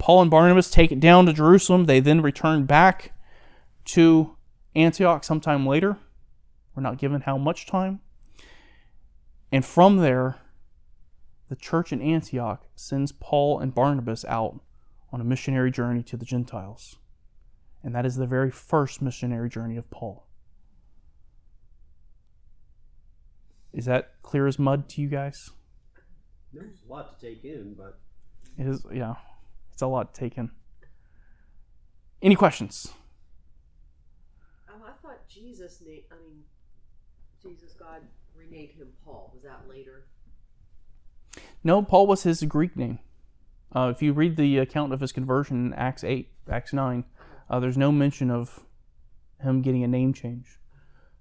Paul 0.00 0.22
and 0.22 0.30
Barnabas 0.30 0.70
take 0.70 0.90
it 0.90 0.98
down 0.98 1.26
to 1.26 1.32
Jerusalem. 1.32 1.84
They 1.84 2.00
then 2.00 2.22
return 2.22 2.64
back 2.64 3.12
to 3.84 4.34
Antioch 4.74 5.22
sometime 5.22 5.66
later. 5.66 5.98
We're 6.74 6.82
not 6.82 6.96
given 6.96 7.20
how 7.20 7.36
much 7.36 7.66
time. 7.66 8.00
And 9.52 9.64
from 9.64 9.98
there, 9.98 10.38
the 11.50 11.56
church 11.56 11.92
in 11.92 12.00
Antioch 12.00 12.64
sends 12.74 13.12
Paul 13.12 13.60
and 13.60 13.74
Barnabas 13.74 14.24
out 14.24 14.58
on 15.12 15.20
a 15.20 15.24
missionary 15.24 15.70
journey 15.70 16.02
to 16.04 16.16
the 16.16 16.24
Gentiles. 16.24 16.96
And 17.84 17.94
that 17.94 18.06
is 18.06 18.16
the 18.16 18.26
very 18.26 18.50
first 18.50 19.02
missionary 19.02 19.50
journey 19.50 19.76
of 19.76 19.90
Paul. 19.90 20.26
Is 23.74 23.84
that 23.84 24.14
clear 24.22 24.46
as 24.46 24.58
mud 24.58 24.88
to 24.90 25.02
you 25.02 25.08
guys? 25.08 25.50
There's 26.54 26.78
a 26.88 26.90
lot 26.90 27.20
to 27.20 27.26
take 27.26 27.44
in, 27.44 27.74
but 27.76 28.00
It 28.56 28.66
is, 28.66 28.84
yeah. 28.90 29.16
It's 29.80 29.82
a 29.82 29.86
lot 29.86 30.12
taken. 30.12 30.50
Any 32.20 32.34
questions? 32.34 32.92
Um, 34.68 34.82
I 34.86 34.90
thought 35.00 35.26
Jesus 35.26 35.80
named. 35.80 36.02
I 36.12 36.16
mean, 36.16 36.42
Jesus 37.42 37.72
God 37.72 38.02
renamed 38.36 38.74
him 38.74 38.88
Paul. 39.02 39.30
Was 39.32 39.42
that 39.42 39.70
later? 39.70 40.04
No, 41.64 41.82
Paul 41.82 42.06
was 42.06 42.24
his 42.24 42.42
Greek 42.42 42.76
name. 42.76 42.98
Uh, 43.74 43.90
if 43.90 44.02
you 44.02 44.12
read 44.12 44.36
the 44.36 44.58
account 44.58 44.92
of 44.92 45.00
his 45.00 45.12
conversion 45.12 45.68
in 45.68 45.72
Acts 45.72 46.04
8, 46.04 46.28
Acts 46.50 46.74
9, 46.74 47.02
uh, 47.48 47.58
there's 47.58 47.78
no 47.78 47.90
mention 47.90 48.30
of 48.30 48.66
him 49.42 49.62
getting 49.62 49.82
a 49.82 49.88
name 49.88 50.12
change. 50.12 50.58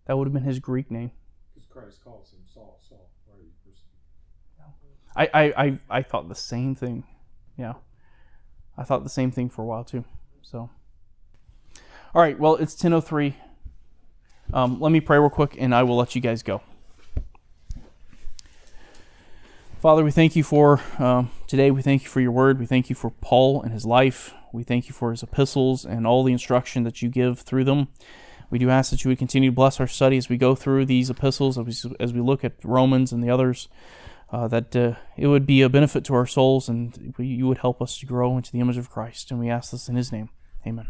That 0.05 0.17
would 0.17 0.27
have 0.27 0.33
been 0.33 0.43
his 0.43 0.59
Greek 0.59 0.91
name. 0.91 1.11
Because 1.53 1.65
Christ 1.65 2.03
calls 2.03 2.33
him 2.33 2.39
Saul, 2.53 2.77
Saul. 2.89 3.09
Why 3.25 3.37
are 3.37 3.41
you 3.41 3.51
persecuting? 3.63 3.93
I, 5.15 5.29
I, 5.33 5.65
I, 5.65 5.99
I 5.99 6.03
thought 6.03 6.27
the 6.27 6.35
same 6.35 6.75
thing. 6.75 7.05
Yeah. 7.57 7.75
I 8.79 8.83
thought 8.83 9.03
the 9.03 9.09
same 9.09 9.29
thing 9.29 9.49
for 9.49 9.61
a 9.61 9.65
while 9.65 9.83
too. 9.83 10.05
So, 10.41 10.69
all 12.15 12.21
right. 12.21 12.39
Well, 12.39 12.55
it's 12.55 12.75
10:03. 12.75 13.35
Um, 14.53 14.79
let 14.79 14.91
me 14.91 15.01
pray 15.01 15.19
real 15.19 15.29
quick, 15.29 15.55
and 15.59 15.75
I 15.75 15.83
will 15.83 15.97
let 15.97 16.15
you 16.15 16.21
guys 16.21 16.41
go. 16.41 16.61
Father, 19.81 20.03
we 20.03 20.11
thank 20.11 20.35
you 20.35 20.43
for 20.43 20.81
um, 20.97 21.29
today. 21.45 21.71
We 21.71 21.81
thank 21.81 22.03
you 22.03 22.09
for 22.09 22.21
your 22.21 22.31
word. 22.31 22.57
We 22.57 22.65
thank 22.65 22.89
you 22.89 22.95
for 22.95 23.11
Paul 23.11 23.61
and 23.61 23.73
his 23.73 23.85
life. 23.85 24.33
We 24.51 24.63
thank 24.63 24.87
you 24.87 24.93
for 24.93 25.11
his 25.11 25.23
epistles 25.23 25.85
and 25.85 26.07
all 26.07 26.23
the 26.23 26.33
instruction 26.33 26.83
that 26.83 27.01
you 27.01 27.09
give 27.09 27.39
through 27.39 27.65
them. 27.65 27.89
We 28.49 28.59
do 28.59 28.69
ask 28.69 28.91
that 28.91 29.03
you 29.03 29.09
would 29.09 29.19
continue 29.19 29.51
to 29.51 29.55
bless 29.55 29.79
our 29.79 29.87
study 29.87 30.17
as 30.17 30.27
we 30.27 30.37
go 30.37 30.55
through 30.55 30.85
these 30.85 31.09
epistles, 31.09 31.57
as 31.57 31.85
we, 31.85 31.95
as 31.99 32.13
we 32.13 32.21
look 32.21 32.43
at 32.43 32.53
Romans 32.63 33.11
and 33.11 33.23
the 33.23 33.29
others. 33.29 33.67
Uh, 34.31 34.47
that 34.47 34.75
uh, 34.75 34.93
it 35.17 35.27
would 35.27 35.45
be 35.45 35.61
a 35.61 35.69
benefit 35.69 36.03
to 36.05 36.13
our 36.13 36.25
souls 36.25 36.69
and 36.69 37.13
you 37.17 37.47
would 37.47 37.59
help 37.59 37.81
us 37.81 37.97
to 37.97 38.05
grow 38.05 38.37
into 38.37 38.51
the 38.51 38.59
image 38.59 38.77
of 38.77 38.89
Christ. 38.89 39.31
And 39.31 39.39
we 39.39 39.49
ask 39.49 39.71
this 39.71 39.89
in 39.89 39.95
His 39.95 40.11
name. 40.11 40.29
Amen. 40.65 40.87